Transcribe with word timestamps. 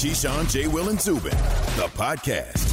Keyshawn, 0.00 0.50
J. 0.50 0.66
Will, 0.66 0.88
and 0.88 0.98
Zubin, 0.98 1.30
the 1.76 1.86
podcast. 1.92 2.66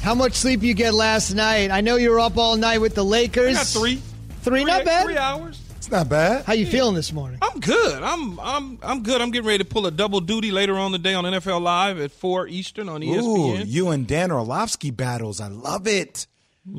How 0.00 0.14
much 0.14 0.32
sleep 0.32 0.62
you 0.62 0.72
get 0.72 0.94
last 0.94 1.34
night? 1.34 1.70
I 1.70 1.82
know 1.82 1.96
you 1.96 2.08
were 2.08 2.20
up 2.20 2.38
all 2.38 2.56
night 2.56 2.78
with 2.78 2.94
the 2.94 3.04
Lakers. 3.04 3.50
I 3.50 3.52
got 3.52 3.66
three. 3.66 4.00
Three, 4.40 4.64
not 4.64 4.86
bad. 4.86 5.04
Three 5.04 5.18
hours. 5.18 5.60
It's 5.76 5.90
not 5.90 6.08
bad. 6.08 6.46
How 6.46 6.54
you 6.54 6.64
feeling 6.64 6.94
this 6.94 7.12
morning? 7.12 7.38
I'm 7.42 7.60
good. 7.60 8.02
I'm 8.02 8.40
I'm 8.40 8.78
I'm 8.82 9.02
good. 9.02 9.20
I'm 9.20 9.30
getting 9.30 9.46
ready 9.46 9.62
to 9.62 9.66
pull 9.66 9.86
a 9.86 9.90
double 9.90 10.22
duty 10.22 10.52
later 10.52 10.78
on 10.78 10.92
the 10.92 10.98
day 10.98 11.12
on 11.12 11.24
NFL 11.24 11.60
Live 11.60 12.00
at 12.00 12.12
four 12.12 12.48
Eastern 12.48 12.88
on 12.88 13.02
E 13.02 13.14
Ooh, 13.14 13.58
you 13.58 13.90
and 13.90 14.06
Dan 14.06 14.30
Orlovsky 14.30 14.90
battles. 14.90 15.38
I 15.38 15.48
love 15.48 15.86
it. 15.86 16.26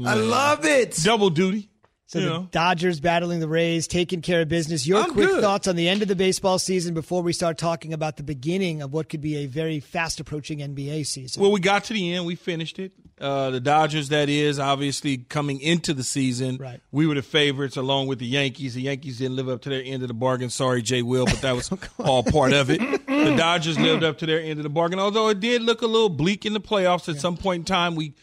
I 0.03 0.15
love 0.15 0.65
it. 0.65 0.97
double 1.03 1.29
duty. 1.29 1.66
So 2.07 2.19
you 2.19 2.25
the 2.25 2.31
know. 2.31 2.47
Dodgers 2.51 2.99
battling 3.01 3.41
the 3.41 3.49
Rays, 3.49 3.85
taking 3.85 4.21
care 4.21 4.41
of 4.41 4.47
business. 4.47 4.87
Your 4.87 4.99
I'm 5.03 5.11
quick 5.11 5.27
good. 5.27 5.41
thoughts 5.41 5.67
on 5.67 5.75
the 5.75 5.89
end 5.89 6.01
of 6.01 6.07
the 6.07 6.15
baseball 6.15 6.57
season 6.57 6.93
before 6.93 7.21
we 7.21 7.33
start 7.33 7.57
talking 7.57 7.91
about 7.93 8.15
the 8.17 8.23
beginning 8.23 8.81
of 8.81 8.93
what 8.93 9.09
could 9.09 9.19
be 9.21 9.35
a 9.37 9.45
very 9.45 9.81
fast 9.81 10.19
approaching 10.21 10.59
NBA 10.59 11.05
season. 11.05 11.41
Well, 11.41 11.51
we 11.51 11.59
got 11.59 11.83
to 11.85 11.93
the 11.93 12.13
end. 12.13 12.25
We 12.25 12.35
finished 12.35 12.79
it. 12.79 12.93
Uh, 13.19 13.49
the 13.49 13.59
Dodgers, 13.59 14.09
that 14.09 14.29
is, 14.29 14.59
obviously 14.59 15.17
coming 15.17 15.59
into 15.59 15.93
the 15.93 16.03
season, 16.03 16.57
Right. 16.57 16.79
we 16.91 17.07
were 17.07 17.15
the 17.15 17.23
favorites 17.23 17.75
along 17.75 18.07
with 18.07 18.19
the 18.19 18.27
Yankees. 18.27 18.75
The 18.75 18.83
Yankees 18.83 19.17
didn't 19.17 19.35
live 19.35 19.49
up 19.49 19.61
to 19.63 19.69
their 19.69 19.81
end 19.83 20.03
of 20.03 20.07
the 20.07 20.13
bargain. 20.13 20.49
Sorry, 20.51 20.81
Jay 20.83 21.01
Will, 21.01 21.25
but 21.25 21.41
that 21.41 21.55
was 21.55 21.69
all 21.99 22.23
part 22.23 22.53
of 22.53 22.69
it. 22.69 22.79
The 23.17 23.35
Dodgers 23.35 23.77
lived 23.79 24.03
up 24.03 24.19
to 24.19 24.25
their 24.27 24.39
end 24.39 24.59
of 24.59 24.63
the 24.63 24.69
bargain, 24.69 24.99
although 24.99 25.27
it 25.29 25.39
did 25.39 25.63
look 25.63 25.81
a 25.81 25.87
little 25.87 26.07
bleak 26.07 26.45
in 26.45 26.53
the 26.53 26.61
playoffs 26.61 27.09
at 27.09 27.19
some 27.19 27.35
point 27.35 27.61
in 27.61 27.65
time. 27.65 27.95
We, 27.95 28.13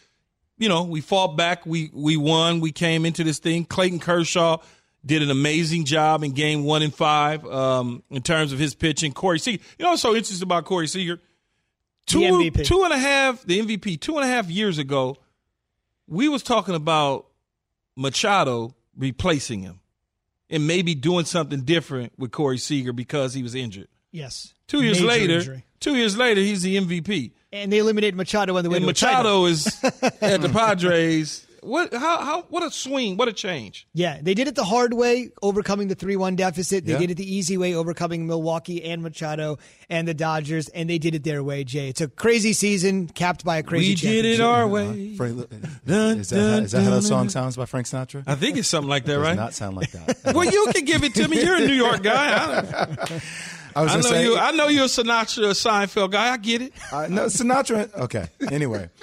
you 0.59 0.69
know, 0.69 0.83
we 0.85 1.01
fought 1.01 1.37
back. 1.37 1.67
We 1.67 1.91
we 1.93 2.17
won. 2.17 2.61
We 2.61 2.73
came 2.73 3.05
into 3.07 3.25
this 3.25 3.39
thing. 3.39 3.65
Clayton 3.65 3.99
Kershaw 3.99 4.59
did 5.05 5.23
an 5.23 5.31
amazing 5.31 5.85
job 5.85 6.23
in 6.23 6.33
game 6.33 6.65
one 6.65 6.83
and 6.83 6.95
five 6.95 7.45
um, 7.47 8.03
in 8.11 8.23
terms 8.23 8.53
of 8.53 8.59
his 8.59 8.75
pitching. 8.75 9.13
Corey 9.13 9.39
Seager, 9.39 9.63
you 9.79 9.85
know, 9.85 9.91
what's 9.91 10.03
so 10.03 10.15
interesting 10.15 10.47
about 10.47 10.65
Corey 10.65 10.87
Seager 10.87 11.21
two, 12.07 12.51
two 12.51 12.85
and 12.85 12.93
a 12.93 12.99
half, 12.99 13.43
the 13.45 13.61
MVP, 13.61 14.01
two 14.01 14.17
and 14.17 14.25
a 14.25 14.29
half 14.29 14.51
years 14.51 14.79
ago, 14.79 15.17
we 16.07 16.29
was 16.29 16.43
talking 16.43 16.75
about 16.75 17.27
Machado 17.97 18.75
replacing 18.97 19.61
him 19.61 19.81
and 20.51 20.67
maybe 20.67 20.95
doing 20.95 21.25
something 21.25 21.63
different 21.63 22.13
with 22.19 22.31
Corey 22.31 22.59
Seager 22.59 22.93
because 22.93 23.35
he 23.35 23.43
was 23.43 23.55
injured. 23.55 23.89
yes. 24.11 24.53
Two 24.67 24.83
years 24.83 24.99
Major 24.99 25.09
later, 25.09 25.35
injury. 25.35 25.65
Two 25.85 25.95
years 25.97 26.17
later, 26.17 26.41
he's 26.41 26.63
the 26.63 26.77
MVP. 26.77 27.33
And 27.53 27.71
they 27.73 27.79
eliminated 27.79 28.17
Machado 28.17 28.57
on 28.57 28.65
the 28.65 28.71
way 28.71 28.79
And 28.79 28.85
to 28.85 28.89
a. 28.89 28.93
Machado 28.93 29.45
is 29.45 29.67
at 30.21 30.41
the 30.41 30.49
Padres. 30.53 31.47
What? 31.61 31.95
How? 31.95 32.21
How? 32.23 32.43
What 32.51 32.63
a 32.63 32.71
swing! 32.71 33.17
What 33.17 33.27
a 33.29 33.33
change! 33.33 33.87
Yeah, 33.95 34.19
they 34.21 34.35
did 34.35 34.49
it 34.49 34.55
the 34.55 34.65
hard 34.65 34.93
way, 34.93 35.31
overcoming 35.41 35.89
the 35.89 35.95
3 35.95 36.15
1 36.17 36.37
deficit. 36.37 36.85
They 36.85 36.93
Yeah. 36.93 36.99
did 36.99 37.13
it 37.13 37.15
the 37.17 37.35
easy 37.35 37.57
way, 37.57 37.75
overcoming 37.75 38.27
Milwaukee 38.27 38.85
and 38.85 39.03
Machado 39.03 39.57
and 39.89 40.07
the 40.07 40.13
Dodgers, 40.13 40.69
and 40.69 40.91
they 40.91 40.99
did 40.99 41.15
it 41.15 41.25
their 41.25 41.43
way, 41.43 41.65
Jay. 41.65 41.89
It's 41.89 42.03
a 42.03 42.09
crazy 42.09 42.53
season 42.53 43.07
capped 43.07 43.47
by 43.47 43.57
a 43.57 43.63
crazy 43.63 43.91
we 43.93 43.95
did 43.95 44.27
it 44.27 44.41
our 44.41 44.69
way. 44.69 44.85
Uh-huh. 44.89 45.17
Frank, 45.17 45.51
Dun, 45.87 46.19
uh, 46.19 46.21
is, 46.21 46.29
that 46.29 46.37
how, 46.37 46.57
is 46.59 46.73
that 46.73 46.83
how 46.83 46.91
dun, 46.91 47.01
that 47.01 47.03
song 47.03 47.29
sounds 47.31 47.57
by 47.57 47.65
Frank 47.65 47.87
Sinatra? 47.87 48.25
I 48.27 48.35
think 48.35 48.59
it's 48.59 48.69
something 48.69 48.91
like 48.91 49.07
that, 49.07 49.15
Does 49.15 49.23
right? 49.23 49.37
not 49.37 49.55
sound 49.55 49.77
like 49.77 49.91
that. 49.93 50.35
well, 50.35 50.45
you 50.45 50.67
can 50.75 50.85
give 50.85 51.03
it 51.03 51.15
to 51.15 51.27
me. 51.29 51.43
You're 51.43 51.57
a 51.57 51.67
New 51.67 51.73
York 51.73 52.03
guy. 52.03 53.21
I, 53.77 53.83
was 53.83 53.93
I 53.93 53.97
know 53.97 54.03
say, 54.03 54.23
you. 54.25 54.37
I 54.39 54.51
know 54.53 54.69
you're 54.69 54.85
a 54.85 54.89
Sinatra, 54.89 55.51
Seinfeld 55.53 56.11
guy. 56.11 56.33
I 56.33 56.37
get 56.37 56.63
it. 56.63 56.73
uh, 56.93 57.07
no, 57.09 57.27
Sinatra. 57.27 57.93
Okay. 57.95 58.27
Anyway, 58.51 58.89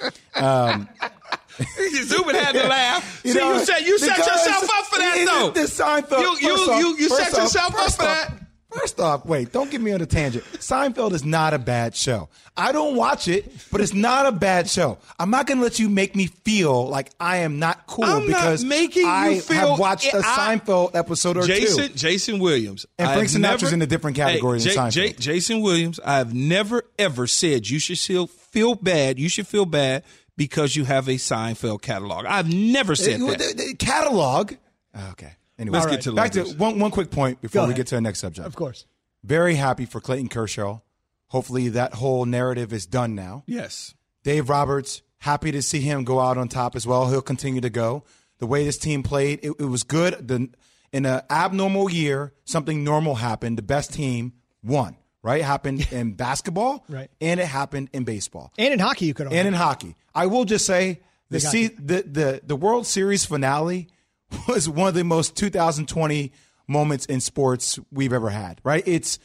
Zubin 2.04 2.34
had 2.34 2.52
to 2.52 2.66
laugh. 2.66 3.20
You 3.24 3.32
See, 3.32 3.38
know, 3.38 3.52
you 3.52 3.58
set 3.64 3.86
you 3.86 3.98
set 3.98 4.16
yourself 4.18 4.64
up 4.64 4.86
for 4.86 4.98
that 4.98 5.24
though. 5.26 5.50
The 5.50 5.66
Seinfeld. 5.66 6.20
You- 6.20 6.48
you- 6.48 6.74
you- 6.78 6.96
you 6.98 7.08
first 7.08 7.24
set 7.24 7.34
off- 7.34 7.42
yourself 7.42 7.66
up 7.74 7.80
for 7.80 7.80
off- 7.80 7.98
that. 7.98 8.32
First 8.74 9.00
off, 9.00 9.26
wait, 9.26 9.52
don't 9.52 9.70
get 9.70 9.80
me 9.80 9.92
on 9.92 10.00
a 10.00 10.06
tangent. 10.06 10.44
Seinfeld 10.54 11.12
is 11.12 11.24
not 11.24 11.52
a 11.54 11.58
bad 11.58 11.94
show. 11.94 12.28
I 12.56 12.72
don't 12.72 12.96
watch 12.96 13.28
it, 13.28 13.50
but 13.70 13.80
it's 13.80 13.92
not 13.94 14.26
a 14.26 14.32
bad 14.32 14.68
show. 14.68 14.98
I'm 15.18 15.30
not 15.30 15.46
going 15.46 15.58
to 15.58 15.64
let 15.64 15.78
you 15.78 15.88
make 15.88 16.16
me 16.16 16.26
feel 16.26 16.88
like 16.88 17.10
I 17.20 17.38
am 17.38 17.58
not 17.58 17.86
cool 17.86 18.04
I'm 18.04 18.20
not 18.20 18.26
because 18.26 18.64
making 18.64 19.02
you 19.02 19.08
I 19.10 19.38
feel- 19.40 19.56
have 19.70 19.78
watched 19.78 20.12
a 20.12 20.18
I- 20.24 20.56
Seinfeld 20.58 20.94
episode 20.94 21.36
or 21.36 21.46
Jason 21.46 21.88
two. 21.88 21.94
Jason 21.94 22.38
Williams 22.38 22.86
And 22.98 23.08
Frank 23.08 23.20
I've 23.20 23.26
Sinatra's 23.28 23.62
never- 23.62 23.74
in 23.74 23.82
a 23.82 23.86
different 23.86 24.16
category 24.16 24.60
Hey, 24.60 24.74
than 24.74 24.90
J- 24.90 25.08
Seinfeld. 25.12 25.18
Jason 25.20 25.60
Williams. 25.60 26.00
I 26.04 26.18
have 26.18 26.32
never 26.34 26.82
ever 26.98 27.26
said 27.26 27.68
you 27.68 27.78
should 27.78 27.98
still 27.98 28.26
feel 28.26 28.74
bad. 28.74 29.18
You 29.18 29.28
should 29.28 29.46
feel 29.46 29.66
bad 29.66 30.02
because 30.36 30.76
you 30.76 30.84
have 30.84 31.08
a 31.08 31.12
Seinfeld 31.16 31.82
catalog. 31.82 32.24
I've 32.26 32.52
never 32.52 32.96
said 32.96 33.20
Uh, 33.20 33.26
that. 33.26 33.38
the- 33.38 33.64
the 33.68 33.74
catalog. 33.74 34.54
Oh, 34.94 35.08
Okay. 35.12 35.32
Anyway, 35.58 35.78
Let's 35.78 35.90
get 35.90 36.00
to 36.02 36.10
the 36.10 36.16
back 36.16 36.32
to 36.32 36.44
one, 36.54 36.78
one 36.78 36.90
quick 36.90 37.10
point 37.10 37.40
before 37.40 37.60
Go 37.60 37.66
we 37.66 37.72
ahead. 37.72 37.76
get 37.76 37.86
to 37.88 37.94
the 37.96 38.00
next 38.00 38.20
subject. 38.20 38.46
Of 38.46 38.54
course. 38.56 38.86
Very 39.22 39.54
happy 39.54 39.84
for 39.84 40.00
Clayton 40.00 40.28
Kershaw. 40.28 40.80
Hopefully 41.28 41.68
that 41.70 41.94
whole 41.94 42.24
narrative 42.26 42.72
is 42.72 42.86
done 42.86 43.14
now. 43.14 43.44
Yes. 43.46 43.94
Dave 44.24 44.48
Roberts, 44.48 45.02
happy 45.18 45.52
to 45.52 45.62
see 45.62 45.80
him 45.80 46.04
go 46.04 46.20
out 46.20 46.36
on 46.38 46.48
top 46.48 46.74
as 46.76 46.86
well. 46.86 47.08
He'll 47.10 47.22
continue 47.22 47.60
to 47.60 47.70
go. 47.70 48.02
The 48.38 48.46
way 48.46 48.64
this 48.64 48.78
team 48.78 49.02
played, 49.02 49.40
it, 49.42 49.52
it 49.58 49.64
was 49.64 49.82
good. 49.82 50.26
The, 50.28 50.48
in 50.92 51.06
an 51.06 51.22
abnormal 51.30 51.90
year, 51.90 52.32
something 52.44 52.82
normal 52.84 53.14
happened. 53.16 53.56
The 53.56 53.62
best 53.62 53.92
team 53.94 54.32
won, 54.64 54.96
right? 55.22 55.42
Happened 55.42 55.86
in 55.92 56.14
basketball, 56.14 56.84
Right. 56.88 57.10
And 57.20 57.38
it 57.40 57.46
happened 57.46 57.88
in 57.92 58.04
baseball 58.04 58.52
And 58.58 58.72
in 58.74 58.78
hockey, 58.80 59.06
you 59.06 59.14
could 59.14 59.26
argue. 59.26 59.38
and 59.38 59.48
in 59.48 59.54
hockey. 59.54 59.96
I 60.14 60.26
will 60.26 60.44
just 60.44 60.66
say 60.66 61.00
the, 61.30 61.40
se- 61.40 61.76
the 61.78 62.02
the 62.02 62.40
the 62.44 62.56
World 62.56 62.86
Series 62.86 63.24
finale 63.24 63.88
was 64.48 64.68
one 64.68 64.88
of 64.88 64.94
the 64.94 65.04
most 65.04 65.36
2020 65.36 66.32
moments 66.68 67.06
in 67.06 67.20
sports 67.20 67.78
we've 67.90 68.12
ever 68.12 68.30
had. 68.30 68.60
Right? 68.64 68.82
It's 68.86 69.18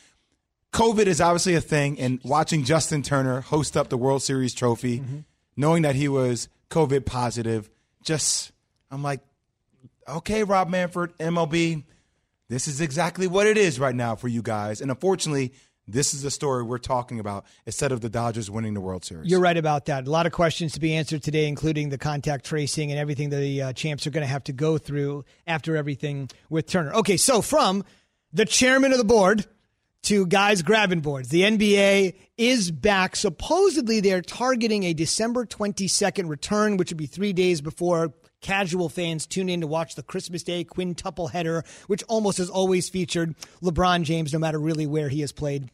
COVID 0.73 1.05
is 1.05 1.21
obviously 1.21 1.55
a 1.55 1.61
thing, 1.61 1.99
and 1.99 2.19
watching 2.23 2.63
Justin 2.63 3.01
Turner 3.01 3.41
host 3.41 3.77
up 3.77 3.89
the 3.89 3.97
World 3.97 4.21
Series 4.21 4.53
trophy, 4.53 4.99
Mm-hmm. 4.99 5.19
knowing 5.55 5.83
that 5.83 5.95
he 5.95 6.07
was 6.07 6.49
COVID 6.69 7.05
positive, 7.05 7.69
just 8.03 8.51
I'm 8.91 9.01
like, 9.03 9.21
okay, 10.07 10.43
Rob 10.43 10.69
Manfred, 10.69 11.17
MLB, 11.17 11.83
this 12.49 12.67
is 12.67 12.79
exactly 12.81 13.27
what 13.27 13.47
it 13.47 13.57
is 13.57 13.79
right 13.79 13.95
now 13.95 14.15
for 14.15 14.27
you 14.27 14.41
guys, 14.41 14.81
and 14.81 14.91
unfortunately. 14.91 15.53
This 15.89 16.13
is 16.13 16.21
the 16.21 16.31
story 16.31 16.63
we're 16.63 16.79
talking 16.79 17.19
about 17.19 17.45
instead 17.65 17.93
of 17.93 18.01
the 18.01 18.09
Dodgers 18.09 18.51
winning 18.51 18.73
the 18.73 18.81
World 18.81 19.05
Series. 19.05 19.31
You're 19.31 19.39
right 19.39 19.55
about 19.55 19.85
that. 19.85 20.05
A 20.05 20.11
lot 20.11 20.25
of 20.25 20.33
questions 20.33 20.73
to 20.73 20.81
be 20.81 20.93
answered 20.93 21.23
today, 21.23 21.47
including 21.47 21.87
the 21.89 21.97
contact 21.97 22.45
tracing 22.45 22.91
and 22.91 22.99
everything 22.99 23.29
that 23.29 23.37
the 23.37 23.61
uh, 23.61 23.73
champs 23.73 24.05
are 24.05 24.09
going 24.09 24.25
to 24.25 24.31
have 24.31 24.43
to 24.45 24.53
go 24.53 24.77
through 24.77 25.23
after 25.45 25.77
everything 25.77 26.29
with 26.49 26.67
Turner. 26.67 26.93
Okay, 26.93 27.15
so 27.15 27.41
from 27.41 27.85
the 28.33 28.43
chairman 28.43 28.91
of 28.91 28.97
the 28.97 29.05
board 29.05 29.45
to 30.03 30.25
guys 30.25 30.61
grabbing 30.61 30.99
boards, 30.99 31.29
the 31.29 31.43
NBA 31.43 32.15
is 32.37 32.69
back. 32.69 33.15
Supposedly, 33.15 34.01
they're 34.01 34.21
targeting 34.21 34.83
a 34.83 34.93
December 34.93 35.45
22nd 35.45 36.27
return, 36.27 36.75
which 36.75 36.91
would 36.91 36.97
be 36.97 37.05
three 37.05 37.31
days 37.31 37.61
before 37.61 38.13
casual 38.41 38.89
fans 38.89 39.25
tune 39.25 39.47
in 39.47 39.61
to 39.61 39.67
watch 39.67 39.95
the 39.95 40.03
Christmas 40.03 40.43
Day 40.43 40.65
quintuple 40.65 41.27
header, 41.27 41.63
which 41.87 42.03
almost 42.09 42.39
has 42.39 42.49
always 42.49 42.89
featured 42.89 43.35
LeBron 43.63 44.03
James, 44.03 44.33
no 44.33 44.39
matter 44.39 44.59
really 44.59 44.85
where 44.85 45.09
he 45.09 45.21
has 45.21 45.31
played 45.31 45.71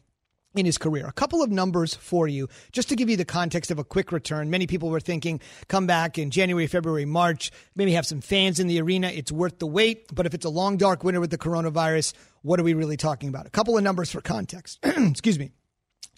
in 0.54 0.66
his 0.66 0.78
career. 0.78 1.06
A 1.06 1.12
couple 1.12 1.42
of 1.42 1.50
numbers 1.50 1.94
for 1.94 2.28
you, 2.28 2.48
just 2.72 2.88
to 2.88 2.96
give 2.96 3.10
you 3.10 3.16
the 3.16 3.24
context 3.24 3.70
of 3.70 3.78
a 3.78 3.84
quick 3.84 4.12
return. 4.12 4.50
Many 4.50 4.66
people 4.66 4.90
were 4.90 5.00
thinking 5.00 5.40
come 5.68 5.86
back 5.86 6.18
in 6.18 6.30
January, 6.30 6.66
February, 6.66 7.04
March, 7.04 7.50
maybe 7.74 7.92
have 7.92 8.06
some 8.06 8.20
fans 8.20 8.60
in 8.60 8.66
the 8.66 8.80
arena. 8.80 9.08
It's 9.08 9.32
worth 9.32 9.58
the 9.58 9.66
wait. 9.66 10.14
But 10.14 10.26
if 10.26 10.34
it's 10.34 10.44
a 10.44 10.50
long, 10.50 10.76
dark 10.76 11.04
winter 11.04 11.20
with 11.20 11.30
the 11.30 11.38
coronavirus, 11.38 12.14
what 12.42 12.60
are 12.60 12.64
we 12.64 12.74
really 12.74 12.96
talking 12.96 13.28
about? 13.28 13.46
A 13.46 13.50
couple 13.50 13.76
of 13.76 13.84
numbers 13.84 14.10
for 14.10 14.20
context. 14.20 14.78
Excuse 14.84 15.38
me. 15.38 15.50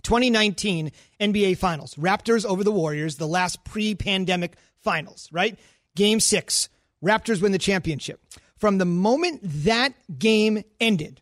2019 0.02 0.92
NBA 1.20 1.58
Finals. 1.58 1.94
Raptors 1.96 2.44
over 2.44 2.62
the 2.62 2.70
Warriors, 2.70 3.16
the 3.16 3.26
last 3.26 3.64
pre 3.64 3.94
pandemic 3.94 4.56
finals, 4.82 5.28
right? 5.32 5.58
Game 5.96 6.20
six. 6.20 6.68
Raptors 7.02 7.42
win 7.42 7.52
the 7.52 7.58
championship. 7.58 8.20
From 8.56 8.78
the 8.78 8.84
moment 8.84 9.40
that 9.42 9.94
game 10.18 10.62
ended, 10.80 11.20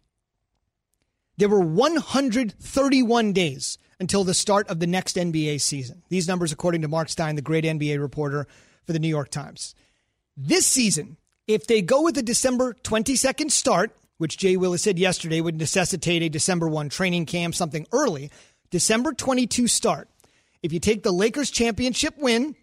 there 1.37 1.49
were 1.49 1.61
131 1.61 3.33
days 3.33 3.79
until 4.01 4.25
the 4.25 4.35
start 4.35 4.69
of 4.69 4.81
the 4.81 4.87
next 4.87 5.17
NBA 5.17 5.61
season. 5.61 6.03
These 6.09 6.29
numbers, 6.29 6.53
according 6.53 6.83
to 6.83 6.89
Mark 6.89 7.09
Stein, 7.09 7.37
the 7.37 7.43
great 7.43 7.65
NBA 7.65 8.01
reporter 8.01 8.47
for 8.85 8.93
the 8.93 8.99
New 8.99 9.09
York 9.09 9.31
Times. 9.31 9.75
This 10.37 10.67
season, 10.67 11.17
if 11.47 11.67
they 11.67 11.83
go 11.83 12.03
with 12.03 12.19
a 12.19 12.23
December 12.23 12.75
22nd 12.83 13.51
start, 13.51 13.97
which 14.19 14.39
Jay 14.39 14.57
Willis 14.57 14.83
said 14.83 14.99
yesterday 14.99 15.41
would 15.41 15.59
necessitate 15.59 16.23
a 16.23 16.29
December 16.29 16.69
1 16.69 16.89
training 16.89 17.27
camp, 17.27 17.55
something 17.55 17.87
early, 17.93 18.31
December 18.71 19.13
22 19.13 19.69
start. 19.69 20.09
If 20.63 20.73
you 20.73 20.81
take 20.81 21.03
the 21.03 21.13
Lakers 21.13 21.51
championship 21.51 22.17
win 22.17 22.57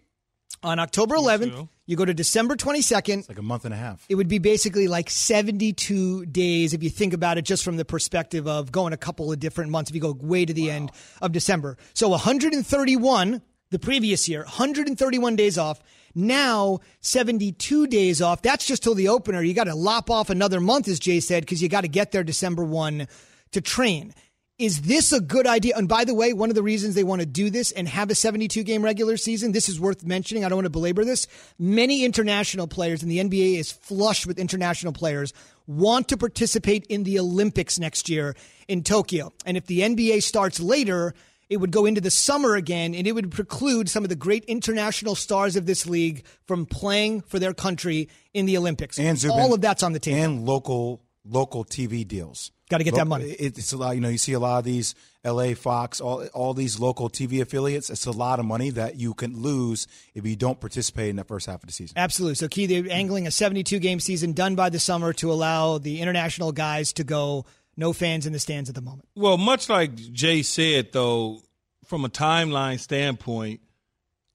on 0.62 0.78
October 0.78 1.16
11th, 1.16 1.68
you 1.86 1.96
go 1.96 2.04
to 2.04 2.14
December 2.14 2.56
22nd, 2.56 3.28
like 3.28 3.38
a 3.38 3.42
month 3.42 3.64
and 3.64 3.74
a 3.74 3.76
half. 3.76 4.04
it 4.08 4.14
would 4.14 4.28
be 4.28 4.38
basically 4.38 4.88
like 4.88 5.10
72 5.10 6.26
days 6.26 6.74
if 6.74 6.82
you 6.82 6.90
think 6.90 7.12
about 7.12 7.38
it 7.38 7.44
just 7.44 7.64
from 7.64 7.76
the 7.76 7.84
perspective 7.84 8.46
of 8.46 8.70
going 8.72 8.92
a 8.92 8.96
couple 8.96 9.32
of 9.32 9.40
different 9.40 9.70
months 9.70 9.90
if 9.90 9.94
you 9.94 10.00
go 10.00 10.16
way 10.20 10.44
to 10.44 10.52
the 10.52 10.70
end 10.70 10.90
of 11.20 11.32
December. 11.32 11.76
So 11.94 12.08
131 12.08 13.42
the 13.70 13.78
previous 13.78 14.28
year, 14.28 14.40
131 14.42 15.34
days 15.34 15.58
off. 15.58 15.80
Now 16.14 16.80
72 17.00 17.86
days 17.86 18.20
off. 18.20 18.42
That's 18.42 18.66
just 18.66 18.82
till 18.82 18.94
the 18.94 19.08
opener. 19.08 19.42
You 19.42 19.54
got 19.54 19.64
to 19.64 19.74
lop 19.74 20.10
off 20.10 20.28
another 20.28 20.60
month 20.60 20.88
as 20.88 21.00
Jay 21.00 21.20
said 21.20 21.42
because 21.42 21.62
you 21.62 21.68
got 21.70 21.80
to 21.80 21.88
get 21.88 22.12
there 22.12 22.22
December 22.22 22.62
1 22.62 23.08
to 23.52 23.60
train. 23.60 24.14
Is 24.62 24.82
this 24.82 25.12
a 25.12 25.20
good 25.20 25.48
idea? 25.48 25.74
And 25.76 25.88
by 25.88 26.04
the 26.04 26.14
way, 26.14 26.32
one 26.32 26.48
of 26.48 26.54
the 26.54 26.62
reasons 26.62 26.94
they 26.94 27.02
want 27.02 27.20
to 27.20 27.26
do 27.26 27.50
this 27.50 27.72
and 27.72 27.88
have 27.88 28.10
a 28.10 28.14
72 28.14 28.62
game 28.62 28.84
regular 28.84 29.16
season, 29.16 29.50
this 29.50 29.68
is 29.68 29.80
worth 29.80 30.04
mentioning. 30.04 30.44
I 30.44 30.48
don't 30.48 30.58
want 30.58 30.66
to 30.66 30.70
belabor 30.70 31.04
this. 31.04 31.26
Many 31.58 32.04
international 32.04 32.68
players, 32.68 33.02
and 33.02 33.10
the 33.10 33.18
NBA 33.18 33.58
is 33.58 33.72
flush 33.72 34.24
with 34.24 34.38
international 34.38 34.92
players, 34.92 35.32
want 35.66 36.08
to 36.08 36.16
participate 36.16 36.86
in 36.86 37.02
the 37.02 37.18
Olympics 37.18 37.76
next 37.76 38.08
year 38.08 38.36
in 38.68 38.84
Tokyo. 38.84 39.32
And 39.44 39.56
if 39.56 39.66
the 39.66 39.80
NBA 39.80 40.22
starts 40.22 40.60
later, 40.60 41.12
it 41.50 41.56
would 41.56 41.72
go 41.72 41.84
into 41.84 42.00
the 42.00 42.10
summer 42.10 42.54
again, 42.54 42.94
and 42.94 43.04
it 43.04 43.12
would 43.12 43.32
preclude 43.32 43.88
some 43.88 44.04
of 44.04 44.10
the 44.10 44.16
great 44.16 44.44
international 44.44 45.16
stars 45.16 45.56
of 45.56 45.66
this 45.66 45.86
league 45.86 46.24
from 46.46 46.66
playing 46.66 47.22
for 47.22 47.40
their 47.40 47.52
country 47.52 48.08
in 48.32 48.46
the 48.46 48.56
Olympics. 48.56 48.96
And 48.96 49.18
Zubin, 49.18 49.40
all 49.40 49.52
of 49.52 49.60
that's 49.60 49.82
on 49.82 49.92
the 49.92 49.98
table. 49.98 50.18
And 50.18 50.46
local 50.46 51.01
local 51.24 51.64
TV 51.64 52.06
deals. 52.06 52.50
Got 52.68 52.78
to 52.78 52.84
get 52.84 52.94
that 52.94 53.06
money. 53.06 53.26
It's 53.26 53.72
a 53.72 53.76
lot. 53.76 53.94
You 53.94 54.00
know, 54.00 54.08
you 54.08 54.16
see 54.16 54.32
a 54.32 54.40
lot 54.40 54.58
of 54.58 54.64
these 54.64 54.94
L.A. 55.24 55.52
Fox, 55.52 56.00
all 56.00 56.24
all 56.28 56.54
these 56.54 56.80
local 56.80 57.10
TV 57.10 57.42
affiliates. 57.42 57.90
It's 57.90 58.06
a 58.06 58.10
lot 58.10 58.38
of 58.38 58.46
money 58.46 58.70
that 58.70 58.96
you 58.96 59.12
can 59.12 59.42
lose 59.42 59.86
if 60.14 60.26
you 60.26 60.36
don't 60.36 60.58
participate 60.58 61.10
in 61.10 61.16
the 61.16 61.24
first 61.24 61.46
half 61.46 61.62
of 61.62 61.66
the 61.66 61.72
season. 61.72 61.98
Absolutely. 61.98 62.36
So, 62.36 62.48
Key, 62.48 62.64
they're 62.64 62.90
angling 62.90 63.26
a 63.26 63.30
72 63.30 63.78
game 63.78 64.00
season 64.00 64.32
done 64.32 64.54
by 64.54 64.70
the 64.70 64.78
summer 64.78 65.12
to 65.14 65.30
allow 65.30 65.76
the 65.76 66.00
international 66.00 66.50
guys 66.52 66.94
to 66.94 67.04
go. 67.04 67.44
No 67.76 67.92
fans 67.92 68.26
in 68.26 68.32
the 68.32 68.38
stands 68.38 68.68
at 68.68 68.74
the 68.74 68.82
moment. 68.82 69.08
Well, 69.14 69.36
much 69.36 69.68
like 69.68 69.94
Jay 69.94 70.42
said, 70.42 70.92
though, 70.92 71.40
from 71.86 72.04
a 72.04 72.08
timeline 72.08 72.78
standpoint, 72.80 73.60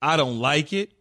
I 0.00 0.16
don't 0.16 0.38
like 0.38 0.72
it, 0.72 0.92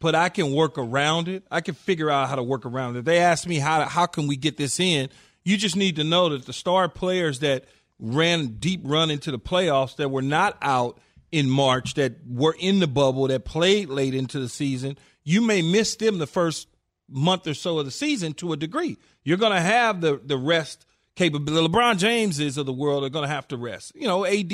but 0.00 0.14
I 0.14 0.28
can 0.28 0.52
work 0.52 0.78
around 0.78 1.28
it. 1.28 1.44
I 1.50 1.60
can 1.60 1.74
figure 1.74 2.10
out 2.10 2.28
how 2.28 2.36
to 2.36 2.42
work 2.42 2.66
around 2.66 2.96
it. 2.96 3.04
They 3.04 3.18
asked 3.18 3.46
me 3.46 3.58
how 3.58 3.84
how 3.84 4.06
can 4.06 4.26
we 4.26 4.36
get 4.36 4.56
this 4.56 4.78
in. 4.80 5.08
You 5.44 5.56
just 5.56 5.76
need 5.76 5.96
to 5.96 6.04
know 6.04 6.30
that 6.30 6.46
the 6.46 6.52
star 6.52 6.88
players 6.88 7.40
that 7.40 7.64
ran 7.98 8.56
deep 8.58 8.80
run 8.84 9.10
into 9.10 9.30
the 9.30 9.38
playoffs 9.38 9.96
that 9.96 10.10
were 10.10 10.22
not 10.22 10.58
out 10.60 10.98
in 11.32 11.48
March, 11.48 11.94
that 11.94 12.14
were 12.28 12.56
in 12.58 12.78
the 12.80 12.86
bubble, 12.86 13.28
that 13.28 13.44
played 13.44 13.88
late 13.88 14.14
into 14.14 14.38
the 14.38 14.48
season, 14.48 14.98
you 15.24 15.40
may 15.40 15.62
miss 15.62 15.96
them 15.96 16.18
the 16.18 16.26
first 16.26 16.68
month 17.08 17.46
or 17.46 17.54
so 17.54 17.78
of 17.78 17.84
the 17.84 17.90
season 17.90 18.32
to 18.34 18.52
a 18.52 18.56
degree. 18.56 18.96
You're 19.24 19.38
going 19.38 19.52
to 19.52 19.60
have 19.60 20.00
the 20.00 20.20
the 20.24 20.36
rest 20.36 20.86
capability. 21.16 21.66
LeBron 21.66 21.98
Jameses 21.98 22.58
of 22.58 22.66
the 22.66 22.72
world 22.72 23.02
are 23.02 23.08
going 23.08 23.24
to 23.24 23.32
have 23.34 23.48
to 23.48 23.56
rest. 23.56 23.92
You 23.94 24.06
know, 24.06 24.24
AD 24.24 24.52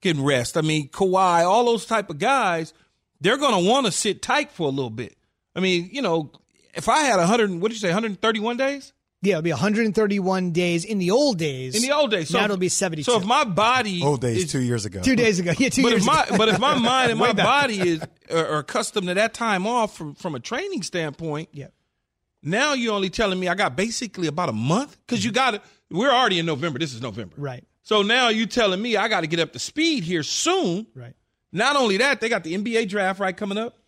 can 0.00 0.22
rest. 0.22 0.56
I 0.56 0.60
mean, 0.60 0.88
Kawhi, 0.88 1.44
all 1.44 1.64
those 1.64 1.86
type 1.86 2.10
of 2.10 2.18
guys, 2.18 2.72
they're 3.22 3.38
going 3.38 3.62
to 3.62 3.68
want 3.68 3.86
to 3.86 3.92
sit 3.92 4.20
tight 4.20 4.50
for 4.50 4.66
a 4.66 4.70
little 4.70 4.90
bit. 4.90 5.16
I 5.54 5.60
mean, 5.60 5.88
you 5.92 6.02
know, 6.02 6.32
if 6.74 6.88
I 6.88 7.00
had 7.00 7.18
100, 7.18 7.50
what 7.60 7.68
did 7.68 7.74
you 7.74 7.80
say, 7.80 7.88
131 7.88 8.56
days? 8.56 8.92
Yeah, 9.24 9.34
it'll 9.34 9.42
be 9.42 9.52
131 9.52 10.50
days 10.50 10.84
in 10.84 10.98
the 10.98 11.12
old 11.12 11.38
days. 11.38 11.76
In 11.76 11.82
the 11.82 11.92
old 11.94 12.10
days, 12.10 12.28
so 12.28 12.38
now 12.38 12.46
it'll 12.46 12.56
be 12.56 12.68
72. 12.68 13.04
So 13.04 13.18
if 13.18 13.24
my 13.24 13.44
body, 13.44 14.02
old 14.02 14.20
days, 14.20 14.44
is, 14.44 14.50
two 14.50 14.60
years 14.60 14.84
ago, 14.84 15.00
two 15.00 15.14
days 15.14 15.38
ago, 15.38 15.52
yeah, 15.56 15.68
two 15.68 15.82
but 15.84 15.90
years 15.90 16.02
if 16.02 16.06
my, 16.06 16.26
but 16.36 16.48
if 16.48 16.58
my 16.58 16.74
mind 16.78 17.12
and 17.12 17.20
my 17.20 17.32
body 17.32 17.78
is 17.88 18.02
are, 18.32 18.46
are 18.46 18.58
accustomed 18.58 19.06
to 19.06 19.14
that 19.14 19.32
time 19.32 19.64
off 19.64 19.96
from 19.96 20.16
from 20.16 20.34
a 20.34 20.40
training 20.40 20.82
standpoint, 20.82 21.50
yeah. 21.52 21.68
Now 22.42 22.72
you're 22.72 22.94
only 22.94 23.10
telling 23.10 23.38
me 23.38 23.46
I 23.46 23.54
got 23.54 23.76
basically 23.76 24.26
about 24.26 24.48
a 24.48 24.52
month 24.52 24.98
because 25.06 25.24
you 25.24 25.30
got 25.30 25.54
it. 25.54 25.62
We're 25.88 26.10
already 26.10 26.40
in 26.40 26.46
November. 26.46 26.80
This 26.80 26.92
is 26.92 27.00
November, 27.00 27.36
right? 27.38 27.62
So 27.84 28.02
now 28.02 28.28
you're 28.28 28.48
telling 28.48 28.82
me 28.82 28.96
I 28.96 29.06
got 29.06 29.20
to 29.20 29.28
get 29.28 29.38
up 29.38 29.52
to 29.52 29.60
speed 29.60 30.02
here 30.02 30.24
soon, 30.24 30.88
right? 30.96 31.14
Not 31.52 31.76
only 31.76 31.98
that, 31.98 32.20
they 32.20 32.28
got 32.28 32.44
the 32.44 32.54
NBA 32.54 32.88
draft 32.88 33.20
right 33.20 33.36
coming 33.36 33.58
up. 33.58 33.78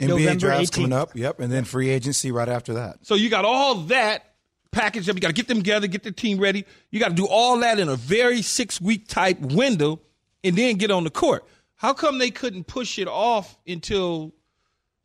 NBA 0.00 0.08
November 0.08 0.40
draft's 0.40 0.70
18th. 0.70 0.74
coming 0.74 0.92
up. 0.92 1.10
Yep, 1.14 1.40
and 1.40 1.52
then 1.52 1.64
free 1.64 1.88
agency 1.90 2.32
right 2.32 2.48
after 2.48 2.74
that. 2.74 2.98
So 3.02 3.14
you 3.14 3.30
got 3.30 3.44
all 3.44 3.76
that 3.84 4.34
packaged 4.72 5.08
up. 5.08 5.14
You 5.14 5.20
got 5.20 5.28
to 5.28 5.34
get 5.34 5.46
them 5.46 5.58
together, 5.58 5.86
get 5.86 6.02
the 6.02 6.10
team 6.12 6.38
ready. 6.38 6.64
You 6.90 6.98
got 6.98 7.08
to 7.08 7.14
do 7.14 7.26
all 7.26 7.58
that 7.60 7.78
in 7.78 7.88
a 7.88 7.96
very 7.96 8.42
six 8.42 8.80
week 8.80 9.06
type 9.06 9.38
window, 9.40 10.00
and 10.42 10.56
then 10.56 10.76
get 10.76 10.90
on 10.90 11.04
the 11.04 11.10
court. 11.10 11.44
How 11.76 11.92
come 11.92 12.18
they 12.18 12.30
couldn't 12.30 12.64
push 12.64 12.98
it 12.98 13.08
off 13.08 13.56
until 13.66 14.32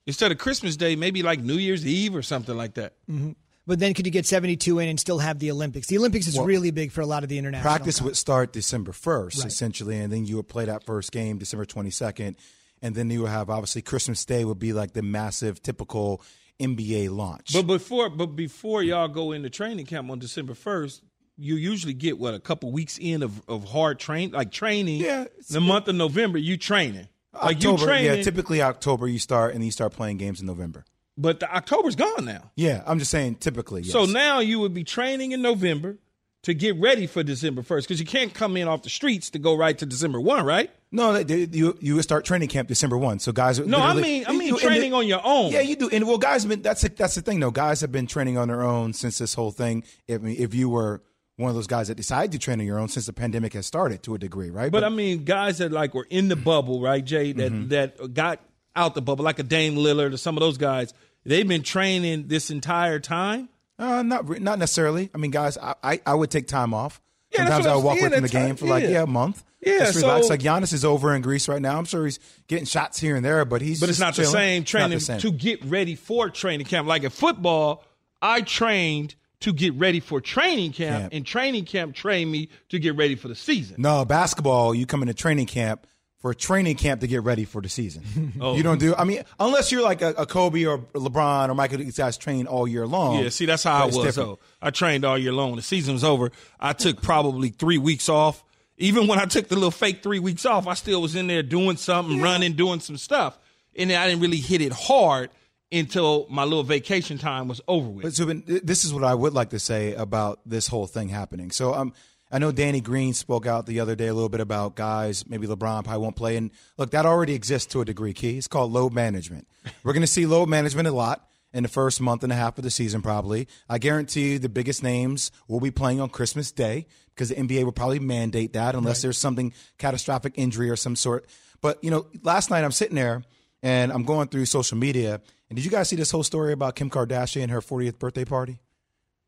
instead 0.06 0.32
of 0.32 0.38
Christmas 0.38 0.78
Day, 0.78 0.96
maybe 0.96 1.22
like 1.22 1.40
New 1.40 1.58
Year's 1.58 1.86
Eve 1.86 2.16
or 2.16 2.22
something 2.22 2.58
like 2.58 2.76
that? 2.76 2.94
Mm-hmm. 3.10 3.32
But 3.68 3.80
then 3.80 3.94
could 3.94 4.06
you 4.06 4.12
get 4.12 4.26
72 4.26 4.80
in 4.80 4.88
and 4.88 5.00
still 5.00 5.20
have 5.20 5.40
the 5.40 5.52
Olympics? 5.52 5.88
The 5.88 5.98
Olympics 5.98 6.26
is 6.28 6.38
Well, 6.38 6.46
really 6.46 6.72
big 6.72 6.92
for 6.94 7.02
a 7.02 7.06
lot 7.06 7.24
of 7.24 7.30
the 7.30 7.38
international. 7.38 7.70
Practice 7.70 8.02
would 8.02 8.16
start 8.16 8.54
December 8.54 8.94
1st, 8.94 9.40
Right. 9.40 9.48
essentially, 9.48 9.98
and 10.00 10.12
then 10.12 10.26
you 10.26 10.38
would 10.38 10.48
play 10.48 10.66
that 10.66 10.86
first 10.86 11.12
game 11.12 11.38
December 11.38 11.66
22nd. 11.66 12.36
And 12.82 12.96
then 12.96 13.10
you 13.10 13.24
would 13.24 13.30
have, 13.30 13.50
obviously, 13.50 13.82
Christmas 13.82 14.24
Day 14.24 14.46
would 14.46 14.60
be 14.60 14.72
like 14.72 14.94
the 14.94 15.02
massive, 15.02 15.62
typical 15.62 16.22
NBA 16.60 17.10
launch. 17.10 17.52
But 17.54 17.64
before, 17.64 18.10
but 18.10 18.28
before 18.36 18.84
y'all 18.84 19.08
go 19.10 19.32
into 19.34 19.50
training 19.50 19.86
camp 19.86 20.10
on 20.10 20.20
December 20.20 20.54
first, 20.54 21.02
you 21.38 21.56
usually 21.56 21.94
get 21.94 22.18
what 22.18 22.34
a 22.34 22.40
couple 22.40 22.72
weeks 22.72 22.98
in 23.00 23.22
of, 23.22 23.42
of 23.48 23.66
hard 23.66 24.00
train, 24.00 24.32
like 24.32 24.52
training. 24.52 25.02
Yeah, 25.02 25.26
the 25.50 25.60
month 25.62 25.88
of 25.88 25.96
November, 25.96 26.38
you 26.38 26.56
training. 26.58 27.08
Like 27.34 27.62
you 27.62 27.72
October, 27.72 27.92
training, 27.92 28.18
yeah, 28.18 28.24
typically 28.24 28.62
October 28.62 29.08
you 29.08 29.20
start, 29.20 29.52
and 29.54 29.62
then 29.62 29.66
you 29.66 29.72
start 29.72 29.92
playing 29.94 30.18
games 30.18 30.40
in 30.40 30.48
November. 30.48 30.86
But 31.18 31.40
the 31.40 31.54
October's 31.54 31.96
gone 31.96 32.26
now. 32.26 32.52
Yeah, 32.56 32.84
I'm 32.86 33.00
just 33.00 33.12
saying 33.12 33.36
typically. 33.36 33.82
Yes. 33.82 33.92
So 33.92 34.06
now 34.06 34.40
you 34.40 34.60
would 34.60 34.74
be 34.74 34.84
training 34.84 35.32
in 35.32 35.42
November 35.42 35.98
to 36.44 36.54
get 36.54 36.80
ready 36.80 37.08
for 37.08 37.24
December 37.24 37.62
first 37.64 37.88
because 37.88 38.00
you 38.00 38.06
can't 38.06 38.34
come 38.34 38.56
in 38.56 38.68
off 38.68 38.84
the 38.84 38.90
streets 38.90 39.32
to 39.32 39.40
go 39.40 39.56
right 39.56 39.78
to 39.78 39.86
December 39.86 40.22
one, 40.22 40.46
right? 40.46 40.70
No, 40.92 41.12
they, 41.12 41.24
they- 41.46 41.58
you 41.58 41.78
you 41.82 41.96
would 41.96 42.04
start 42.04 42.24
training 42.24 42.48
camp 42.48 42.68
December 42.70 42.98
one. 42.98 43.20
So 43.20 43.32
guys, 43.32 43.60
No, 43.60 43.80
I 43.80 43.94
mean, 43.96 44.24
I 44.28 44.32
mean 44.32 44.56
training 44.58 44.94
on 44.94 45.06
your 45.08 45.20
own. 45.24 45.52
Yeah, 45.52 45.60
you 45.62 45.76
do. 45.76 45.90
And 45.90 46.08
well, 46.08 46.18
guys, 46.20 46.46
been 46.46 46.62
that's 46.62 46.82
that's 46.90 47.16
the 47.16 47.22
thing 47.22 47.40
though. 47.40 47.52
Guys 47.52 47.82
have 47.82 47.92
been 47.92 48.08
training 48.08 48.38
on 48.38 48.48
their 48.48 48.62
own 48.62 48.94
since 48.94 49.18
this 49.18 49.34
whole 49.34 49.52
thing. 49.52 49.84
If 50.08 50.24
if 50.24 50.54
you 50.54 50.70
were 50.70 51.02
one 51.36 51.50
of 51.50 51.56
those 51.56 51.68
guys 51.68 51.88
that 51.90 51.96
decided 51.96 52.32
to 52.32 52.40
train 52.40 52.60
on 52.60 52.66
your 52.66 52.80
own 52.80 52.88
since 52.88 53.06
the 53.06 53.14
pandemic 53.14 53.54
has 53.54 53.66
started 53.66 54.02
to 54.04 54.16
a 54.16 54.18
degree, 54.18 54.50
right? 54.50 54.72
But 54.72 54.84
I 54.84 54.90
mean, 54.90 55.24
guys 55.26 55.58
that 55.58 55.72
like 55.72 55.94
were 55.94 56.08
in 56.10 56.30
the 56.30 56.36
bubble, 56.38 56.80
right, 56.82 57.04
Jay? 57.04 57.32
That 57.34 57.52
Mm-hmm. 57.52 57.68
that 57.70 58.14
got 58.14 58.40
out 58.76 58.96
the 58.96 59.02
bubble, 59.02 59.26
like 59.26 59.40
a 59.40 59.44
Dame 59.44 59.76
Lillard 59.76 60.14
or 60.14 60.18
some 60.18 60.38
of 60.38 60.42
those 60.42 60.58
guys. 60.58 60.94
They've 61.28 61.48
been 61.48 61.64
training 61.64 62.28
this 62.28 62.50
entire 62.50 63.00
time. 63.00 63.50
uh, 63.78 64.02
not 64.04 64.28
re- 64.30 64.40
not 64.40 64.58
necessarily. 64.60 65.10
I 65.14 65.18
mean, 65.18 65.32
guys, 65.32 65.58
I, 65.58 65.76
I, 65.84 66.02
I 66.06 66.14
would 66.16 66.32
take 66.32 66.48
time 66.48 66.74
off. 66.74 67.00
Yeah, 67.32 67.40
Sometimes 67.40 67.66
I 67.68 67.76
would 67.76 67.84
walk 67.84 68.00
away 68.00 68.10
from 68.10 68.22
the 68.24 68.30
game 68.30 68.56
for 68.56 68.66
like 68.66 68.84
yeah. 68.84 68.90
yeah 68.90 69.04
a 69.04 69.08
month. 69.08 69.44
Yeah, 69.62 69.80
just 69.80 69.98
relax. 69.98 70.28
so- 70.28 70.30
Like 70.30 70.40
Giannis 70.40 70.72
is 70.72 70.86
over 70.86 71.14
in 71.14 71.22
Greece 71.22 71.48
right 71.50 71.62
now. 71.62 71.78
I'm 71.78 71.86
sure 71.86 72.06
he's 72.06 72.20
getting 72.48 72.66
shots 72.66 73.00
here 73.00 73.16
and 73.18 73.26
there, 73.26 73.44
but 73.44 73.62
he's 73.62 73.80
But 73.82 73.90
it's 73.90 74.00
not 74.00 74.16
the 74.16 74.26
same 74.26 74.64
training 74.64 74.98
the 75.00 75.04
same. 75.04 75.20
to 75.20 75.32
get 75.32 75.64
ready 75.66 75.96
for 75.96 76.30
training 76.30 76.66
camp. 76.68 76.88
Like 76.88 77.04
in 77.04 77.10
football, 77.10 77.84
I 78.22 78.42
trained 78.42 79.16
to 79.42 79.52
get 79.54 79.74
ready 79.76 80.00
for 80.00 80.22
training 80.22 80.72
camp, 80.72 81.02
Camp. 81.02 81.14
and 81.14 81.26
training 81.26 81.66
camp 81.66 81.94
trained 81.96 82.32
me 82.32 82.50
to 82.70 82.80
get 82.80 82.96
ready 82.96 83.16
for 83.16 83.28
the 83.28 83.36
season. 83.36 83.76
No, 83.80 84.06
basketball, 84.06 84.74
you 84.74 84.86
come 84.86 85.02
into 85.02 85.14
training 85.14 85.46
camp 85.48 85.86
for 86.20 86.34
training 86.34 86.76
camp 86.76 87.02
to 87.02 87.08
get 87.08 87.24
ready 87.24 87.46
for 87.46 87.62
the 87.62 87.70
season. 87.70 88.34
Oh. 88.42 88.56
You 88.56 88.64
don't 88.64 88.80
do, 88.80 88.94
I 88.96 89.04
mean, 89.04 89.24
unless 89.40 89.72
you're 89.72 89.82
like 89.82 90.02
a, 90.02 90.10
a 90.10 90.26
Kobe 90.26 90.64
or 90.66 90.80
LeBron 90.80 91.50
or 91.50 91.56
Michael, 91.56 91.80
these 91.80 91.98
guys 91.98 92.18
train 92.18 92.46
all 92.46 92.68
year 92.68 92.86
long. 92.86 93.24
Yeah, 93.24 93.30
see, 93.30 93.46
that's 93.46 93.64
how 93.64 93.84
I 93.84 93.86
was. 93.86 93.96
different. 93.96 94.16
though. 94.16 94.40
I 94.62 94.70
trained 94.70 95.06
all 95.06 95.18
year 95.18 95.32
long. 95.34 95.56
The 95.56 95.62
season 95.62 95.94
was 95.94 96.04
over. 96.04 96.32
I 96.60 96.74
took 96.74 97.02
probably 97.02 97.50
three 97.50 97.78
weeks 97.78 98.10
off. 98.10 98.44
Even 98.78 99.08
when 99.08 99.18
I 99.18 99.26
took 99.26 99.48
the 99.48 99.56
little 99.56 99.72
fake 99.72 100.04
three 100.04 100.20
weeks 100.20 100.46
off, 100.46 100.68
I 100.68 100.76
still 100.76 101.02
was 101.02 101.16
in 101.16 101.26
there 101.28 101.42
doing 101.42 101.78
something, 101.78 102.22
running, 102.22 102.54
doing 102.54 102.80
some 102.80 102.98
stuff. 102.98 103.38
And 103.76 103.90
then 103.90 104.00
I 104.00 104.08
didn't 104.08 104.22
really 104.22 104.38
hit 104.38 104.62
it 104.62 104.72
hard 104.72 105.30
until 105.72 106.28
my 106.30 106.44
little 106.44 106.64
vacation 106.64 107.18
time 107.18 107.48
was 107.48 107.60
over 107.68 107.90
with. 107.90 108.04
But 108.04 108.14
Zubin, 108.14 108.44
this 108.46 108.86
is 108.86 108.94
what 108.94 109.04
I 109.04 109.14
would 109.16 109.34
like 109.34 109.50
to 109.50 109.60
say 109.60 109.94
about 109.96 110.40
this 110.46 110.68
whole 110.68 110.88
thing 110.88 111.10
happening. 111.10 111.52
So 111.52 111.74
um, 111.74 111.94
I 112.30 112.40
know 112.40 112.52
Danny 112.52 112.82
Green 112.82 113.14
spoke 113.14 113.46
out 113.46 113.66
the 113.66 113.80
other 113.80 113.96
day 113.96 114.08
a 114.08 114.14
little 114.14 114.30
bit 114.30 114.42
about 114.42 114.76
guys, 114.76 115.28
maybe 115.28 115.48
LeBron 115.48 115.86
probably 115.86 116.02
won't 116.02 116.16
play. 116.16 116.36
And 116.36 116.52
look, 116.78 116.92
that 116.92 117.06
already 117.06 117.34
exists 117.34 117.72
to 117.72 117.82
a 117.82 117.86
degree, 117.86 118.14
Key. 118.14 118.38
It's 118.38 118.48
called 118.48 118.72
load 118.72 118.94
management. 118.94 119.48
We're 119.84 119.94
going 119.94 120.02
to 120.02 120.08
see 120.08 120.26
load 120.26 120.50
management 120.50 120.88
a 120.88 120.92
lot 120.92 121.28
in 121.54 121.64
the 121.64 121.70
first 121.70 122.02
month 122.02 122.24
and 122.24 122.32
a 122.32 122.36
half 122.36 122.58
of 122.58 122.64
the 122.64 122.70
season, 122.70 123.02
probably. 123.02 123.48
I 123.70 123.78
guarantee 123.78 124.34
you 124.34 124.40
the 124.40 124.50
biggest 124.50 124.84
names 124.84 125.32
will 125.48 125.62
be 125.62 125.72
playing 125.72 126.02
on 126.02 126.10
Christmas 126.10 126.52
Day 126.52 126.88
because 127.16 127.30
the 127.30 127.36
NBA 127.36 127.64
will 127.64 127.72
probably 127.72 128.00
mandate 128.00 128.54
that 128.54 128.76
unless 128.76 129.02
there's 129.02 129.18
something 129.18 129.54
catastrophic 129.78 130.34
injury 130.36 130.70
or 130.70 130.76
some 130.76 130.96
sort. 130.96 131.26
But, 131.62 131.82
you 131.84 131.90
know, 131.90 132.08
last 132.24 132.50
night 132.50 132.64
I'm 132.64 132.72
sitting 132.74 132.96
there 132.96 133.24
and 133.64 133.92
I'm 133.92 134.04
going 134.04 134.28
through 134.28 134.46
social 134.46 134.78
media. 134.78 135.22
And 135.50 135.56
did 135.56 135.64
you 135.64 135.72
guys 135.72 135.88
see 135.88 135.96
this 135.96 136.12
whole 136.12 136.24
story 136.24 136.52
about 136.52 136.76
Kim 136.76 136.90
Kardashian 136.90 137.44
and 137.44 137.52
her 137.52 137.62
40th 137.62 137.98
birthday 137.98 138.26
party? 138.26 138.60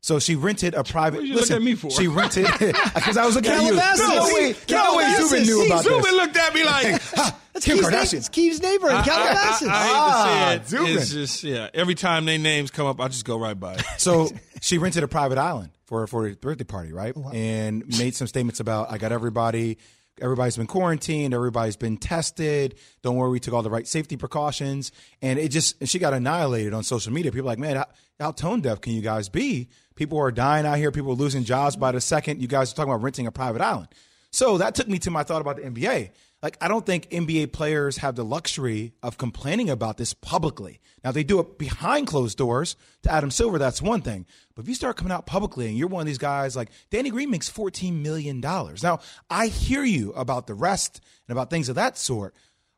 So 0.02 0.18
she 0.18 0.34
rented 0.34 0.74
a 0.74 0.82
private. 0.82 1.18
What 1.18 1.26
you 1.26 1.34
look 1.34 1.42
listen, 1.42 1.56
at 1.56 1.62
me 1.62 1.74
for? 1.74 1.90
She 1.90 2.08
rented 2.08 2.46
because 2.58 3.16
I 3.18 3.26
was 3.26 3.34
looking 3.34 3.50
at 3.50 3.62
you. 3.62 3.68
Calabasas. 3.78 4.08
No 4.08 4.24
way, 4.24 4.30
no 4.30 4.36
way. 4.36 4.54
Calabasas. 4.66 5.28
Zubin 5.30 5.46
knew 5.46 5.66
about 5.66 5.84
Zubin 5.84 6.02
this. 6.02 6.12
looked 6.12 6.36
at 6.38 6.54
me 6.54 6.64
like, 6.64 7.02
That's 7.52 7.64
Kim 7.66 7.76
Keith's 7.78 7.88
Kardashian. 7.88 7.92
Neighbor, 7.92 8.16
it's 8.16 8.28
Keith's 8.30 8.60
neighbor 8.62 8.90
in 8.90 9.02
Calabasas. 9.02 9.68
I, 9.68 9.70
I, 9.70 9.76
I 9.76 9.90
Ah, 9.92 10.48
hate 10.52 10.62
to 10.62 10.68
say 10.70 10.76
it. 10.76 10.78
Zubin. 10.86 10.96
It's 11.02 11.10
just 11.10 11.44
yeah. 11.44 11.68
Every 11.74 11.94
time 11.94 12.24
their 12.24 12.38
names 12.38 12.70
come 12.70 12.86
up, 12.86 12.98
I 13.00 13.08
just 13.08 13.24
go 13.26 13.38
right 13.38 13.58
by. 13.58 13.74
it. 13.74 13.84
So 13.98 14.28
she 14.62 14.78
rented 14.78 15.02
a 15.02 15.08
private 15.08 15.36
island 15.38 15.70
for 15.84 16.00
her 16.00 16.06
40th 16.06 16.40
birthday 16.40 16.64
party, 16.64 16.92
right? 16.92 17.14
And 17.34 17.84
made 17.98 18.14
some 18.14 18.26
statements 18.26 18.60
about 18.60 18.90
I 18.90 18.96
got 18.98 19.12
everybody. 19.12 19.76
Everybody's 20.22 20.56
been 20.56 20.66
quarantined. 20.66 21.32
Everybody's 21.34 21.76
been 21.76 21.96
tested. 21.96 22.74
Don't 23.02 23.16
worry, 23.16 23.30
we 23.30 23.40
took 23.40 23.54
all 23.54 23.62
the 23.62 23.70
right 23.70 23.86
safety 23.86 24.16
precautions. 24.16 24.92
And 25.20 25.38
it 25.38 25.48
just 25.50 25.78
and 25.80 25.88
she 25.88 25.98
got 25.98 26.14
annihilated 26.14 26.72
on 26.74 26.84
social 26.84 27.12
media. 27.12 27.32
People 27.32 27.48
are 27.48 27.52
like, 27.52 27.58
man, 27.58 27.76
how, 27.76 27.86
how 28.18 28.32
tone 28.32 28.60
deaf 28.60 28.80
can 28.80 28.92
you 28.94 29.02
guys 29.02 29.28
be? 29.28 29.68
People 30.00 30.16
are 30.18 30.30
dying 30.30 30.64
out 30.64 30.78
here. 30.78 30.90
People 30.90 31.10
are 31.10 31.14
losing 31.14 31.44
jobs 31.44 31.76
by 31.76 31.92
the 31.92 32.00
second. 32.00 32.40
You 32.40 32.48
guys 32.48 32.72
are 32.72 32.74
talking 32.74 32.90
about 32.90 33.02
renting 33.02 33.26
a 33.26 33.30
private 33.30 33.60
island. 33.60 33.88
So 34.30 34.56
that 34.56 34.74
took 34.74 34.88
me 34.88 34.98
to 35.00 35.10
my 35.10 35.24
thought 35.24 35.42
about 35.42 35.56
the 35.56 35.62
NBA. 35.64 36.12
Like, 36.42 36.56
I 36.62 36.68
don't 36.68 36.86
think 36.86 37.10
NBA 37.10 37.52
players 37.52 37.98
have 37.98 38.16
the 38.16 38.24
luxury 38.24 38.94
of 39.02 39.18
complaining 39.18 39.68
about 39.68 39.98
this 39.98 40.14
publicly. 40.14 40.80
Now, 41.04 41.12
they 41.12 41.22
do 41.22 41.38
it 41.38 41.58
behind 41.58 42.06
closed 42.06 42.38
doors 42.38 42.76
to 43.02 43.12
Adam 43.12 43.30
Silver. 43.30 43.58
That's 43.58 43.82
one 43.82 44.00
thing. 44.00 44.24
But 44.54 44.62
if 44.62 44.68
you 44.70 44.74
start 44.74 44.96
coming 44.96 45.12
out 45.12 45.26
publicly 45.26 45.68
and 45.68 45.76
you're 45.76 45.86
one 45.86 46.00
of 46.00 46.06
these 46.06 46.16
guys 46.16 46.56
like 46.56 46.70
Danny 46.88 47.10
Green 47.10 47.30
makes 47.30 47.50
$14 47.50 48.00
million. 48.00 48.40
Now, 48.40 49.00
I 49.28 49.48
hear 49.48 49.84
you 49.84 50.14
about 50.14 50.46
the 50.46 50.54
rest 50.54 51.02
and 51.28 51.36
about 51.36 51.50
things 51.50 51.68
of 51.68 51.74
that 51.74 51.98
sort. 51.98 52.34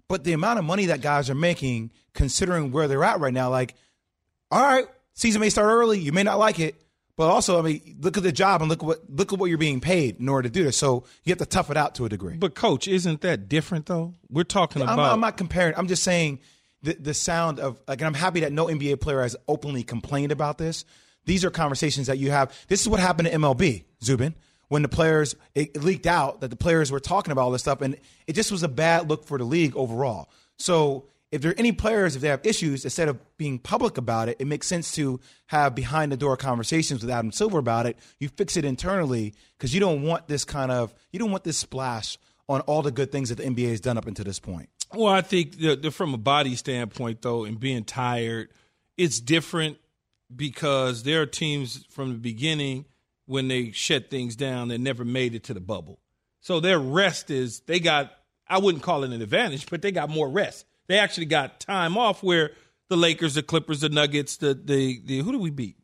But 0.09 0.25
the 0.25 0.33
amount 0.33 0.59
of 0.59 0.65
money 0.65 0.87
that 0.87 1.03
guys 1.03 1.31
are 1.31 1.37
making, 1.37 1.93
considering 2.15 2.73
where 2.73 2.89
they're 2.89 3.05
at 3.05 3.21
right 3.21 3.33
now, 3.33 3.49
like, 3.49 3.77
all 4.51 4.61
right, 4.61 4.87
season 5.15 5.41
may 5.41 5.51
start 5.51 5.69
early. 5.69 6.01
You 6.01 6.11
may 6.11 6.25
not 6.25 6.41
like 6.41 6.59
it. 6.59 6.75
But 7.23 7.31
also, 7.31 7.57
I 7.57 7.63
mean, 7.63 7.99
look 8.01 8.17
at 8.17 8.25
the 8.25 8.33
job 8.33 8.63
and 8.63 8.69
look 8.69 8.83
at 8.83 8.85
what 8.85 8.99
look 9.09 9.33
at 9.33 9.39
what 9.39 9.47
you're 9.47 9.57
being 9.57 9.81
paid 9.81 10.19
in 10.19 10.29
order 10.29 10.49
to 10.49 10.53
do 10.53 10.65
this. 10.65 10.77
So 10.77 11.05
you 11.23 11.31
have 11.31 11.39
to 11.39 11.47
tough 11.47 11.71
it 11.71 11.77
out 11.77 11.95
to 11.95 12.05
a 12.05 12.09
degree. 12.09 12.37
But 12.37 12.57
coach, 12.57 12.89
isn't 12.89 13.21
that 13.21 13.49
different 13.49 13.87
though? 13.87 14.15
We're 14.29 14.43
talking 14.43 14.83
I'm, 14.83 14.89
about. 14.89 15.13
I'm 15.13 15.21
not 15.21 15.37
comparing. 15.37 15.75
I'm 15.77 15.87
just 15.87 16.03
saying 16.03 16.41
the 16.83 16.95
the 16.95 17.15
sound 17.15 17.61
of 17.61 17.81
like, 17.87 18.01
and 18.01 18.09
I'm 18.09 18.15
happy 18.15 18.41
that 18.41 18.51
no 18.51 18.67
NBA 18.67 19.01
player 19.01 19.23
has 19.23 19.37
openly 19.47 19.85
complained 19.85 20.33
about 20.33 20.59
this. 20.59 20.85
These 21.25 21.45
are 21.45 21.51
conversations 21.51 22.09
that 22.09 22.19
you 22.19 22.33
have. 22.33 22.53
This 22.67 22.81
is 22.81 22.89
what 22.89 22.99
happened 22.99 23.29
to 23.29 23.35
MLB, 23.35 23.85
Zubin, 24.03 24.35
when 24.67 24.83
the 24.83 24.89
players 24.89 25.37
it 25.55 25.81
leaked 25.81 26.09
out 26.09 26.41
that 26.41 26.51
the 26.51 26.57
players 26.57 26.91
were 26.91 26.99
talking 26.99 27.31
about 27.31 27.43
all 27.43 27.53
this 27.53 27.63
stuff, 27.63 27.83
and 27.83 27.99
it 28.27 28.33
just 28.33 28.51
was 28.51 28.65
a 28.65 28.69
bad 28.69 29.09
look 29.09 29.27
for 29.27 29.39
the 29.39 29.45
league 29.45 29.77
overall. 29.77 30.29
So 30.57 31.07
if 31.33 31.41
there 31.41 31.51
are 31.51 31.59
any 31.59 31.73
players, 31.73 32.15
if 32.15 32.23
they 32.23 32.29
have 32.29 32.45
issues, 32.45 32.85
instead 32.85 33.09
of 33.09 33.19
being 33.39 33.59
public 33.59 33.97
about 33.97 34.29
it, 34.29 34.37
it 34.39 34.47
makes 34.47 34.67
sense 34.67 34.93
to 34.93 35.19
have 35.47 35.75
behind 35.75 36.13
the 36.13 36.17
door 36.17 36.37
conversations 36.37 37.03
with 37.03 37.11
Adam 37.11 37.33
Silver 37.33 37.59
about 37.59 37.87
it. 37.87 37.97
You 38.21 38.29
fix 38.29 38.57
it 38.57 38.67
internally 38.67 39.35
because 39.57 39.75
you 39.75 39.81
don't 39.81 40.03
want 40.03 40.29
this 40.29 40.45
kind 40.45 40.71
of 40.71 40.95
you 41.11 41.19
don't 41.19 41.31
want 41.31 41.43
this 41.45 41.57
splash 41.57 42.19
on 42.49 42.61
all 42.63 42.83
the 42.83 42.91
good 42.91 43.11
things 43.11 43.31
that 43.31 43.37
the 43.37 43.45
NBA 43.45 43.71
has 43.71 43.81
done 43.81 43.97
up 43.97 44.07
until 44.07 44.27
this 44.27 44.39
point. 44.39 44.69
Well, 44.95 45.13
I 45.13 45.23
think 45.23 45.59
the, 45.59 45.75
the, 45.75 45.91
from 45.91 46.13
a 46.13 46.19
body 46.19 46.55
standpoint, 46.55 47.23
though, 47.23 47.45
and 47.45 47.59
being 47.59 47.85
tired, 47.85 48.51
it's 48.99 49.21
different 49.21 49.79
because 50.35 51.03
there 51.03 51.23
are 51.23 51.27
teams 51.27 51.87
from 51.89 52.13
the 52.13 52.19
beginning 52.19 52.85
when 53.25 53.49
they 53.49 53.71
shut 53.71 54.11
things 54.11 54.37
down 54.37 54.69
that 54.69 54.79
never 54.79 55.03
made 55.03 55.35
it 55.35 55.45
to 55.45 55.55
the 55.55 55.61
bubble. 55.61 55.99
So 56.41 56.61
their 56.61 56.79
rest 56.79 57.31
is 57.31 57.61
they 57.61 57.81
got 57.81 58.13
I 58.47 58.59
wouldn't 58.59 58.83
call 58.83 59.05
it 59.05 59.13
an 59.13 59.23
advantage, 59.23 59.71
but 59.71 59.81
they 59.81 59.93
got 59.93 60.11
more 60.11 60.29
rest. 60.29 60.67
They 60.89 60.99
actually 60.99 61.27
got 61.27 61.61
time 61.61 61.97
off 61.97 62.23
where 62.23 62.53
the 62.89 62.97
Lakers, 62.97 63.35
the 63.35 63.43
Clippers, 63.43 63.81
the 63.81 63.89
Nuggets, 63.89 64.37
the 64.37 64.55
the, 64.55 65.01
the 65.05 65.19
who 65.19 65.33
do 65.33 65.39
we 65.39 65.51
beat? 65.51 65.77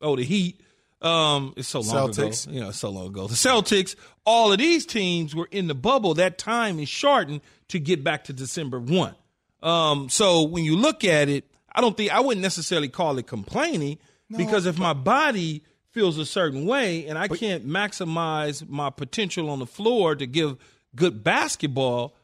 Oh, 0.00 0.16
the 0.16 0.24
Heat. 0.24 0.60
Um, 1.02 1.52
it's 1.56 1.68
so 1.68 1.80
long 1.80 2.10
Celtics. 2.10 2.46
ago. 2.46 2.54
You 2.54 2.60
know, 2.62 2.70
so 2.70 2.90
long 2.90 3.08
ago. 3.08 3.26
The 3.26 3.34
Celtics. 3.34 3.94
All 4.24 4.52
of 4.52 4.58
these 4.58 4.86
teams 4.86 5.34
were 5.34 5.48
in 5.50 5.68
the 5.68 5.74
bubble. 5.74 6.14
That 6.14 6.38
time 6.38 6.80
is 6.80 6.88
shortened 6.88 7.42
to 7.68 7.78
get 7.78 8.02
back 8.02 8.24
to 8.24 8.32
December 8.32 8.80
one. 8.80 9.14
Um, 9.62 10.08
so 10.08 10.42
when 10.42 10.64
you 10.64 10.76
look 10.76 11.04
at 11.04 11.28
it, 11.28 11.44
I 11.72 11.80
don't 11.80 11.96
think 11.96 12.12
I 12.12 12.20
wouldn't 12.20 12.42
necessarily 12.42 12.88
call 12.88 13.18
it 13.18 13.26
complaining 13.26 13.98
because 14.34 14.66
if 14.66 14.78
my 14.78 14.94
body 14.94 15.62
feels 15.90 16.18
a 16.18 16.26
certain 16.26 16.66
way 16.66 17.06
and 17.06 17.18
I 17.18 17.28
can't 17.28 17.66
maximize 17.66 18.66
my 18.68 18.90
potential 18.90 19.50
on 19.50 19.58
the 19.58 19.66
floor 19.66 20.14
to 20.14 20.26
give 20.26 20.56
good 20.94 21.22
basketball, 21.22 22.14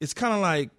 it's 0.00 0.14
kind 0.14 0.34
of 0.34 0.40
like 0.40 0.70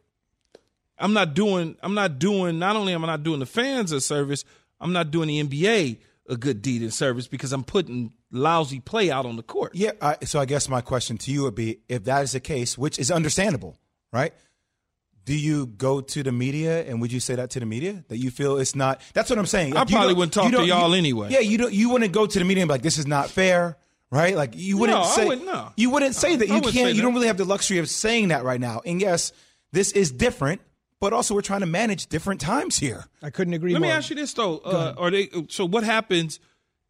I'm 1.04 1.14
not 1.14 1.34
doing 1.34 1.76
I'm 1.84 1.94
not 1.94 2.18
doing 2.20 2.58
not 2.60 2.76
only 2.76 2.94
am 2.94 3.04
I 3.04 3.08
not 3.08 3.24
doing 3.24 3.40
the 3.40 3.46
fans 3.46 3.92
a 3.92 4.00
service, 4.02 4.44
I'm 4.80 4.94
not 4.94 5.12
doing 5.12 5.28
the 5.28 5.44
NBA 5.44 6.00
a 6.30 6.38
good 6.38 6.62
deed 6.62 6.82
in 6.82 6.90
service 6.92 7.28
because 7.28 7.52
I'm 7.52 7.64
putting 7.66 8.14
lousy 8.32 8.80
play 8.80 9.12
out 9.12 9.26
on 9.26 9.36
the 9.36 9.44
court. 9.44 9.76
Yeah. 9.76 9.92
I, 10.02 10.18
so 10.24 10.40
I 10.40 10.46
guess 10.46 10.70
my 10.70 10.80
question 10.82 11.18
to 11.20 11.32
you 11.32 11.44
would 11.44 11.56
be, 11.56 11.80
if 11.90 12.06
that 12.06 12.24
is 12.24 12.32
the 12.32 12.40
case, 12.40 12.78
which 12.78 12.98
is 12.98 13.12
understandable, 13.12 13.78
right? 14.14 14.34
Do 15.26 15.38
you 15.38 15.68
go 15.68 16.00
to 16.02 16.24
the 16.24 16.32
media 16.32 16.84
and 16.86 17.02
would 17.02 17.12
you 17.12 17.20
say 17.20 17.36
that 17.36 17.50
to 17.52 17.60
the 17.60 17.66
media 17.66 18.04
that 18.10 18.18
you 18.18 18.30
feel 18.32 18.58
it's 18.58 18.76
not? 18.76 19.02
That's 19.14 19.30
what 19.30 19.38
I'm 19.40 19.46
saying. 19.46 19.76
I 19.76 19.80
Like, 19.82 19.90
you 19.90 19.96
probably 19.98 20.14
wouldn't 20.16 20.34
talk 20.34 20.52
to 20.52 20.66
y'all 20.66 20.90
you- 20.92 20.96
anyway. 20.96 21.28
Yeah, 21.32 21.40
you 21.40 21.58
don't. 21.58 21.74
You 21.74 21.90
wouldn't 21.90 22.12
go 22.14 22.26
to 22.26 22.40
the 22.40 22.44
media 22.46 22.64
and 22.64 22.68
be 22.70 22.74
like, 22.74 22.82
"This 22.82 22.98
is 22.98 23.08
not 23.08 23.30
fair," 23.30 23.78
right? 24.12 24.36
Like 24.36 24.52
you 24.56 24.78
wouldn't 24.78 24.98
No, 25.00 25.04
I 25.06 25.16
say. 25.16 25.28
wouldn't, 25.28 25.46
no. 25.48 25.72
You 25.78 25.90
wouldn't 25.92 26.16
say 26.16 26.36
that. 26.36 26.50
I 26.52 26.56
You 26.56 26.62
can't. 26.62 26.76
You 26.76 26.94
that. 26.96 27.02
don't 27.02 27.14
really 27.14 27.28
have 27.28 27.38
the 27.38 27.46
luxury 27.46 27.78
of 27.78 27.90
saying 27.90 28.30
that 28.30 28.44
right 28.44 28.60
now. 28.60 28.82
And 28.86 29.00
yes, 29.00 29.32
this 29.72 29.92
is 29.94 30.12
different, 30.12 30.60
but 31.04 31.12
also 31.12 31.36
we're 31.36 31.42
trying 31.42 31.60
to 31.60 31.66
manage 31.66 32.08
different 32.08 32.40
times 32.40 32.80
here. 32.80 33.06
I 33.22 33.30
couldn't 33.30 33.54
agree 33.54 33.72
more. 33.74 33.82
Let 33.82 33.86
more. 33.88 33.92
me 33.92 33.98
ask 33.98 34.10
you 34.10 34.16
this 34.16 34.34
though: 34.34 34.60
uh, 34.60 34.94
Are 34.98 35.12
they? 35.12 35.30
So 35.50 35.66
what 35.68 35.84
happens 35.84 36.40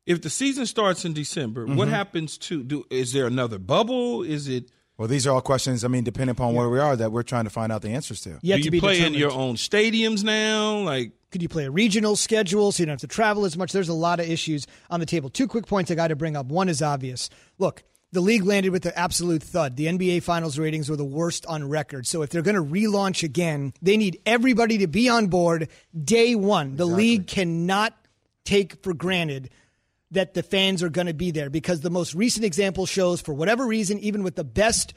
if 0.06 0.22
the 0.22 0.30
season 0.30 0.66
starts 0.68 1.04
in 1.04 1.14
December? 1.14 1.66
What 1.66 1.88
Mm-hmm. 1.88 1.90
happens 1.96 2.38
to? 2.50 2.64
Do 2.64 2.86
is 2.92 3.12
there 3.14 3.26
another 3.26 3.58
bubble? 3.58 4.22
Is 4.22 4.48
it? 4.48 4.70
Well, 4.98 5.08
these 5.08 5.26
are 5.26 5.32
all 5.34 5.42
questions. 5.42 5.84
I 5.84 5.88
mean, 5.88 6.04
depending 6.04 6.30
upon 6.38 6.54
where 6.54 6.70
we 6.70 6.78
are, 6.78 6.96
that 6.96 7.12
we're 7.12 7.24
trying 7.24 7.46
to 7.46 7.50
find 7.50 7.72
out 7.72 7.82
the 7.82 7.90
answers 7.90 8.22
to. 8.22 8.38
Yet 8.44 8.58
do 8.58 8.62
to 8.62 8.66
you 8.66 8.72
be 8.72 8.80
play 8.80 9.02
in 9.04 9.16
your 9.16 9.32
own 9.32 9.56
stadiums 9.56 10.24
now? 10.24 10.78
Like 10.82 11.12
Could 11.32 11.42
you 11.42 11.50
play 11.50 11.66
a 11.66 11.72
regional 11.72 12.16
schedule 12.16 12.72
so 12.72 12.84
you 12.84 12.86
don't 12.86 12.94
have 12.94 13.02
to 13.02 13.08
travel 13.08 13.44
as 13.46 13.58
much? 13.58 13.72
There's 13.72 13.90
a 13.90 13.94
lot 14.08 14.20
of 14.20 14.30
issues 14.30 14.68
on 14.92 15.00
the 15.00 15.08
table. 15.08 15.30
Two 15.32 15.48
quick 15.48 15.66
points 15.66 15.90
I 15.90 15.96
got 15.96 16.10
to 16.10 16.16
bring 16.16 16.38
up. 16.38 16.46
One 16.46 16.70
is 16.70 16.84
obvious. 16.84 17.32
Look, 17.58 17.82
the 18.14 18.22
league 18.22 18.44
landed 18.44 18.72
with 18.72 18.86
an 18.86 18.94
absolute 18.96 19.42
thud. 19.42 19.76
The 19.76 19.88
NBA 19.88 20.22
Finals 20.22 20.60
ratings 20.60 20.90
were 20.90 20.96
the 20.96 21.04
worst 21.04 21.46
on 21.48 21.68
record. 21.68 22.06
So 22.06 22.22
if 22.22 22.30
they're 22.30 22.44
going 22.44 22.56
to 22.56 22.64
relaunch 22.64 23.24
again, 23.24 23.74
they 23.82 23.98
need 23.98 24.22
everybody 24.26 24.78
to 24.80 24.88
be 24.88 25.10
on 25.10 25.28
board 25.28 25.68
day 26.00 26.36
one. 26.36 26.76
The 26.76 26.86
league 26.86 27.28
cannot 27.28 27.98
take 28.46 28.84
for 28.84 28.94
granted 28.94 29.50
that 30.12 30.36
the 30.36 30.44
fans 30.44 30.84
are 30.84 30.90
going 30.90 31.08
to 31.08 31.14
be 31.14 31.32
there 31.32 31.50
because 31.50 31.82
the 31.82 31.90
most 31.90 32.14
recent 32.14 32.46
example 32.46 32.86
shows, 32.86 33.20
for 33.20 33.34
whatever 33.34 33.66
reason, 33.66 33.98
even 34.00 34.22
with 34.22 34.36
the 34.36 34.44
best, 34.44 34.94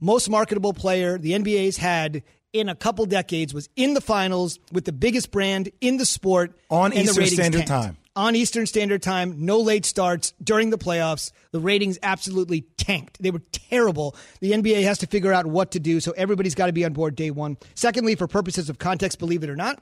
most 0.00 0.30
marketable 0.30 0.72
player 0.72 1.18
the 1.18 1.32
NBA's 1.32 1.76
had 1.76 2.22
in 2.52 2.68
a 2.68 2.76
couple 2.76 3.04
decades, 3.04 3.52
was 3.52 3.68
in 3.74 3.94
the 3.94 4.00
finals 4.00 4.60
with 4.70 4.84
the 4.84 4.92
biggest 4.92 5.32
brand 5.32 5.70
in 5.80 5.96
the 5.96 6.06
sport 6.06 6.56
On 6.70 6.92
Eastern 6.92 7.26
Standard 7.26 7.66
tanked. 7.66 7.68
Time. 7.68 7.96
On 8.16 8.34
Eastern 8.34 8.66
Standard 8.66 9.02
Time, 9.02 9.46
no 9.46 9.60
late 9.60 9.86
starts 9.86 10.32
during 10.42 10.70
the 10.70 10.78
playoffs. 10.78 11.30
The 11.52 11.60
ratings 11.60 11.96
absolutely 12.02 12.62
tanked. 12.76 13.22
They 13.22 13.30
were 13.30 13.42
terrible. 13.52 14.16
The 14.40 14.50
NBA 14.50 14.82
has 14.82 14.98
to 14.98 15.06
figure 15.06 15.32
out 15.32 15.46
what 15.46 15.70
to 15.72 15.80
do, 15.80 16.00
so 16.00 16.12
everybody's 16.16 16.56
got 16.56 16.66
to 16.66 16.72
be 16.72 16.84
on 16.84 16.92
board 16.92 17.14
day 17.14 17.30
one. 17.30 17.56
Secondly, 17.74 18.16
for 18.16 18.26
purposes 18.26 18.68
of 18.68 18.78
context, 18.78 19.20
believe 19.20 19.44
it 19.44 19.50
or 19.50 19.54
not, 19.54 19.80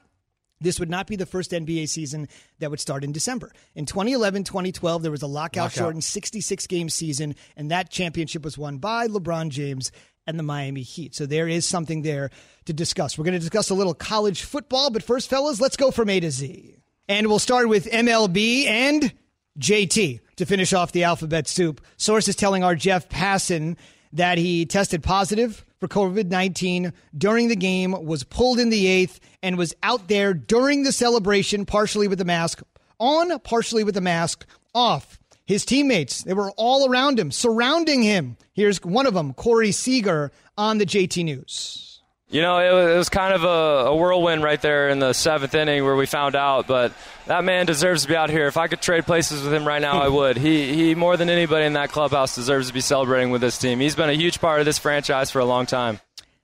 this 0.61 0.79
would 0.79 0.91
not 0.91 1.07
be 1.07 1.15
the 1.15 1.25
first 1.25 1.51
NBA 1.51 1.89
season 1.89 2.27
that 2.59 2.69
would 2.69 2.79
start 2.79 3.03
in 3.03 3.11
December. 3.11 3.51
In 3.73 3.87
2011, 3.87 4.43
2012, 4.43 5.01
there 5.01 5.11
was 5.11 5.23
a 5.23 5.27
lockout, 5.27 5.63
Lockout. 5.63 5.73
shortened 5.73 6.03
66 6.03 6.67
game 6.67 6.89
season, 6.89 7.35
and 7.57 7.71
that 7.71 7.89
championship 7.89 8.43
was 8.43 8.59
won 8.59 8.77
by 8.77 9.07
LeBron 9.07 9.49
James 9.49 9.91
and 10.27 10.37
the 10.37 10.43
Miami 10.43 10.81
Heat. 10.83 11.15
So 11.15 11.25
there 11.25 11.47
is 11.47 11.65
something 11.65 12.03
there 12.03 12.29
to 12.65 12.73
discuss. 12.73 13.17
We're 13.17 13.23
going 13.23 13.33
to 13.33 13.39
discuss 13.39 13.71
a 13.71 13.75
little 13.75 13.95
college 13.95 14.43
football, 14.43 14.91
but 14.91 15.01
first, 15.01 15.29
fellas, 15.29 15.59
let's 15.59 15.77
go 15.77 15.89
from 15.89 16.09
A 16.09 16.19
to 16.19 16.29
Z. 16.29 16.78
And 17.09 17.25
we'll 17.25 17.39
start 17.39 17.67
with 17.67 17.89
MLB 17.89 18.67
and 18.67 19.11
JT 19.59 20.19
to 20.35 20.45
finish 20.45 20.73
off 20.73 20.91
the 20.91 21.05
alphabet 21.05 21.47
soup. 21.47 21.81
Sources 21.97 22.35
telling 22.35 22.63
our 22.63 22.75
Jeff 22.75 23.09
Passan 23.09 23.77
that 24.13 24.37
he 24.37 24.67
tested 24.67 25.01
positive 25.01 25.65
for 25.79 25.87
COVID 25.87 26.29
19 26.29 26.93
during 27.17 27.47
the 27.47 27.55
game, 27.55 27.95
was 28.05 28.23
pulled 28.23 28.59
in 28.59 28.69
the 28.69 28.85
eighth, 28.85 29.19
and 29.41 29.57
was 29.57 29.73
out 29.81 30.07
there 30.07 30.35
during 30.35 30.83
the 30.83 30.91
celebration, 30.91 31.65
partially 31.65 32.07
with 32.07 32.19
the 32.19 32.25
mask 32.25 32.61
on, 32.99 33.39
partially 33.39 33.83
with 33.83 33.95
the 33.95 34.01
mask 34.01 34.45
off. 34.75 35.19
His 35.47 35.65
teammates, 35.65 36.21
they 36.23 36.35
were 36.35 36.51
all 36.57 36.87
around 36.87 37.17
him, 37.17 37.31
surrounding 37.31 38.03
him. 38.03 38.37
Here's 38.53 38.83
one 38.83 39.07
of 39.07 39.15
them, 39.15 39.33
Corey 39.33 39.71
Seager, 39.71 40.31
on 40.59 40.77
the 40.77 40.85
JT 40.85 41.23
News. 41.25 41.88
You 42.31 42.41
know, 42.43 42.59
it 42.59 42.71
was, 42.71 42.91
it 42.93 42.97
was 42.97 43.09
kind 43.09 43.33
of 43.33 43.43
a, 43.43 43.89
a 43.89 43.95
whirlwind 43.95 44.43
right 44.43 44.61
there 44.61 44.89
in 44.89 44.99
the 44.99 45.13
seventh 45.13 45.55
inning 45.55 45.83
where 45.83 45.95
we 45.95 46.05
found 46.05 46.35
out. 46.35 46.67
But 46.67 46.93
that 47.25 47.43
man 47.43 47.65
deserves 47.65 48.03
to 48.03 48.07
be 48.07 48.15
out 48.15 48.29
here. 48.29 48.45
If 48.45 48.55
I 48.55 48.67
could 48.67 48.81
trade 48.81 49.05
places 49.05 49.41
with 49.41 49.51
him 49.51 49.67
right 49.67 49.81
now, 49.81 49.99
I 49.99 50.07
would. 50.09 50.37
He 50.37 50.73
he 50.75 50.93
more 50.93 51.17
than 51.17 51.29
anybody 51.29 51.65
in 51.65 51.73
that 51.73 51.91
clubhouse 51.91 52.35
deserves 52.35 52.67
to 52.67 52.73
be 52.73 52.81
celebrating 52.81 53.31
with 53.31 53.41
this 53.41 53.57
team. 53.57 53.79
He's 53.79 53.95
been 53.95 54.09
a 54.09 54.13
huge 54.13 54.39
part 54.39 54.59
of 54.59 54.65
this 54.65 54.77
franchise 54.77 55.31
for 55.31 55.39
a 55.39 55.45
long 55.45 55.65
time. 55.65 55.99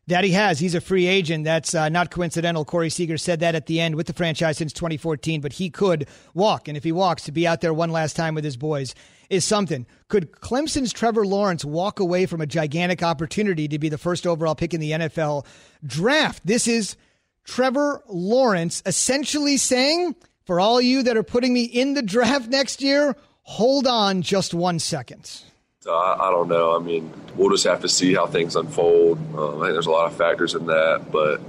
That 0.07 0.23
he 0.23 0.31
has. 0.31 0.59
He's 0.59 0.75
a 0.75 0.81
free 0.81 1.07
agent. 1.07 1.45
That's 1.45 1.73
uh, 1.73 1.89
not 1.89 2.11
coincidental. 2.11 2.63
Corey 2.63 2.91
Seager 2.91 3.17
said 3.17 3.39
that 3.39 3.55
at 3.55 3.65
the 3.65 3.81
end 3.81 3.95
with 3.95 4.05
the 4.05 4.13
franchise 4.13 4.57
since 4.57 4.71
2014, 4.71 5.41
but 5.41 5.53
he 5.53 5.71
could 5.71 6.07
walk. 6.35 6.67
And 6.67 6.77
if 6.77 6.83
he 6.83 6.91
walks, 6.91 7.23
to 7.23 7.31
be 7.31 7.47
out 7.47 7.61
there 7.61 7.73
one 7.73 7.89
last 7.89 8.15
time 8.15 8.35
with 8.35 8.43
his 8.43 8.55
boys 8.55 8.93
is 9.29 9.43
something. 9.43 9.87
Could 10.07 10.31
Clemson's 10.31 10.93
Trevor 10.93 11.25
Lawrence 11.25 11.65
walk 11.65 11.99
away 11.99 12.27
from 12.27 12.41
a 12.41 12.45
gigantic 12.45 13.01
opportunity 13.01 13.67
to 13.67 13.79
be 13.79 13.89
the 13.89 13.97
first 13.97 14.27
overall 14.27 14.53
pick 14.53 14.75
in 14.75 14.79
the 14.79 14.91
NFL 14.91 15.45
draft? 15.83 16.45
This 16.45 16.67
is 16.67 16.95
Trevor 17.43 18.03
Lawrence 18.07 18.83
essentially 18.85 19.57
saying, 19.57 20.15
for 20.45 20.59
all 20.59 20.79
you 20.79 21.03
that 21.03 21.17
are 21.17 21.23
putting 21.23 21.53
me 21.53 21.63
in 21.63 21.95
the 21.95 22.03
draft 22.03 22.49
next 22.49 22.81
year, 22.81 23.15
hold 23.41 23.87
on 23.87 24.21
just 24.21 24.53
one 24.53 24.79
second. 24.79 25.41
So 25.85 25.93
I, 25.93 26.29
I 26.29 26.31
don't 26.31 26.49
know. 26.49 26.75
I 26.75 26.79
mean, 26.79 27.13
we'll 27.35 27.51
just 27.51 27.63
have 27.65 27.79
to 27.81 27.87
see 27.87 28.15
how 28.15 28.25
things 28.25 28.55
unfold. 28.55 29.19
Um, 29.37 29.61
I 29.61 29.65
think 29.65 29.73
there's 29.73 29.85
a 29.85 29.91
lot 29.91 30.11
of 30.11 30.17
factors 30.17 30.55
in 30.55 30.65
that, 30.65 31.11
but 31.11 31.39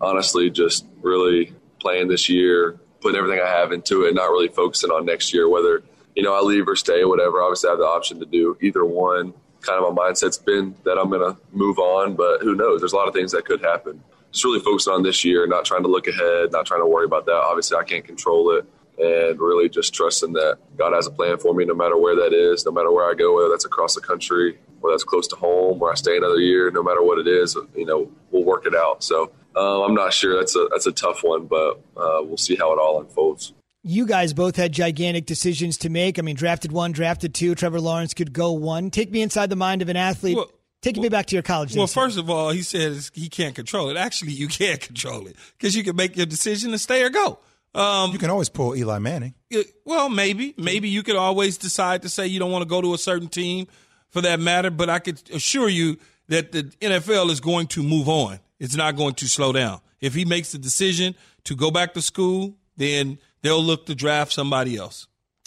honestly, 0.00 0.50
just 0.50 0.86
really 1.02 1.52
playing 1.80 2.06
this 2.06 2.28
year, 2.28 2.78
putting 3.00 3.18
everything 3.18 3.40
I 3.44 3.48
have 3.48 3.72
into 3.72 4.04
it, 4.04 4.14
not 4.14 4.26
really 4.26 4.46
focusing 4.46 4.92
on 4.92 5.04
next 5.04 5.34
year, 5.34 5.48
whether 5.48 5.82
you 6.14 6.22
know 6.22 6.32
I 6.32 6.42
leave 6.42 6.68
or 6.68 6.76
stay, 6.76 7.04
whatever. 7.04 7.42
Obviously, 7.42 7.66
I 7.66 7.72
have 7.72 7.80
the 7.80 7.86
option 7.86 8.20
to 8.20 8.26
do 8.26 8.56
either 8.60 8.84
one. 8.84 9.34
kind 9.62 9.84
of 9.84 9.92
my 9.92 10.00
mindset's 10.00 10.38
been 10.38 10.76
that 10.84 10.96
I'm 10.96 11.10
going 11.10 11.34
to 11.34 11.36
move 11.50 11.80
on, 11.80 12.14
but 12.14 12.42
who 12.42 12.54
knows? 12.54 12.80
There's 12.80 12.92
a 12.92 12.96
lot 12.96 13.08
of 13.08 13.14
things 13.14 13.32
that 13.32 13.46
could 13.46 13.62
happen. 13.62 14.00
Just 14.30 14.44
really 14.44 14.60
focusing 14.60 14.92
on 14.92 15.02
this 15.02 15.24
year, 15.24 15.44
not 15.48 15.64
trying 15.64 15.82
to 15.82 15.88
look 15.88 16.06
ahead, 16.06 16.52
not 16.52 16.66
trying 16.66 16.82
to 16.82 16.86
worry 16.86 17.04
about 17.04 17.26
that. 17.26 17.34
Obviously, 17.34 17.76
I 17.76 17.82
can't 17.82 18.04
control 18.04 18.52
it, 18.52 18.64
and 18.98 19.40
really 19.40 19.68
just 19.68 19.94
trusting 19.94 20.32
that 20.34 20.58
God 20.76 20.92
has 20.92 21.06
a 21.06 21.10
plan 21.10 21.38
for 21.38 21.54
me, 21.54 21.64
no 21.64 21.74
matter 21.74 21.98
where 21.98 22.16
that 22.16 22.32
is, 22.32 22.64
no 22.64 22.72
matter 22.72 22.90
where 22.92 23.10
I 23.10 23.14
go, 23.14 23.34
whether 23.36 23.48
that's 23.48 23.64
across 23.64 23.94
the 23.94 24.00
country, 24.00 24.58
whether 24.80 24.94
that's 24.94 25.04
close 25.04 25.26
to 25.28 25.36
home, 25.36 25.78
where 25.78 25.92
I 25.92 25.94
stay 25.94 26.16
another 26.16 26.40
year, 26.40 26.70
no 26.70 26.82
matter 26.82 27.02
what 27.02 27.18
it 27.18 27.26
is, 27.26 27.56
you 27.74 27.86
know, 27.86 28.10
we'll 28.30 28.44
work 28.44 28.66
it 28.66 28.74
out. 28.74 29.02
So 29.02 29.32
uh, 29.54 29.84
I'm 29.84 29.94
not 29.94 30.12
sure. 30.12 30.36
That's 30.36 30.56
a 30.56 30.68
that's 30.70 30.86
a 30.86 30.92
tough 30.92 31.22
one, 31.22 31.46
but 31.46 31.80
uh, 31.96 32.22
we'll 32.22 32.36
see 32.36 32.56
how 32.56 32.72
it 32.72 32.78
all 32.78 33.00
unfolds 33.00 33.52
you 33.88 34.04
guys 34.04 34.32
both 34.32 34.56
had 34.56 34.72
gigantic 34.72 35.26
decisions 35.26 35.78
to 35.78 35.88
make. 35.88 36.18
I 36.18 36.22
mean, 36.22 36.34
drafted 36.34 36.72
one, 36.72 36.90
drafted 36.90 37.34
two. 37.34 37.54
Trevor 37.54 37.80
Lawrence 37.80 38.14
could 38.14 38.32
go 38.32 38.50
one. 38.50 38.90
Take 38.90 39.12
me 39.12 39.22
inside 39.22 39.48
the 39.48 39.54
mind 39.54 39.80
of 39.80 39.88
an 39.88 39.96
athlete. 39.96 40.36
Well, 40.36 40.50
Taking 40.82 41.00
well, 41.00 41.06
me 41.06 41.08
back 41.10 41.26
to 41.26 41.34
your 41.34 41.42
college 41.42 41.70
days. 41.70 41.78
Well, 41.78 41.86
first 41.86 42.18
of 42.18 42.28
all, 42.28 42.50
he 42.50 42.62
says 42.62 43.10
he 43.14 43.28
can't 43.28 43.54
control 43.54 43.88
it. 43.88 43.96
Actually, 43.96 44.32
you 44.32 44.46
can't 44.46 44.80
control 44.80 45.26
it 45.26 45.36
because 45.58 45.74
you 45.74 45.82
can 45.82 45.96
make 45.96 46.16
your 46.16 46.26
decision 46.26 46.70
to 46.72 46.78
stay 46.78 47.02
or 47.02 47.10
go. 47.10 47.38
Um, 47.76 48.12
you 48.12 48.18
can 48.18 48.30
always 48.30 48.48
pull 48.48 48.74
Eli 48.74 48.98
Manning. 48.98 49.34
It, 49.50 49.66
well, 49.84 50.08
maybe, 50.08 50.54
maybe 50.56 50.88
you 50.88 51.02
could 51.02 51.16
always 51.16 51.58
decide 51.58 52.02
to 52.02 52.08
say 52.08 52.26
you 52.26 52.38
don't 52.38 52.50
want 52.50 52.62
to 52.62 52.68
go 52.68 52.80
to 52.80 52.94
a 52.94 52.98
certain 52.98 53.28
team, 53.28 53.66
for 54.08 54.22
that 54.22 54.40
matter. 54.40 54.70
But 54.70 54.88
I 54.88 54.98
could 54.98 55.20
assure 55.30 55.68
you 55.68 55.98
that 56.28 56.52
the 56.52 56.64
NFL 56.80 57.30
is 57.30 57.40
going 57.40 57.66
to 57.68 57.82
move 57.82 58.08
on. 58.08 58.40
It's 58.58 58.74
not 58.74 58.96
going 58.96 59.14
to 59.14 59.28
slow 59.28 59.52
down. 59.52 59.80
If 60.00 60.14
he 60.14 60.24
makes 60.24 60.52
the 60.52 60.58
decision 60.58 61.14
to 61.44 61.54
go 61.54 61.70
back 61.70 61.94
to 61.94 62.02
school, 62.02 62.56
then 62.76 63.18
they'll 63.42 63.62
look 63.62 63.86
to 63.86 63.94
draft 63.94 64.32
somebody 64.32 64.76
else. 64.76 65.06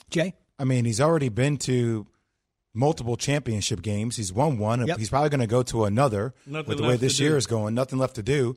Jay? 0.09 0.35
I 0.57 0.65
mean, 0.65 0.85
he's 0.85 1.01
already 1.01 1.29
been 1.29 1.57
to 1.57 2.05
multiple 2.73 3.17
championship 3.17 3.81
games. 3.81 4.15
He's 4.17 4.31
won 4.31 4.57
one. 4.57 4.85
Yep. 4.85 4.97
He's 4.97 5.09
probably 5.09 5.29
going 5.29 5.41
to 5.41 5.47
go 5.47 5.63
to 5.63 5.85
another 5.85 6.33
Nothing 6.45 6.69
with 6.69 6.77
the 6.77 6.83
way 6.83 6.95
this 6.97 7.19
year 7.19 7.31
do. 7.31 7.37
is 7.37 7.47
going. 7.47 7.73
Nothing 7.73 7.99
left 7.99 8.15
to 8.15 8.23
do. 8.23 8.55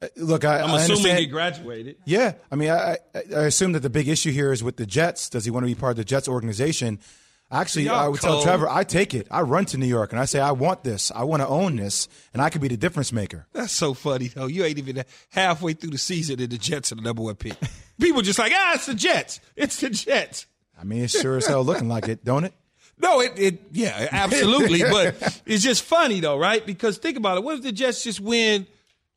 Uh, 0.00 0.08
look, 0.16 0.44
I, 0.44 0.60
am 0.60 0.70
assuming 0.74 1.16
he 1.16 1.26
graduated. 1.26 1.96
Yeah, 2.04 2.34
I 2.50 2.56
mean, 2.56 2.70
I, 2.70 2.98
I, 3.14 3.44
assume 3.44 3.72
that 3.72 3.80
the 3.80 3.90
big 3.90 4.08
issue 4.08 4.30
here 4.30 4.52
is 4.52 4.62
with 4.62 4.76
the 4.76 4.86
Jets. 4.86 5.30
Does 5.30 5.44
he 5.44 5.50
want 5.50 5.64
to 5.64 5.68
be 5.68 5.74
part 5.74 5.92
of 5.92 5.96
the 5.96 6.04
Jets 6.04 6.28
organization? 6.28 6.98
Actually, 7.50 7.88
I 7.88 8.08
would 8.08 8.20
cold. 8.20 8.42
tell 8.42 8.42
Trevor, 8.42 8.68
I 8.68 8.82
take 8.82 9.14
it. 9.14 9.28
I 9.30 9.42
run 9.42 9.66
to 9.66 9.78
New 9.78 9.86
York 9.86 10.10
and 10.12 10.20
I 10.20 10.24
say, 10.24 10.40
I 10.40 10.50
want 10.50 10.82
this. 10.82 11.12
I 11.14 11.22
want 11.22 11.42
to 11.42 11.48
own 11.48 11.76
this, 11.76 12.08
and 12.32 12.42
I 12.42 12.50
could 12.50 12.60
be 12.60 12.68
the 12.68 12.76
difference 12.76 13.12
maker. 13.12 13.46
That's 13.52 13.72
so 13.72 13.94
funny, 13.94 14.26
though. 14.26 14.46
You 14.46 14.64
ain't 14.64 14.78
even 14.78 15.04
halfway 15.30 15.74
through 15.74 15.90
the 15.90 15.98
season, 15.98 16.40
and 16.40 16.50
the 16.50 16.58
Jets 16.58 16.90
are 16.90 16.96
the 16.96 17.02
number 17.02 17.22
one 17.22 17.36
pick. 17.36 17.54
People 18.00 18.22
just 18.22 18.38
like, 18.38 18.52
ah, 18.54 18.74
it's 18.74 18.86
the 18.86 18.94
Jets. 18.94 19.40
It's 19.54 19.80
the 19.80 19.90
Jets. 19.90 20.46
I 20.78 20.84
mean, 20.84 21.04
it's 21.04 21.18
sure 21.18 21.36
as 21.36 21.46
hell 21.46 21.64
looking 21.64 21.88
like 21.88 22.08
it, 22.08 22.24
don't 22.24 22.44
it? 22.44 22.52
No, 22.98 23.20
it, 23.20 23.32
it 23.36 23.60
yeah, 23.72 24.08
absolutely. 24.10 24.80
but 24.90 25.42
it's 25.44 25.62
just 25.62 25.82
funny 25.82 26.20
though, 26.20 26.38
right? 26.38 26.64
Because 26.64 26.96
think 26.96 27.18
about 27.18 27.36
it. 27.36 27.44
What 27.44 27.56
if 27.56 27.62
the 27.62 27.70
Jets 27.70 28.02
just 28.02 28.20
win 28.20 28.66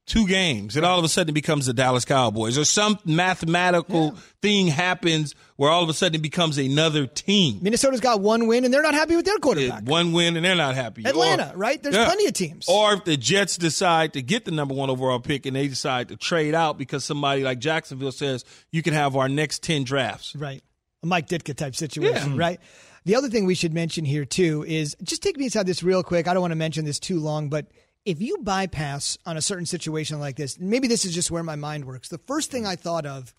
two 0.10 0.28
games 0.28 0.75
and 0.75 0.86
all 0.86 0.98
of 0.98 1.06
a 1.06 1.08
sudden 1.08 1.30
it 1.30 1.34
becomes 1.34 1.68
the 1.68 1.74
Dallas 1.74 2.04
Cowboys 2.04 2.58
or 2.58 2.66
some 2.66 2.98
mathematical 3.06 4.06
yeah. 4.06 4.20
thing 4.42 4.68
happens 4.68 5.36
where 5.56 5.70
all 5.70 5.84
of 5.84 5.89
a 5.89 5.94
sudden 5.94 6.16
it 6.16 6.22
becomes 6.24 6.58
another 6.58 7.06
team. 7.06 7.60
Minnesota's 7.62 8.01
got 8.01 8.20
one 8.20 8.48
win 8.48 8.66
and 8.66 8.74
they're 8.74 8.82
not 8.82 8.96
happy 8.96 9.16
with 9.16 9.25
their 9.25 9.38
quarterback. 9.38 9.84
one 9.84 10.12
win 10.12 10.36
and 10.36 10.44
they're 10.44 10.56
not 10.56 10.74
happy. 10.74 11.06
Atlanta, 11.06 11.51
or, 11.54 11.58
right? 11.58 11.82
There's 11.82 11.96
yeah. 11.96 12.06
plenty 12.06 12.25
of 12.25 12.34
teams. 12.34 12.68
Or 12.68 12.94
if 12.94 13.06
the 13.06 13.18
Jets 13.18 13.56
decide 13.56 14.13
to 14.13 14.22
get 14.24 14.46
the 14.46 14.51
number 14.51 14.74
one 14.74 14.89
overall 14.89 15.20
pick 15.20 15.46
and 15.46 15.56
they 15.56 15.68
decide 15.68 16.10
to 16.10 16.18
trade 16.18 16.56
out 16.56 16.78
because 16.78 17.06
somebody 17.06 17.44
like 17.44 17.60
Jacksonville 17.60 18.12
says 18.12 18.44
you 18.72 18.82
can 18.82 18.94
have 18.94 19.16
our 19.16 19.30
next 19.30 19.62
10 19.63 19.84
drafts. 19.84 20.36
Right. 20.36 20.63
A 21.04 21.06
Mike 21.06 21.28
Ditka 21.28 21.56
type 21.56 21.75
situation, 21.75 22.32
yeah. 22.32 22.39
right? 22.39 22.60
The 23.06 23.16
other 23.16 23.30
thing 23.30 23.46
we 23.46 23.56
should 23.56 23.74
mention 23.74 24.06
here 24.06 24.25
too 24.25 24.66
is 24.68 24.96
just 25.04 25.22
take 25.22 25.38
me 25.38 25.46
inside 25.46 25.68
this 25.68 25.84
real 25.84 26.04
quick. 26.04 26.28
I 26.28 26.34
don't 26.34 26.42
want 26.42 26.51
to 26.51 26.58
mention 26.58 26.84
this 26.84 27.00
too 27.00 27.20
long, 27.20 27.50
but 27.50 27.68
if 28.06 28.22
you 28.22 28.38
bypass 28.38 29.18
on 29.25 29.38
a 29.38 29.41
certain 29.41 29.65
situation 29.65 30.20
like 30.20 30.36
this, 30.36 30.60
maybe 30.60 30.88
this 30.88 31.06
is 31.06 31.13
just 31.13 31.32
where 31.32 31.44
my 31.44 31.56
mind 31.56 31.86
works. 31.86 32.10
The 32.10 32.18
first 32.18 32.51
thing 32.51 32.65
I 32.65 32.75
thought 32.75 33.06
of 33.06 33.34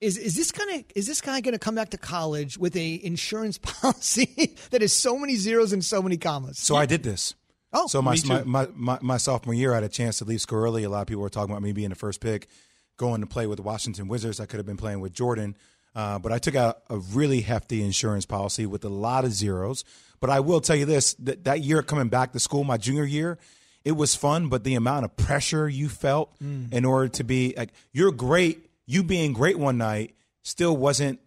is 0.00 0.18
is 0.18 0.34
this 0.34 0.50
kind 0.50 0.70
of 0.70 0.84
is 0.94 1.06
this 1.06 1.20
guy 1.20 1.40
going 1.40 1.52
to 1.52 1.58
come 1.58 1.74
back 1.74 1.90
to 1.90 1.98
college 1.98 2.58
with 2.58 2.76
a 2.76 3.00
insurance 3.04 3.58
policy 3.62 4.56
that 4.70 4.82
is 4.82 4.92
so 4.92 5.18
many 5.18 5.36
zeros 5.36 5.72
and 5.72 5.84
so 5.84 6.02
many 6.02 6.16
commas? 6.16 6.58
So 6.58 6.76
I 6.76 6.86
did 6.86 7.02
this. 7.02 7.34
Oh, 7.72 7.86
so 7.88 8.00
my 8.00 8.16
my, 8.26 8.42
my, 8.44 8.68
my, 8.74 8.98
my 9.02 9.16
sophomore 9.16 9.54
year, 9.54 9.72
I 9.72 9.76
had 9.76 9.84
a 9.84 9.88
chance 9.88 10.18
to 10.18 10.24
leave 10.24 10.40
school 10.40 10.60
early. 10.60 10.84
A 10.84 10.88
lot 10.88 11.02
of 11.02 11.06
people 11.08 11.22
were 11.22 11.30
talking 11.30 11.50
about 11.50 11.62
me 11.62 11.72
being 11.72 11.88
the 11.88 11.96
first 11.96 12.20
pick, 12.20 12.48
going 12.96 13.20
to 13.20 13.26
play 13.26 13.48
with 13.48 13.56
the 13.56 13.62
Washington 13.62 14.06
Wizards. 14.06 14.38
I 14.38 14.46
could 14.46 14.58
have 14.58 14.66
been 14.66 14.76
playing 14.76 15.00
with 15.00 15.12
Jordan. 15.12 15.56
Uh, 15.96 16.18
but 16.18 16.32
I 16.32 16.38
took 16.38 16.56
out 16.56 16.82
a 16.90 16.98
really 16.98 17.40
hefty 17.40 17.82
insurance 17.82 18.26
policy 18.26 18.66
with 18.66 18.84
a 18.84 18.88
lot 18.88 19.24
of 19.24 19.32
zeros. 19.32 19.84
But 20.20 20.30
I 20.30 20.40
will 20.40 20.60
tell 20.60 20.76
you 20.76 20.84
this: 20.84 21.14
that, 21.14 21.44
that 21.44 21.60
year 21.60 21.82
coming 21.82 22.08
back 22.08 22.32
to 22.32 22.38
school, 22.38 22.62
my 22.62 22.76
junior 22.76 23.04
year, 23.04 23.38
it 23.84 23.92
was 23.92 24.14
fun. 24.14 24.48
But 24.48 24.64
the 24.64 24.74
amount 24.74 25.04
of 25.04 25.16
pressure 25.16 25.68
you 25.68 25.88
felt 25.88 26.34
mm. 26.42 26.72
in 26.72 26.84
order 26.84 27.08
to 27.08 27.24
be 27.24 27.54
like 27.56 27.70
you're 27.92 28.12
great, 28.12 28.70
you 28.86 29.02
being 29.02 29.32
great 29.32 29.58
one 29.58 29.78
night 29.78 30.14
still 30.42 30.76
wasn't 30.76 31.20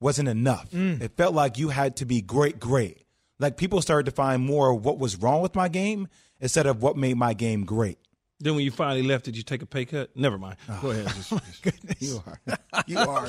wasn't 0.00 0.28
enough. 0.28 0.70
Mm. 0.70 1.00
It 1.00 1.16
felt 1.16 1.34
like 1.34 1.58
you 1.58 1.70
had 1.70 1.96
to 1.96 2.04
be 2.04 2.20
great, 2.20 2.60
great. 2.60 3.02
Like 3.38 3.56
people 3.56 3.80
started 3.82 4.06
to 4.06 4.12
find 4.12 4.42
more 4.42 4.70
of 4.70 4.84
what 4.84 4.98
was 4.98 5.16
wrong 5.16 5.40
with 5.40 5.54
my 5.54 5.68
game 5.68 6.08
instead 6.40 6.66
of 6.66 6.82
what 6.82 6.96
made 6.96 7.16
my 7.16 7.34
game 7.34 7.64
great. 7.64 7.98
Then 8.40 8.56
when 8.56 8.64
you 8.64 8.70
finally 8.70 9.02
left, 9.02 9.24
did 9.24 9.36
you 9.36 9.42
take 9.42 9.62
a 9.62 9.66
pay 9.66 9.84
cut? 9.84 10.14
Never 10.16 10.36
mind. 10.36 10.56
Oh, 10.68 10.78
Go 10.82 10.90
ahead. 10.90 11.06
Just, 11.14 11.32
just. 11.62 12.02
You 12.02 12.22
are. 12.26 12.38
You 12.86 12.98
are. 12.98 13.28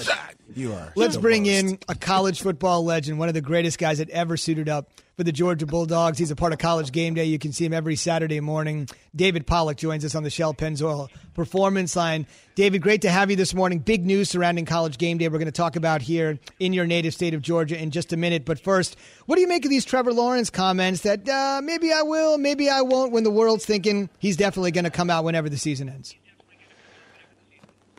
You 0.56 0.74
are. 0.74 0.91
Let's 0.95 1.17
bring 1.17 1.43
worst. 1.43 1.65
in 1.65 1.80
a 1.88 1.93
college 1.93 2.41
football 2.41 2.84
legend, 2.84 3.19
one 3.19 3.28
of 3.28 3.36
the 3.36 3.41
greatest 3.41 3.78
guys 3.78 4.00
that 4.00 4.10
ever 4.10 4.36
suited 4.38 4.67
up 4.67 4.89
for 5.15 5.23
the 5.23 5.32
Georgia 5.32 5.65
Bulldogs. 5.65 6.17
He's 6.17 6.32
a 6.32 6.36
part 6.36 6.54
of 6.54 6.60
College 6.60 6.91
Game 6.91 7.13
Day. 7.13 7.25
You 7.25 7.39
can 7.39 7.54
see 7.54 7.65
him 7.65 7.73
every 7.73 7.95
Saturday 7.95 8.39
morning. 8.39 8.88
David 9.15 9.47
Pollack 9.47 9.78
joins 9.78 10.04
us 10.04 10.15
on 10.15 10.23
the 10.23 10.30
Shell 10.30 10.56
Pennzoil 10.56 11.10
Performance 11.34 11.95
Line. 11.95 12.28
David, 12.56 12.82
great 12.82 13.01
to 13.04 13.10
have 13.10 13.30
you 13.30 13.36
this 13.36 13.54
morning. 13.54 13.80
Big 13.80 14.06
news 14.06 14.30
surrounding 14.30 14.65
College 14.65 14.97
Game 14.97 15.17
Day. 15.17 15.28
We're 15.28 15.39
going 15.39 15.45
to 15.45 15.51
talk 15.51 15.75
about 15.75 16.01
here 16.01 16.39
in 16.60 16.73
your 16.73 16.86
native 16.86 17.13
state 17.13 17.34
of 17.34 17.41
Georgia 17.41 17.82
in 17.82 17.91
just 17.91 18.13
a 18.13 18.17
minute. 18.17 18.45
But 18.45 18.60
first, 18.60 18.97
what 19.25 19.36
do 19.36 19.41
you 19.41 19.47
make 19.47 19.65
of 19.65 19.71
these 19.71 19.86
Trevor 19.86 20.13
Lawrence 20.13 20.49
comments 20.49 21.01
that 21.01 21.28
uh, 21.28 21.62
maybe 21.63 21.91
I 21.91 22.01
will, 22.01 22.38
maybe 22.38 22.69
I 22.69 22.82
won't, 22.82 23.12
when 23.12 23.23
the 23.23 23.32
world's 23.32 23.65
thinking 23.65 24.10
he's 24.19 24.38
definitely 24.38 24.71
going 24.71 24.86
to 24.86 24.91
come 24.91 25.10
out 25.10 25.23
whenever 25.23 25.49
the 25.49 25.58
season 25.58 25.89
ends? 25.89 26.15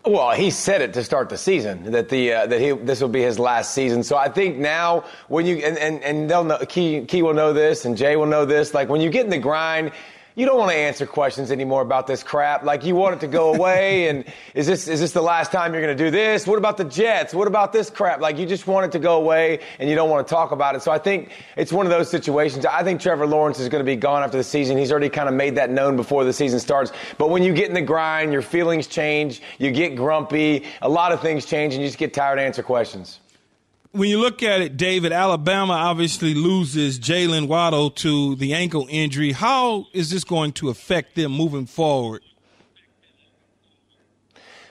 Well, 0.06 0.30
he 0.30 0.50
said 0.50 0.82
it 0.82 0.94
to 0.94 1.02
start 1.02 1.30
the 1.30 1.36
season 1.36 1.90
that 1.90 2.08
the 2.08 2.32
uh, 2.32 2.46
that 2.46 2.60
he 2.60 2.70
this 2.70 3.00
will 3.00 3.08
be 3.08 3.22
his 3.22 3.40
last 3.40 3.74
season. 3.74 4.04
So 4.04 4.16
I 4.16 4.28
think 4.28 4.56
now 4.56 5.02
when 5.26 5.46
you 5.46 5.56
and 5.56 5.76
and, 5.76 6.00
and 6.04 6.30
they'll 6.30 6.44
know 6.44 6.58
Key 6.58 7.04
Key 7.06 7.22
will 7.22 7.34
know 7.34 7.52
this 7.52 7.84
and 7.84 7.96
Jay 7.96 8.14
will 8.14 8.26
know 8.26 8.44
this. 8.44 8.72
Like 8.72 8.88
when 8.88 9.00
you 9.00 9.10
get 9.10 9.24
in 9.24 9.30
the 9.30 9.38
grind, 9.38 9.90
you 10.36 10.44
don't 10.44 10.58
want 10.58 10.70
to 10.70 10.76
answer 10.76 11.06
questions 11.06 11.50
anymore 11.50 11.80
about 11.80 12.06
this 12.06 12.22
crap. 12.22 12.62
Like 12.62 12.84
you 12.84 12.94
want 12.94 13.14
it 13.16 13.20
to 13.20 13.26
go 13.26 13.54
away. 13.54 14.08
and 14.08 14.24
is 14.54 14.66
this 14.66 14.86
is 14.86 15.00
this 15.00 15.12
the 15.12 15.22
last 15.22 15.50
time 15.50 15.72
you're 15.72 15.82
going 15.82 15.96
to 15.96 16.04
do 16.04 16.10
this? 16.10 16.46
What 16.46 16.58
about 16.58 16.76
the 16.76 16.84
Jets? 16.84 17.34
What 17.34 17.48
about 17.48 17.72
this 17.72 17.88
crap? 17.88 18.20
Like 18.20 18.36
you 18.36 18.44
just 18.44 18.66
want 18.66 18.84
it 18.84 18.92
to 18.92 18.98
go 18.98 19.16
away 19.16 19.60
and 19.78 19.88
you 19.88 19.96
don't 19.96 20.10
want 20.10 20.26
to 20.26 20.30
talk 20.32 20.52
about 20.52 20.76
it. 20.76 20.82
So 20.82 20.92
I 20.92 20.98
think 20.98 21.32
it's 21.56 21.72
one 21.72 21.86
of 21.86 21.90
those 21.90 22.10
situations. 22.10 22.66
I 22.66 22.84
think 22.84 23.00
Trevor 23.00 23.26
Lawrence 23.26 23.58
is 23.58 23.70
going 23.70 23.80
to 23.80 23.90
be 23.90 23.96
gone 23.96 24.22
after 24.22 24.36
the 24.36 24.44
season. 24.44 24.76
He's 24.76 24.92
already 24.92 25.08
kind 25.08 25.28
of 25.28 25.34
made 25.34 25.54
that 25.56 25.70
known 25.70 25.96
before 25.96 26.24
the 26.24 26.32
season 26.34 26.60
starts. 26.60 26.92
But 27.16 27.30
when 27.30 27.42
you 27.42 27.54
get 27.54 27.68
in 27.68 27.74
the 27.74 27.80
grind, 27.80 28.30
your 28.32 28.42
feelings 28.42 28.86
change. 28.86 29.40
You 29.58 29.70
get 29.70 29.96
grumpy. 29.96 30.64
A 30.82 30.88
lot 30.88 31.12
of 31.12 31.22
things 31.22 31.46
change, 31.46 31.72
and 31.72 31.82
you 31.82 31.88
just 31.88 31.98
get 31.98 32.12
tired 32.12 32.36
to 32.36 32.42
answer 32.42 32.62
questions 32.62 33.20
when 33.96 34.10
you 34.10 34.20
look 34.20 34.42
at 34.42 34.60
it, 34.60 34.76
David, 34.76 35.12
Alabama 35.12 35.72
obviously 35.72 36.34
loses 36.34 36.98
Jaylen 36.98 37.48
Waddle 37.48 37.90
to 37.92 38.36
the 38.36 38.52
ankle 38.52 38.86
injury. 38.90 39.32
How 39.32 39.86
is 39.92 40.10
this 40.10 40.22
going 40.22 40.52
to 40.54 40.68
affect 40.68 41.14
them 41.14 41.32
moving 41.32 41.66
forward? 41.66 42.22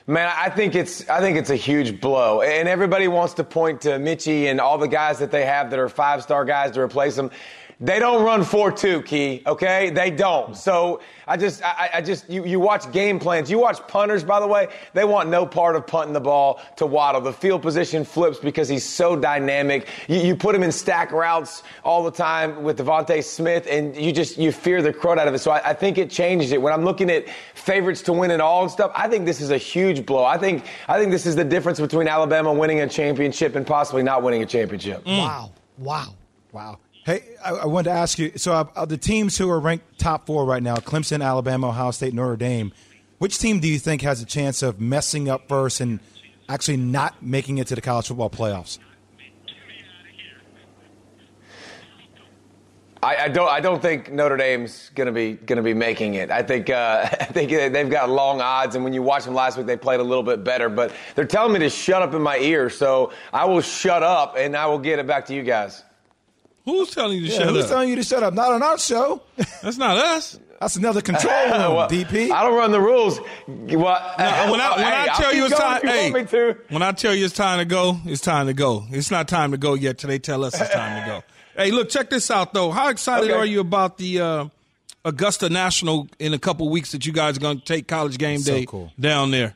Man, 0.08 0.32
I 0.36 0.50
think 0.50 0.76
it's 0.76 1.08
I 1.08 1.18
think 1.18 1.36
it's 1.36 1.50
a 1.50 1.56
huge 1.56 2.00
blow, 2.00 2.40
and 2.40 2.68
everybody 2.68 3.08
wants 3.08 3.34
to 3.34 3.44
point 3.44 3.80
to 3.80 3.98
Metchie 3.98 4.44
and 4.44 4.60
all 4.60 4.78
the 4.78 4.86
guys 4.86 5.18
that 5.18 5.32
they 5.32 5.44
have 5.44 5.70
that 5.70 5.80
are 5.80 5.88
five 5.88 6.22
star 6.22 6.44
guys 6.44 6.70
to 6.72 6.80
replace 6.80 7.16
them. 7.16 7.32
They 7.78 7.98
don't 7.98 8.24
run 8.24 8.40
4-2, 8.40 9.04
Key, 9.04 9.42
okay? 9.46 9.90
They 9.90 10.10
don't. 10.10 10.56
So 10.56 11.02
I 11.26 11.36
just, 11.36 11.62
I, 11.62 11.90
I, 11.94 12.00
just, 12.00 12.30
you, 12.30 12.46
you 12.46 12.58
watch 12.58 12.90
game 12.90 13.18
plans. 13.18 13.50
You 13.50 13.58
watch 13.58 13.86
punters, 13.86 14.24
by 14.24 14.40
the 14.40 14.46
way, 14.46 14.68
they 14.94 15.04
want 15.04 15.28
no 15.28 15.44
part 15.44 15.76
of 15.76 15.86
punting 15.86 16.14
the 16.14 16.20
ball 16.20 16.62
to 16.76 16.86
Waddle. 16.86 17.20
The 17.20 17.34
field 17.34 17.60
position 17.60 18.02
flips 18.06 18.38
because 18.38 18.66
he's 18.66 18.84
so 18.84 19.14
dynamic. 19.14 19.88
You, 20.08 20.20
you 20.20 20.36
put 20.36 20.54
him 20.54 20.62
in 20.62 20.72
stack 20.72 21.12
routes 21.12 21.62
all 21.84 22.02
the 22.02 22.10
time 22.10 22.62
with 22.62 22.78
DeVonta 22.78 23.22
Smith, 23.22 23.66
and 23.68 23.94
you 23.94 24.10
just, 24.10 24.38
you 24.38 24.52
fear 24.52 24.80
the 24.80 24.94
crud 24.94 25.18
out 25.18 25.28
of 25.28 25.34
it. 25.34 25.40
So 25.40 25.50
I, 25.50 25.70
I 25.70 25.74
think 25.74 25.98
it 25.98 26.08
changes 26.08 26.52
it. 26.52 26.62
When 26.62 26.72
I'm 26.72 26.82
looking 26.82 27.10
at 27.10 27.28
favorites 27.52 28.00
to 28.02 28.14
win 28.14 28.30
it 28.30 28.40
all 28.40 28.62
and 28.62 28.70
stuff, 28.70 28.90
I 28.94 29.06
think 29.06 29.26
this 29.26 29.42
is 29.42 29.50
a 29.50 29.58
huge 29.58 30.06
blow. 30.06 30.24
I 30.24 30.38
think, 30.38 30.64
I 30.88 30.98
think 30.98 31.10
this 31.10 31.26
is 31.26 31.36
the 31.36 31.44
difference 31.44 31.78
between 31.78 32.08
Alabama 32.08 32.54
winning 32.54 32.80
a 32.80 32.88
championship 32.88 33.54
and 33.54 33.66
possibly 33.66 34.02
not 34.02 34.22
winning 34.22 34.42
a 34.42 34.46
championship. 34.46 35.04
Mm. 35.04 35.18
Wow. 35.18 35.52
Wow. 35.76 36.14
Wow. 36.52 36.78
Hey, 37.06 37.22
I, 37.44 37.50
I, 37.52 37.66
wanted 37.66 37.90
to 37.90 37.96
ask 37.96 38.18
you. 38.18 38.32
So, 38.34 38.52
uh, 38.52 38.84
the 38.84 38.96
teams 38.96 39.38
who 39.38 39.48
are 39.48 39.60
ranked 39.60 39.96
top 39.96 40.26
four 40.26 40.44
right 40.44 40.60
now: 40.60 40.74
Clemson, 40.74 41.24
Alabama, 41.24 41.68
Ohio 41.68 41.92
State, 41.92 42.12
Notre 42.12 42.36
Dame. 42.36 42.72
Which 43.18 43.38
team 43.38 43.60
do 43.60 43.68
you 43.68 43.78
think 43.78 44.02
has 44.02 44.20
a 44.20 44.24
chance 44.24 44.60
of 44.60 44.80
messing 44.80 45.28
up 45.28 45.46
first 45.46 45.80
and 45.80 46.00
actually 46.48 46.78
not 46.78 47.22
making 47.22 47.58
it 47.58 47.68
to 47.68 47.76
the 47.76 47.80
college 47.80 48.08
football 48.08 48.28
playoffs? 48.28 48.80
I, 53.00 53.16
I, 53.16 53.28
don't. 53.28 53.48
I 53.48 53.60
don't 53.60 53.80
think 53.80 54.10
Notre 54.10 54.36
Dame's 54.36 54.90
to 54.96 55.12
be 55.12 55.36
to 55.36 55.62
be 55.62 55.74
making 55.74 56.14
it. 56.14 56.32
I 56.32 56.42
think. 56.42 56.70
Uh, 56.70 57.08
I 57.20 57.26
think 57.26 57.50
they've 57.50 57.88
got 57.88 58.10
long 58.10 58.40
odds. 58.40 58.74
And 58.74 58.82
when 58.82 58.92
you 58.92 59.02
watch 59.02 59.26
them 59.26 59.34
last 59.34 59.56
week, 59.56 59.68
they 59.68 59.76
played 59.76 60.00
a 60.00 60.04
little 60.04 60.24
bit 60.24 60.42
better. 60.42 60.68
But 60.68 60.92
they're 61.14 61.24
telling 61.24 61.52
me 61.52 61.60
to 61.60 61.70
shut 61.70 62.02
up 62.02 62.14
in 62.14 62.22
my 62.22 62.38
ear, 62.38 62.68
so 62.68 63.12
I 63.32 63.44
will 63.44 63.60
shut 63.60 64.02
up 64.02 64.34
and 64.36 64.56
I 64.56 64.66
will 64.66 64.80
get 64.80 64.98
it 64.98 65.06
back 65.06 65.26
to 65.26 65.34
you 65.34 65.44
guys. 65.44 65.84
Who's 66.66 66.90
telling 66.90 67.16
you 67.18 67.26
to 67.26 67.32
Yeah, 67.32 67.38
shut 67.38 67.46
who's 67.48 67.56
up? 67.56 67.62
Who's 67.62 67.70
telling 67.70 67.88
you 67.88 67.96
to 67.96 68.02
shut 68.02 68.22
up? 68.22 68.34
Not 68.34 68.52
on 68.52 68.62
our 68.62 68.76
show. 68.78 69.22
That's 69.62 69.78
not 69.78 69.96
us. 69.96 70.38
That's 70.60 70.76
another 70.76 71.00
control 71.00 71.32
room, 71.34 71.50
Well, 71.76 71.88
DP. 71.88 72.30
I 72.30 72.42
don't 72.42 72.56
run 72.56 72.70
the 72.72 72.80
rules. 72.80 73.18
Well, 73.18 73.26
No, 73.46 74.50
when 74.50 74.60
I, 74.60 74.70
when 74.76 74.84
hey, 74.86 75.06
I 75.10 75.14
tell 75.16 75.34
you 75.34 75.44
it's 75.46 75.58
time, 75.58 75.80
you 75.84 75.88
hey, 75.90 76.24
to. 76.24 76.56
when 76.70 76.82
I 76.82 76.92
tell 76.92 77.14
you 77.14 77.24
it's 77.26 77.34
time 77.34 77.58
to 77.58 77.64
go, 77.64 77.98
it's 78.04 78.20
time 78.22 78.46
to 78.46 78.54
go. 78.54 78.84
It's 78.90 79.10
not 79.10 79.28
time 79.28 79.50
to 79.52 79.58
go 79.58 79.74
yet 79.74 79.98
till 79.98 80.08
they 80.08 80.18
tell 80.18 80.44
us 80.44 80.60
it's 80.60 80.70
time 80.70 81.02
to 81.02 81.08
go. 81.08 81.22
Hey, 81.56 81.70
look, 81.70 81.88
check 81.88 82.10
this 82.10 82.30
out 82.30 82.52
though. 82.52 82.70
How 82.70 82.90
excited 82.90 83.30
Okay. 83.30 83.38
are 83.38 83.46
you 83.46 83.60
about 83.60 83.96
the 83.96 84.20
uh, 84.20 84.44
Augusta 85.06 85.48
National 85.48 86.06
in 86.18 86.34
a 86.34 86.38
couple 86.38 86.68
weeks 86.68 86.92
that 86.92 87.06
you 87.06 87.14
guys 87.14 87.38
are 87.38 87.40
going 87.40 87.58
to 87.60 87.64
take 87.64 87.88
College 87.88 88.18
Game 88.18 88.40
So 88.40 88.52
Day 88.52 88.66
cool. 88.66 88.92
down 89.00 89.30
there? 89.30 89.54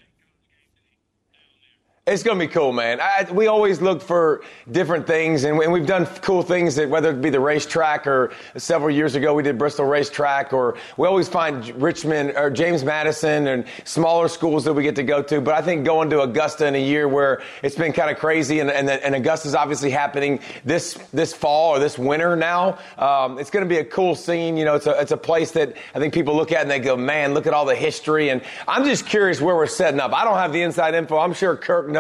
It's 2.11 2.25
going 2.25 2.40
to 2.40 2.44
be 2.44 2.53
cool, 2.53 2.73
man. 2.73 2.99
I, 3.01 3.29
we 3.31 3.46
always 3.46 3.81
look 3.81 4.03
for 4.03 4.42
different 4.68 5.07
things, 5.07 5.44
and, 5.44 5.57
and 5.61 5.73
we've 5.73 5.87
done 5.87 6.07
cool 6.23 6.42
things, 6.42 6.75
that, 6.75 6.90
whether 6.90 7.11
it 7.11 7.23
be 7.23 7.31
the 7.31 7.38
racetrack 7.38 8.05
or 8.05 8.33
several 8.57 8.92
years 8.92 9.14
ago 9.14 9.33
we 9.33 9.44
did 9.44 9.59
Bristol 9.59 9.85
Racetrack, 9.85 10.53
or 10.53 10.77
we 10.96 11.07
always 11.07 11.29
find 11.29 11.68
Richmond 11.81 12.33
or 12.35 12.51
James 12.51 12.83
Madison 12.83 13.46
and 13.46 13.64
smaller 13.85 14.27
schools 14.27 14.64
that 14.64 14.73
we 14.73 14.83
get 14.83 14.96
to 14.96 15.05
go 15.05 15.23
to. 15.23 15.40
But 15.40 15.55
I 15.55 15.62
think 15.62 15.85
going 15.85 16.11
to 16.11 16.23
Augusta 16.23 16.66
in 16.66 16.75
a 16.75 16.83
year 16.83 17.07
where 17.07 17.42
it's 17.62 17.77
been 17.77 17.92
kind 17.92 18.11
of 18.11 18.18
crazy, 18.18 18.59
and, 18.59 18.73
and, 18.73 18.90
and 18.90 19.14
Augusta's 19.14 19.55
obviously 19.55 19.90
happening 19.90 20.40
this 20.64 20.94
this 21.12 21.33
fall 21.33 21.77
or 21.77 21.79
this 21.79 21.96
winter 21.96 22.35
now, 22.35 22.77
um, 22.99 23.38
it's 23.38 23.51
going 23.51 23.64
to 23.64 23.68
be 23.68 23.79
a 23.79 23.85
cool 23.85 24.16
scene. 24.16 24.57
You 24.57 24.64
know, 24.64 24.75
it's 24.75 24.88
a, 24.88 25.01
it's 25.01 25.12
a 25.12 25.16
place 25.16 25.53
that 25.53 25.77
I 25.94 26.01
think 26.01 26.12
people 26.12 26.35
look 26.35 26.51
at 26.51 26.62
and 26.62 26.70
they 26.73 26.81
go, 26.81 26.96
man, 26.96 27.35
look 27.35 27.46
at 27.46 27.55
all 27.55 27.66
the 27.66 27.77
history. 27.77 28.31
And 28.31 28.42
I'm 28.66 28.85
just 28.85 29.07
curious 29.07 29.40
where 29.40 29.55
we're 29.55 29.68
setting 29.68 30.01
up. 30.01 30.12
I 30.12 30.25
don't 30.25 30.38
have 30.38 30.53
the 30.53 30.62
inside 30.62 30.96
info. 30.96 31.16
I'm 31.16 31.35
sure 31.35 31.55
Kirk 31.55 31.88
knows 31.88 32.00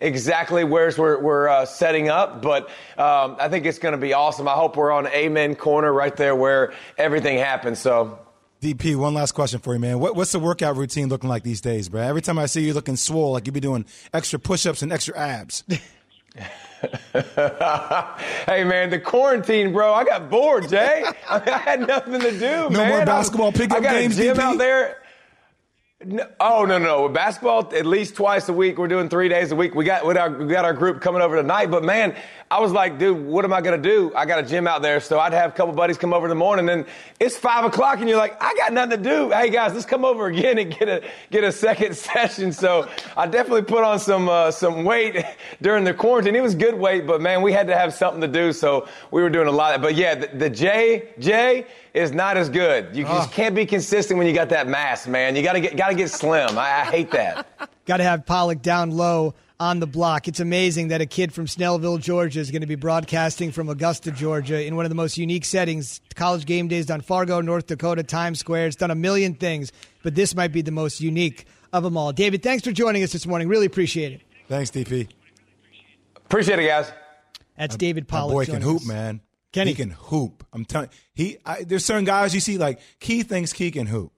exactly 0.00 0.64
where 0.64 0.92
we're, 0.96 1.20
we're 1.20 1.48
uh, 1.48 1.66
setting 1.66 2.08
up, 2.08 2.42
but 2.42 2.68
um, 2.96 3.36
I 3.38 3.48
think 3.48 3.66
it's 3.66 3.78
going 3.78 3.92
to 3.92 3.98
be 3.98 4.12
awesome. 4.12 4.48
I 4.48 4.52
hope 4.52 4.76
we're 4.76 4.92
on 4.92 5.06
Amen 5.08 5.54
Corner 5.54 5.92
right 5.92 6.14
there 6.16 6.34
where 6.34 6.72
everything 6.96 7.38
happens. 7.38 7.78
So. 7.78 8.18
DP, 8.60 8.96
one 8.96 9.14
last 9.14 9.32
question 9.32 9.60
for 9.60 9.72
you, 9.72 9.80
man. 9.80 10.00
What, 10.00 10.16
what's 10.16 10.32
the 10.32 10.40
workout 10.40 10.76
routine 10.76 11.08
looking 11.08 11.28
like 11.28 11.44
these 11.44 11.60
days, 11.60 11.88
bro? 11.88 12.02
Every 12.02 12.22
time 12.22 12.38
I 12.38 12.46
see 12.46 12.66
you 12.66 12.74
looking 12.74 12.96
swole, 12.96 13.32
like 13.32 13.46
you 13.46 13.52
be 13.52 13.60
doing 13.60 13.86
extra 14.12 14.38
push-ups 14.38 14.82
and 14.82 14.92
extra 14.92 15.16
abs. 15.16 15.62
hey 17.12 18.64
man, 18.64 18.90
the 18.90 19.00
quarantine, 19.04 19.72
bro. 19.72 19.92
I 19.94 20.04
got 20.04 20.30
bored, 20.30 20.68
Jay. 20.68 21.04
I, 21.28 21.38
mean, 21.44 21.48
I 21.48 21.58
had 21.58 21.86
nothing 21.86 22.20
to 22.20 22.30
do. 22.32 22.40
Man. 22.40 22.72
No 22.72 22.78
man. 22.78 22.88
more 22.90 23.06
basketball 23.06 23.52
pickup 23.52 23.78
I 23.78 23.80
got 23.80 23.92
games, 23.92 24.18
a 24.18 24.22
gym 24.22 24.36
DP? 24.36 24.40
out 24.40 24.58
there. 24.58 24.98
No, 26.04 26.28
oh 26.38 26.64
no 26.64 26.78
no 26.78 27.08
basketball 27.08 27.74
at 27.74 27.84
least 27.84 28.14
twice 28.14 28.48
a 28.48 28.52
week. 28.52 28.78
We're 28.78 28.86
doing 28.86 29.08
three 29.08 29.28
days 29.28 29.50
a 29.50 29.56
week. 29.56 29.74
We 29.74 29.84
got 29.84 30.06
we 30.06 30.14
got 30.14 30.30
our, 30.30 30.38
we 30.38 30.46
got 30.46 30.64
our 30.64 30.72
group 30.72 31.00
coming 31.00 31.20
over 31.20 31.34
tonight. 31.34 31.72
But 31.72 31.82
man, 31.82 32.14
I 32.52 32.60
was 32.60 32.70
like, 32.70 33.00
dude, 33.00 33.26
what 33.26 33.44
am 33.44 33.52
I 33.52 33.60
gonna 33.60 33.78
do? 33.78 34.12
I 34.14 34.24
got 34.24 34.38
a 34.38 34.44
gym 34.44 34.68
out 34.68 34.80
there, 34.80 35.00
so 35.00 35.18
I'd 35.18 35.32
have 35.32 35.50
a 35.50 35.52
couple 35.54 35.74
buddies 35.74 35.98
come 35.98 36.12
over 36.12 36.26
in 36.26 36.28
the 36.28 36.36
morning. 36.36 36.68
And 36.68 36.86
it's 37.18 37.36
five 37.36 37.64
o'clock, 37.64 37.98
and 37.98 38.08
you're 38.08 38.16
like, 38.16 38.40
I 38.40 38.54
got 38.54 38.72
nothing 38.72 39.02
to 39.02 39.10
do. 39.10 39.30
Hey 39.30 39.50
guys, 39.50 39.74
let's 39.74 39.86
come 39.86 40.04
over 40.04 40.28
again 40.28 40.58
and 40.58 40.72
get 40.72 40.88
a 40.88 41.02
get 41.32 41.42
a 41.42 41.50
second 41.50 41.96
session. 41.96 42.52
So 42.52 42.88
I 43.16 43.26
definitely 43.26 43.62
put 43.62 43.82
on 43.82 43.98
some 43.98 44.28
uh, 44.28 44.52
some 44.52 44.84
weight 44.84 45.24
during 45.62 45.82
the 45.82 45.94
quarantine. 45.94 46.36
It 46.36 46.42
was 46.44 46.54
good 46.54 46.76
weight, 46.76 47.08
but 47.08 47.20
man, 47.20 47.42
we 47.42 47.52
had 47.52 47.66
to 47.66 47.76
have 47.76 47.92
something 47.92 48.20
to 48.20 48.28
do, 48.28 48.52
so 48.52 48.86
we 49.10 49.20
were 49.20 49.30
doing 49.30 49.48
a 49.48 49.52
lot. 49.52 49.82
But 49.82 49.96
yeah, 49.96 50.14
the, 50.14 50.28
the 50.28 50.48
J 50.48 51.08
J 51.18 51.66
is 51.98 52.12
not 52.12 52.36
as 52.36 52.48
good. 52.48 52.94
You 52.94 53.04
ah. 53.06 53.18
just 53.18 53.32
can't 53.32 53.54
be 53.54 53.66
consistent 53.66 54.18
when 54.18 54.26
you 54.26 54.32
got 54.32 54.48
that 54.50 54.68
mass, 54.68 55.06
man. 55.06 55.36
You 55.36 55.42
gotta 55.42 55.60
get 55.60 55.76
gotta 55.76 55.94
get 55.94 56.10
slim. 56.10 56.56
I, 56.56 56.80
I 56.80 56.84
hate 56.84 57.10
that. 57.10 57.46
Got 57.86 57.96
to 57.96 58.04
have 58.04 58.26
Pollack 58.26 58.60
down 58.60 58.90
low 58.90 59.34
on 59.58 59.80
the 59.80 59.86
block. 59.86 60.28
It's 60.28 60.40
amazing 60.40 60.88
that 60.88 61.00
a 61.00 61.06
kid 61.06 61.32
from 61.32 61.46
Snellville, 61.46 61.98
Georgia 61.98 62.38
is 62.38 62.50
going 62.50 62.60
to 62.60 62.66
be 62.66 62.74
broadcasting 62.74 63.50
from 63.50 63.70
Augusta, 63.70 64.10
Georgia 64.10 64.62
in 64.62 64.76
one 64.76 64.84
of 64.84 64.90
the 64.90 64.94
most 64.94 65.16
unique 65.16 65.46
settings. 65.46 66.02
College 66.14 66.44
game 66.44 66.68
days 66.68 66.84
done 66.84 67.00
Fargo, 67.00 67.40
North 67.40 67.66
Dakota, 67.66 68.02
Times 68.02 68.40
Square. 68.40 68.66
It's 68.66 68.76
done 68.76 68.90
a 68.90 68.94
million 68.94 69.34
things, 69.34 69.72
but 70.02 70.14
this 70.14 70.34
might 70.34 70.52
be 70.52 70.60
the 70.60 70.70
most 70.70 71.00
unique 71.00 71.46
of 71.72 71.82
them 71.82 71.96
all. 71.96 72.12
David, 72.12 72.42
thanks 72.42 72.62
for 72.62 72.72
joining 72.72 73.02
us 73.02 73.12
this 73.12 73.26
morning. 73.26 73.48
Really 73.48 73.64
appreciate 73.64 74.12
it. 74.12 74.20
Thanks, 74.48 74.70
DP. 74.70 75.08
Appreciate 76.16 76.58
it, 76.58 76.66
guys. 76.66 76.92
That's 77.56 77.74
David 77.76 78.04
My 78.10 78.18
Pollack. 78.18 78.34
boy 78.34 78.52
can 78.52 78.60
hoop, 78.60 78.82
us. 78.82 78.86
man. 78.86 79.22
Can 79.52 79.66
he? 79.66 79.74
can 79.74 79.90
hoop. 79.90 80.46
I'm 80.52 80.64
telling 80.64 80.90
he. 81.14 81.38
I, 81.44 81.64
there's 81.64 81.84
certain 81.84 82.04
guys 82.04 82.34
you 82.34 82.40
see 82.40 82.58
like 82.58 82.80
Key 83.00 83.22
thinks 83.22 83.52
Key 83.52 83.70
can 83.70 83.86
hoop. 83.86 84.12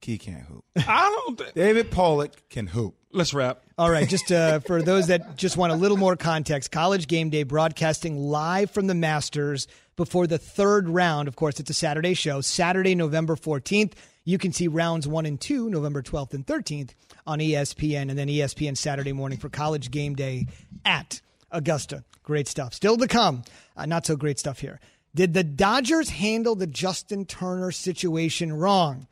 Key 0.00 0.18
can't 0.18 0.42
hoop. 0.42 0.64
I 0.76 1.22
don't. 1.26 1.38
Th- 1.38 1.54
David 1.54 1.90
Pollack 1.90 2.48
can 2.48 2.66
hoop. 2.66 2.94
Let's 3.10 3.32
wrap. 3.32 3.62
All 3.78 3.90
right, 3.90 4.08
just 4.08 4.30
uh, 4.30 4.60
for 4.66 4.82
those 4.82 5.06
that 5.06 5.36
just 5.36 5.56
want 5.56 5.72
a 5.72 5.76
little 5.76 5.96
more 5.96 6.14
context, 6.16 6.70
College 6.70 7.08
Game 7.08 7.30
Day 7.30 7.42
broadcasting 7.42 8.18
live 8.18 8.70
from 8.70 8.86
the 8.86 8.94
Masters 8.94 9.66
before 9.96 10.26
the 10.26 10.38
third 10.38 10.88
round. 10.88 11.26
Of 11.26 11.36
course, 11.36 11.58
it's 11.58 11.70
a 11.70 11.74
Saturday 11.74 12.14
show, 12.14 12.40
Saturday, 12.40 12.94
November 12.94 13.34
14th. 13.34 13.94
You 14.24 14.36
can 14.36 14.52
see 14.52 14.68
rounds 14.68 15.08
one 15.08 15.24
and 15.24 15.40
two, 15.40 15.70
November 15.70 16.02
12th 16.02 16.34
and 16.34 16.46
13th 16.46 16.90
on 17.26 17.38
ESPN, 17.38 18.10
and 18.10 18.18
then 18.18 18.28
ESPN 18.28 18.76
Saturday 18.76 19.12
morning 19.12 19.38
for 19.38 19.48
College 19.48 19.90
Game 19.90 20.14
Day 20.14 20.46
at 20.84 21.22
Augusta. 21.50 22.04
Great 22.22 22.48
stuff. 22.48 22.74
Still 22.74 22.96
to 22.96 23.08
come. 23.08 23.42
Uh, 23.76 23.86
not 23.86 24.06
so 24.06 24.16
great 24.16 24.38
stuff 24.38 24.58
here. 24.58 24.80
Did 25.14 25.34
the 25.34 25.44
Dodgers 25.44 26.10
handle 26.10 26.54
the 26.54 26.66
Justin 26.66 27.24
Turner 27.24 27.72
situation 27.72 28.52
wrong? 28.52 29.06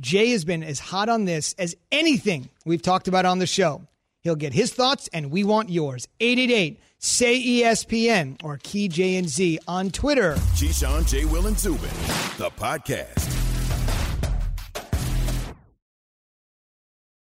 Jay 0.00 0.30
has 0.30 0.44
been 0.44 0.62
as 0.62 0.78
hot 0.78 1.08
on 1.08 1.24
this 1.24 1.54
as 1.58 1.74
anything 1.90 2.48
we've 2.64 2.82
talked 2.82 3.08
about 3.08 3.24
on 3.24 3.38
the 3.38 3.46
show. 3.46 3.82
He'll 4.20 4.36
get 4.36 4.52
his 4.52 4.72
thoughts, 4.72 5.08
and 5.12 5.30
we 5.30 5.44
want 5.44 5.70
yours. 5.70 6.06
888 6.20 6.80
say 6.98 7.40
ESPN 7.40 8.42
or 8.44 8.58
Key 8.62 8.88
J 8.88 9.16
and 9.16 9.28
Z 9.28 9.58
on 9.66 9.90
Twitter. 9.90 10.34
Keyshawn, 10.54 11.08
J. 11.08 11.24
Will, 11.24 11.46
and 11.46 11.58
Zubin, 11.58 11.88
the 12.36 12.50
podcast. 12.56 13.47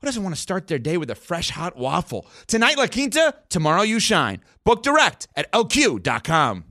who 0.00 0.06
doesn't 0.06 0.22
want 0.22 0.34
to 0.34 0.40
start 0.40 0.66
their 0.66 0.78
day 0.78 0.96
with 0.96 1.10
a 1.10 1.14
fresh 1.14 1.50
hot 1.50 1.76
waffle? 1.76 2.26
Tonight, 2.46 2.76
La 2.78 2.86
Quinta, 2.86 3.34
tomorrow, 3.48 3.82
you 3.82 3.98
shine. 4.00 4.40
Book 4.64 4.82
direct 4.82 5.28
at 5.36 5.50
lq.com. 5.52 6.64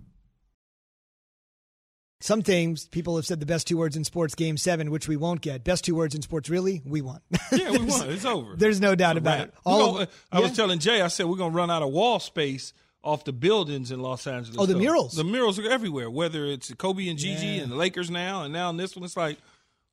Some 2.21 2.41
things 2.41 2.88
people 2.88 3.17
have 3.17 3.25
said 3.25 3.39
the 3.39 3.45
best 3.45 3.67
two 3.67 3.77
words 3.77 3.95
in 3.95 4.03
sports 4.03 4.33
game 4.35 4.57
seven, 4.57 4.89
which 4.89 5.07
we 5.07 5.15
won't 5.15 5.41
get. 5.41 5.63
Best 5.63 5.83
two 5.85 5.93
words 5.95 6.15
in 6.15 6.21
sports, 6.21 6.49
really? 6.49 6.81
We 6.85 7.01
won. 7.01 7.19
Yeah, 7.51 7.71
we 7.71 7.77
won. 7.85 8.09
It's 8.09 8.25
over. 8.25 8.55
There's 8.55 8.81
no 8.81 8.95
doubt 8.95 9.17
about 9.17 9.41
it. 9.41 9.53
All 9.65 9.91
gonna- 9.93 10.03
of- 10.05 10.25
I 10.31 10.39
was 10.39 10.51
yeah. 10.51 10.55
telling 10.55 10.79
Jay, 10.79 11.01
I 11.01 11.07
said 11.09 11.27
we're 11.27 11.35
gonna 11.38 11.53
run 11.53 11.69
out 11.69 11.83
of 11.83 11.89
wall 11.89 12.19
space 12.19 12.73
off 13.03 13.25
the 13.25 13.33
buildings 13.33 13.91
in 13.91 13.99
Los 13.99 14.25
Angeles. 14.25 14.57
Oh, 14.59 14.65
the 14.65 14.73
though. 14.73 14.79
murals. 14.79 15.13
The 15.13 15.23
murals 15.23 15.59
are 15.59 15.69
everywhere. 15.69 16.09
Whether 16.09 16.45
it's 16.45 16.73
Kobe 16.75 17.07
and 17.09 17.19
Gigi 17.19 17.45
Yeah. 17.45 17.63
and 17.63 17.71
the 17.71 17.75
Lakers 17.75 18.09
now, 18.09 18.43
and 18.43 18.51
now 18.53 18.69
in 18.71 18.77
this 18.77 18.95
one, 18.95 19.03
it's 19.05 19.17
like 19.17 19.38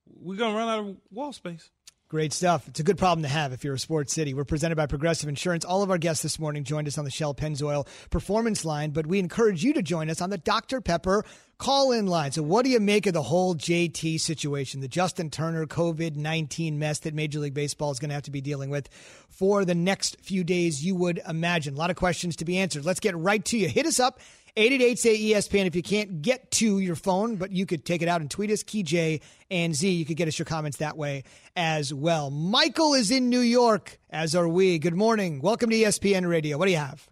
we're 0.07 0.38
gonna 0.38 0.57
run 0.57 0.68
out 0.68 0.79
of 0.79 0.97
wall 1.11 1.33
space. 1.35 1.68
Great 2.12 2.35
stuff. 2.35 2.68
It's 2.68 2.79
a 2.79 2.83
good 2.83 2.98
problem 2.98 3.22
to 3.22 3.29
have 3.31 3.55
if 3.55 3.64
you're 3.64 3.72
a 3.72 3.79
sports 3.79 4.12
city. 4.12 4.35
We're 4.35 4.44
presented 4.44 4.77
by 4.77 4.85
Progressive 4.85 5.31
Insurance. 5.31 5.64
All 5.64 5.83
of 5.83 5.90
our 5.90 5.96
guests 5.96 6.22
this 6.22 6.38
morning 6.38 6.62
joined 6.62 6.87
us 6.87 6.98
on 6.98 7.07
the 7.07 7.11
Shell 7.11 7.33
Pennzoil 7.33 7.87
Performance 8.11 8.66
line, 8.66 8.90
but 8.90 9.07
we 9.07 9.18
encourage 9.18 9.64
you 9.64 9.72
to 9.72 9.81
join 9.81 10.11
us 10.11 10.20
on 10.20 10.29
the 10.29 10.37
Dr. 10.37 10.83
Pepper 10.83 11.25
call 11.57 11.90
in 11.90 12.07
line. 12.07 12.31
So, 12.31 12.42
what 12.42 12.66
do 12.66 12.70
you 12.70 12.81
make 12.81 13.07
of 13.07 13.14
the 13.14 13.22
whole 13.22 13.55
JT 13.55 14.20
situation, 14.20 14.83
the 14.83 14.88
Justin 14.88 15.31
Turner 15.31 15.64
COVID 15.64 16.16
19 16.16 16.79
mess 16.79 16.98
that 16.98 17.14
Major 17.14 17.38
League 17.38 17.55
Baseball 17.55 17.90
is 17.90 17.98
going 17.98 18.11
to 18.11 18.14
have 18.14 18.25
to 18.25 18.31
be 18.31 18.42
dealing 18.42 18.68
with 18.68 18.90
for 19.31 19.64
the 19.64 19.75
next 19.75 20.18
few 20.20 20.44
days, 20.44 20.85
you 20.85 20.94
would 20.94 21.18
imagine? 21.27 21.72
A 21.72 21.79
lot 21.79 21.88
of 21.88 21.96
questions 21.96 22.37
to 22.37 22.44
be 22.44 22.59
answered. 22.59 22.85
Let's 22.85 23.01
get 23.01 23.16
right 23.16 23.42
to 23.46 23.57
you. 23.57 23.68
Hit 23.68 23.87
us 23.87 23.98
up 23.98 24.20
888 24.55 24.99
say 24.99 25.19
ESPN 25.19 25.65
if 25.65 25.75
you 25.75 25.83
can't 25.83 26.21
get 26.21 26.51
to 26.51 26.79
your 26.79 26.95
phone, 26.95 27.37
but 27.37 27.53
you 27.53 27.65
could 27.65 27.87
take 27.87 28.03
it 28.03 28.09
out 28.09 28.21
and 28.21 28.31
tweet 28.31 28.51
us, 28.51 28.62
Key 28.62 28.83
J 28.83 29.23
and 29.51 29.75
Z. 29.75 29.88
You 29.88 30.05
could 30.05 30.19
get 30.19 30.29
us 30.29 30.38
your 30.38 30.45
comments 30.45 30.77
that 30.77 30.95
way 30.95 31.25
as 31.57 31.95
well. 31.95 32.29
Michael 32.29 32.93
is 32.93 33.11
in 33.11 33.31
New 33.31 33.41
York, 33.41 33.99
as 34.11 34.35
are 34.35 34.47
we. 34.47 34.79
Good 34.79 34.95
morning. 34.95 35.41
Welcome 35.41 35.71
to 35.71 35.77
ESPN 35.77 36.29
Radio. 36.29 36.59
What 36.59 36.67
do 36.67 36.73
you 36.73 36.77
have? 36.77 37.09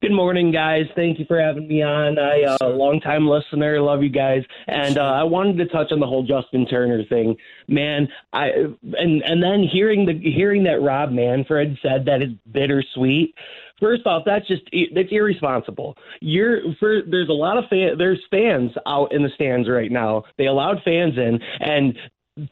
Good 0.00 0.12
morning, 0.12 0.50
guys. 0.50 0.84
Thank 0.96 1.18
you 1.18 1.26
for 1.26 1.38
having 1.38 1.68
me 1.68 1.82
on. 1.82 2.18
I 2.18 2.56
uh, 2.58 2.68
long 2.68 3.00
time 3.00 3.28
listener, 3.28 3.82
love 3.82 4.02
you 4.02 4.08
guys, 4.08 4.42
and 4.66 4.96
uh, 4.96 5.02
I 5.02 5.24
wanted 5.24 5.58
to 5.58 5.66
touch 5.66 5.92
on 5.92 6.00
the 6.00 6.06
whole 6.06 6.22
Justin 6.22 6.64
Turner 6.64 7.04
thing. 7.04 7.36
Man, 7.68 8.08
I 8.32 8.48
and 8.94 9.22
and 9.22 9.42
then 9.42 9.68
hearing 9.70 10.06
the 10.06 10.18
hearing 10.18 10.64
that 10.64 10.80
Rob 10.80 11.10
Manfred 11.10 11.78
said 11.82 12.06
that 12.06 12.22
it's 12.22 12.32
bittersweet. 12.50 13.34
First 13.80 14.06
off, 14.06 14.22
that's 14.24 14.46
just 14.46 14.62
that's 14.94 15.08
irresponsible. 15.10 15.96
You're 16.20 16.60
for 16.78 17.02
there's 17.02 17.28
a 17.28 17.32
lot 17.32 17.58
of 17.58 17.64
fan, 17.68 17.98
there's 17.98 18.22
fans 18.30 18.70
out 18.86 19.12
in 19.12 19.22
the 19.22 19.30
stands 19.34 19.68
right 19.68 19.90
now. 19.90 20.24
They 20.38 20.46
allowed 20.46 20.82
fans 20.84 21.16
in, 21.16 21.40
and 21.60 21.98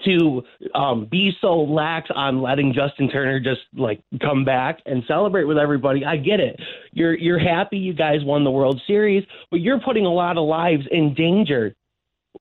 to 0.04 0.42
um, 0.74 1.06
be 1.10 1.32
so 1.40 1.60
lax 1.60 2.08
on 2.14 2.40
letting 2.40 2.72
Justin 2.72 3.08
Turner 3.08 3.40
just 3.40 3.60
like 3.74 4.00
come 4.20 4.44
back 4.44 4.80
and 4.86 5.02
celebrate 5.08 5.44
with 5.44 5.58
everybody. 5.58 6.04
I 6.04 6.16
get 6.16 6.40
it. 6.40 6.60
You're 6.92 7.14
you're 7.14 7.38
happy 7.38 7.78
you 7.78 7.92
guys 7.92 8.24
won 8.24 8.44
the 8.44 8.50
World 8.50 8.80
Series, 8.86 9.24
but 9.50 9.60
you're 9.60 9.80
putting 9.80 10.06
a 10.06 10.12
lot 10.12 10.38
of 10.38 10.44
lives 10.44 10.86
in 10.90 11.14
danger 11.14 11.74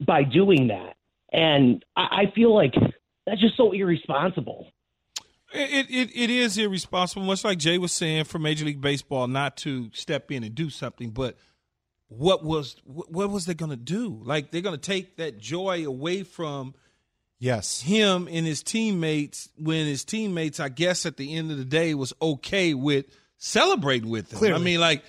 by 0.06 0.24
doing 0.24 0.68
that. 0.68 0.96
And 1.32 1.84
I, 1.96 2.24
I 2.24 2.32
feel 2.36 2.54
like 2.54 2.74
that's 3.26 3.42
just 3.42 3.58
so 3.58 3.72
irresponsible. 3.72 4.68
It, 5.54 5.88
it 5.90 6.10
it 6.16 6.30
is 6.30 6.58
irresponsible, 6.58 7.24
much 7.24 7.44
like 7.44 7.58
Jay 7.58 7.78
was 7.78 7.92
saying, 7.92 8.24
for 8.26 8.40
Major 8.40 8.66
League 8.66 8.82
Baseball 8.82 9.28
not 9.28 9.58
to 9.58 9.90
step 9.94 10.32
in 10.32 10.44
and 10.44 10.56
do 10.56 10.70
something. 10.70 11.10
But 11.10 11.38
what 12.08 12.44
was 12.44 12.76
what 12.86 13.30
was 13.30 13.46
they 13.46 13.54
going 13.54 13.72
to 13.72 13.78
do? 13.78 14.22
Like 14.24 14.52
they're 14.52 14.62
going 14.62 14.80
to 14.80 14.82
take 14.82 15.18
that 15.18 15.38
joy 15.38 15.86
away 15.86 16.24
from 16.24 16.74
yes 17.40 17.82
him 17.82 18.28
and 18.32 18.46
his 18.46 18.64
teammates 18.64 19.50
when 19.58 19.88
his 19.88 20.06
teammates, 20.06 20.60
I 20.60 20.70
guess, 20.70 21.06
at 21.06 21.18
the 21.18 21.36
end 21.36 21.52
of 21.52 21.58
the 21.58 21.66
day, 21.66 21.94
was 21.96 22.14
okay 22.22 22.74
with 22.74 23.06
celebrating 23.38 24.10
with 24.10 24.32
him. 24.32 24.40
Clearly. 24.40 24.60
I 24.60 24.64
mean, 24.64 24.80
like 24.80 25.04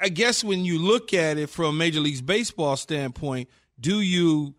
I 0.00 0.08
guess 0.08 0.44
when 0.44 0.64
you 0.64 0.78
look 0.78 1.12
at 1.14 1.38
it 1.38 1.48
from 1.48 1.78
Major 1.78 2.00
League 2.00 2.24
Baseball 2.24 2.76
standpoint, 2.76 3.48
do 3.78 4.00
you 4.00 4.54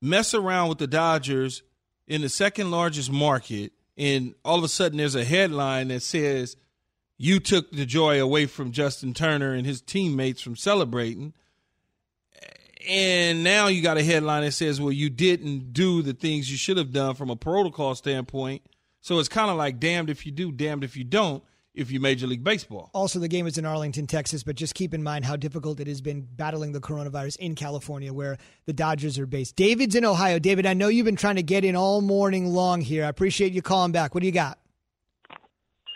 mess 0.00 0.34
around 0.34 0.68
with 0.68 0.78
the 0.78 0.86
Dodgers 0.86 1.62
in 2.06 2.22
the 2.22 2.28
second 2.28 2.70
largest 2.70 3.10
market? 3.10 3.72
And 3.98 4.34
all 4.44 4.58
of 4.58 4.64
a 4.64 4.68
sudden 4.68 4.98
there's 4.98 5.14
a 5.14 5.24
headline 5.24 5.88
that 5.88 6.02
says 6.02 6.56
you 7.18 7.40
took 7.40 7.70
the 7.72 7.84
joy 7.84 8.22
away 8.22 8.46
from 8.46 8.70
Justin 8.70 9.12
Turner 9.12 9.52
and 9.52 9.66
his 9.66 9.80
teammates 9.80 10.40
from 10.40 10.56
celebrating. 10.56 11.34
And 12.88 13.42
now 13.42 13.66
you 13.66 13.82
got 13.82 13.98
a 13.98 14.04
headline 14.04 14.44
that 14.44 14.52
says, 14.52 14.80
well, 14.80 14.92
you 14.92 15.10
didn't 15.10 15.72
do 15.72 16.00
the 16.00 16.14
things 16.14 16.50
you 16.50 16.56
should 16.56 16.76
have 16.76 16.92
done 16.92 17.16
from 17.16 17.28
a 17.28 17.36
protocol 17.36 17.96
standpoint. 17.96 18.62
So 19.00 19.18
it's 19.18 19.28
kind 19.28 19.50
of 19.50 19.56
like 19.56 19.80
damned 19.80 20.10
if 20.10 20.24
you 20.24 20.32
do, 20.32 20.52
damned 20.52 20.84
if 20.84 20.96
you 20.96 21.04
don't 21.04 21.42
if 21.78 21.92
you 21.92 22.00
Major 22.00 22.26
League 22.26 22.42
Baseball. 22.42 22.90
Also, 22.92 23.20
the 23.20 23.28
game 23.28 23.46
is 23.46 23.56
in 23.56 23.64
Arlington, 23.64 24.06
Texas, 24.06 24.42
but 24.42 24.56
just 24.56 24.74
keep 24.74 24.92
in 24.92 25.02
mind 25.02 25.24
how 25.24 25.36
difficult 25.36 25.78
it 25.78 25.86
has 25.86 26.00
been 26.00 26.22
battling 26.22 26.72
the 26.72 26.80
coronavirus 26.80 27.36
in 27.36 27.54
California, 27.54 28.12
where 28.12 28.36
the 28.66 28.72
Dodgers 28.72 29.18
are 29.18 29.26
based. 29.26 29.54
David's 29.54 29.94
in 29.94 30.04
Ohio. 30.04 30.38
David, 30.38 30.66
I 30.66 30.74
know 30.74 30.88
you've 30.88 31.06
been 31.06 31.16
trying 31.16 31.36
to 31.36 31.42
get 31.42 31.64
in 31.64 31.76
all 31.76 32.00
morning 32.00 32.46
long 32.46 32.80
here. 32.80 33.04
I 33.04 33.08
appreciate 33.08 33.52
you 33.52 33.62
calling 33.62 33.92
back. 33.92 34.12
What 34.12 34.22
do 34.22 34.26
you 34.26 34.32
got? 34.32 34.58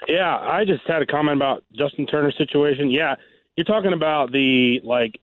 Yeah, 0.09 0.37
I 0.37 0.65
just 0.65 0.83
had 0.87 1.03
a 1.03 1.07
comment 1.07 1.37
about 1.37 1.65
Justin 1.77 2.07
Turner's 2.07 2.37
situation. 2.39 2.91
Yeah, 2.91 3.17
you're 3.57 3.65
talking 3.65 3.93
about 3.93 4.31
the 4.31 4.81
like 4.85 5.21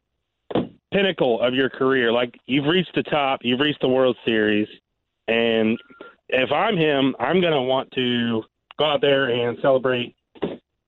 pinnacle 0.91 1.41
of 1.41 1.53
your 1.53 1.69
career. 1.69 2.11
Like 2.11 2.35
you've 2.47 2.65
reached 2.65 2.95
the 2.95 3.03
top, 3.03 3.41
you've 3.43 3.59
reached 3.61 3.81
the 3.81 3.89
World 3.89 4.17
Series, 4.25 4.67
and 5.27 5.77
if 6.27 6.51
I'm 6.51 6.75
him, 6.75 7.15
I'm 7.19 7.39
going 7.39 7.53
to 7.53 7.61
want 7.61 7.91
to 7.91 8.43
go 8.77 8.85
out 8.85 9.01
there 9.01 9.27
and 9.29 9.57
celebrate 9.61 10.15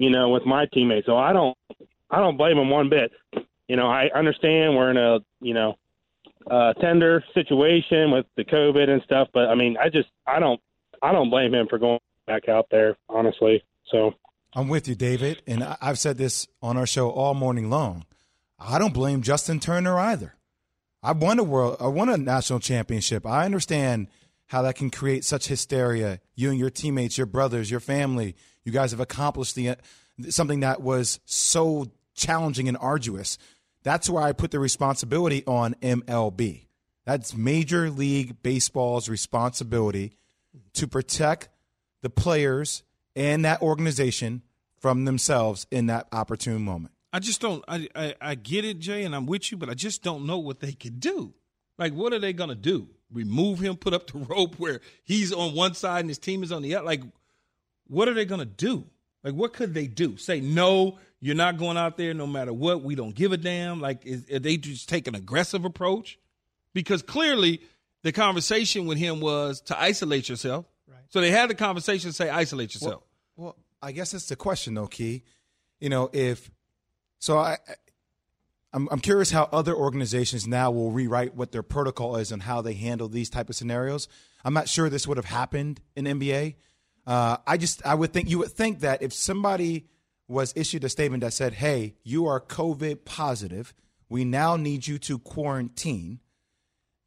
you 0.02 0.10
know, 0.10 0.30
with 0.30 0.48
my 0.48 0.66
teammates. 0.74 1.06
So 1.06 1.16
I 1.16 1.32
don't, 1.32 1.56
I 2.10 2.18
don't 2.18 2.36
blame 2.36 2.58
him 2.58 2.72
one 2.72 2.90
bit. 2.90 3.12
You 3.68 3.76
know, 3.76 3.88
I 3.88 4.10
understand 4.16 4.76
we're 4.76 4.90
in 4.90 4.98
a, 4.98 5.20
you 5.42 5.54
know, 5.54 5.76
uh, 6.50 6.74
tender 6.74 7.24
situation 7.36 8.10
with 8.10 8.26
the 8.36 8.44
COVID 8.44 8.90
and 8.90 9.04
stuff, 9.04 9.28
but 9.32 9.48
I 9.48 9.54
mean, 9.54 9.78
I 9.78 9.90
just, 9.90 10.10
I 10.26 10.40
don't, 10.40 10.60
I 11.04 11.12
don't 11.12 11.30
blame 11.30 11.54
him 11.54 11.68
for 11.70 11.78
going 11.78 12.00
back 12.26 12.50
out 12.50 12.66
there, 12.72 12.98
honestly. 13.10 13.64
So 13.92 14.16
I'm 14.56 14.70
with 14.70 14.88
you, 14.88 14.96
David, 14.96 15.44
and 15.46 15.64
I've 15.80 16.00
said 16.00 16.18
this 16.18 16.48
on 16.64 16.78
our 16.78 16.88
show 16.88 17.12
all 17.12 17.36
morning 17.36 17.70
long. 17.70 18.06
I 18.58 18.80
don't 18.80 18.96
blame 18.96 19.22
Justin 19.22 19.60
Turner 19.60 20.00
either. 20.00 20.34
I 21.04 21.12
won 21.12 21.38
a 21.38 21.44
world, 21.44 21.78
I 21.80 21.88
won 21.88 22.10
a 22.10 22.18
national 22.18 22.60
championship. 22.60 23.28
I 23.28 23.46
understand 23.46 24.08
how 24.48 24.64
that 24.64 24.76
can 24.76 24.90
create 24.90 25.26
such 25.26 25.48
hysteria. 25.48 26.20
You 26.34 26.50
and 26.50 26.58
your 26.58 26.72
teammates, 26.72 27.20
your 27.20 27.28
brothers, 27.28 27.70
your 27.70 27.80
family, 27.80 28.36
you 28.64 28.72
guys 28.72 28.92
have 28.92 29.00
accomplished 29.00 29.56
the 29.56 29.76
something 30.30 30.62
that 30.62 30.82
was 30.82 31.20
so 31.26 31.92
challenging 32.14 32.68
and 32.68 32.78
arduous. 32.80 33.38
That's 33.84 34.10
where 34.10 34.24
I 34.24 34.32
put 34.34 34.52
the 34.52 34.60
responsibility 34.60 35.44
on 35.46 35.74
MLB. 35.82 36.68
That's 37.06 37.36
Major 37.36 37.90
League 37.90 38.44
Baseball's 38.44 39.10
responsibility 39.10 40.14
to 40.74 40.88
protect 40.88 41.50
the 42.02 42.10
players 42.10 42.84
and 43.16 43.44
that 43.44 43.62
organization 43.62 44.44
from 44.78 45.06
themselves 45.06 45.66
in 45.72 45.88
that 45.88 46.08
opportune 46.12 46.64
moment. 46.64 46.94
I 47.14 47.20
just 47.20 47.42
don't. 47.42 47.64
I, 47.68 47.88
I 47.96 48.16
I 48.22 48.36
get 48.36 48.66
it, 48.66 48.80
Jay, 48.80 49.04
and 49.04 49.16
I'm 49.16 49.26
with 49.26 49.52
you, 49.52 49.58
but 49.58 49.70
I 49.70 49.74
just 49.74 50.02
don't 50.04 50.26
know 50.26 50.38
what 50.38 50.60
they 50.60 50.72
could 50.72 51.00
do. 51.00 51.34
Like, 51.78 51.94
what 51.94 52.14
are 52.14 52.20
they 52.20 52.34
gonna 52.34 52.56
do? 52.56 52.88
Remove 53.12 53.60
him, 53.60 53.76
put 53.76 53.94
up 53.94 54.10
the 54.12 54.20
rope 54.30 54.56
where 54.58 54.80
he's 55.04 55.34
on 55.34 55.54
one 55.54 55.74
side 55.74 56.02
and 56.02 56.10
his 56.10 56.20
team 56.20 56.44
is 56.44 56.52
on 56.52 56.62
the 56.62 56.76
other. 56.76 56.86
Like, 56.86 57.02
what 57.88 58.08
are 58.08 58.14
they 58.14 58.26
gonna 58.26 58.46
do? 58.46 58.86
Like, 59.24 59.34
what 59.34 59.54
could 59.54 59.74
they 59.74 59.88
do? 59.88 60.18
Say 60.18 60.40
no, 60.42 60.98
you're 61.20 61.36
not 61.36 61.58
going 61.58 61.78
out 61.78 61.98
there 61.98 62.14
no 62.14 62.26
matter 62.26 62.52
what. 62.52 62.82
We 62.82 62.96
don't 62.96 63.14
give 63.14 63.32
a 63.32 63.38
damn. 63.38 63.80
Like, 63.80 64.06
is, 64.06 64.30
are 64.32 64.40
they 64.40 64.58
just 64.58 64.90
take 64.90 65.08
an 65.08 65.16
aggressive 65.16 65.64
approach? 65.66 66.18
Because 66.74 67.02
clearly, 67.04 67.62
the 68.04 68.12
conversation 68.12 68.88
with 68.88 68.98
him 68.98 69.20
was 69.20 69.62
to 69.62 69.80
isolate 69.80 70.28
yourself. 70.28 70.66
Right. 70.88 70.98
So 71.10 71.22
they 71.22 71.30
had 71.30 71.50
the 71.50 71.56
conversation 71.56 72.12
say 72.12 72.30
isolate 72.30 72.74
yourself. 72.74 73.04
Well, 73.36 73.46
well 73.46 73.58
I 73.82 73.92
guess 73.92 74.12
that's 74.12 74.28
the 74.28 74.36
question, 74.36 74.74
though, 74.74 74.88
Key. 74.88 75.24
You 75.80 75.90
know, 75.90 76.10
if 76.12 76.50
so, 77.20 77.38
I. 77.38 77.58
I'm, 78.74 78.88
I'm 78.90 79.02
curious 79.02 79.32
how 79.32 79.50
other 79.52 79.76
organizations 79.76 80.48
now 80.48 80.72
will 80.72 80.92
rewrite 80.92 81.36
what 81.36 81.52
their 81.52 81.62
protocol 81.62 82.16
is 82.16 82.32
and 82.32 82.42
how 82.42 82.62
they 82.62 82.74
handle 82.74 83.10
these 83.10 83.30
type 83.30 83.50
of 83.50 83.56
scenarios. 83.58 84.08
I'm 84.46 84.54
not 84.54 84.70
sure 84.70 84.90
this 84.90 85.06
would 85.10 85.18
have 85.18 85.26
happened 85.26 85.82
in 85.94 86.06
NBA. 86.06 86.56
Uh, 87.06 87.38
I 87.48 87.58
just 87.58 87.86
I 87.86 87.96
would 87.96 88.14
think 88.14 88.30
you 88.30 88.40
would 88.40 88.52
think 88.52 88.82
that 88.82 89.02
if 89.02 89.14
somebody 89.14 89.88
was 90.28 90.54
issued 90.56 90.84
a 90.84 90.90
statement 90.90 91.22
that 91.22 91.34
said, 91.34 91.54
"Hey, 91.54 91.96
you 92.04 92.28
are 92.28 92.40
COVID 92.40 93.06
positive. 93.06 93.74
We 94.10 94.24
now 94.24 94.56
need 94.56 94.88
you 94.88 94.98
to 95.00 95.20
quarantine." 95.20 96.20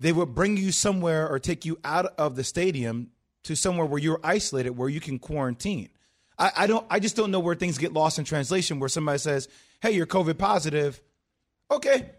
They 0.01 0.13
would 0.13 0.35
bring 0.35 0.57
you 0.57 0.73
somewhere 0.73 1.29
or 1.29 1.39
take 1.39 1.65
you 1.65 1.79
out 1.85 2.07
of 2.19 2.37
the 2.37 2.45
stadium 2.45 3.11
to 3.45 3.55
somewhere 3.55 3.87
where 3.87 4.01
you're 4.01 4.21
isolated, 4.25 4.71
where 4.71 4.89
you 4.89 5.01
can 5.01 5.19
quarantine. 5.19 5.91
I, 6.39 6.51
I 6.57 6.67
don't. 6.67 6.85
I 6.91 6.99
just 6.99 7.15
don't 7.17 7.31
know 7.31 7.41
where 7.41 7.55
things 7.55 7.79
get 7.79 7.93
lost 7.93 8.19
in 8.19 8.25
translation. 8.25 8.81
Where 8.81 8.89
somebody 8.89 9.19
says, 9.19 9.49
"Hey, 9.81 9.93
you're 9.93 10.07
COVID 10.07 10.39
positive." 10.39 11.01
Okay, 11.71 12.11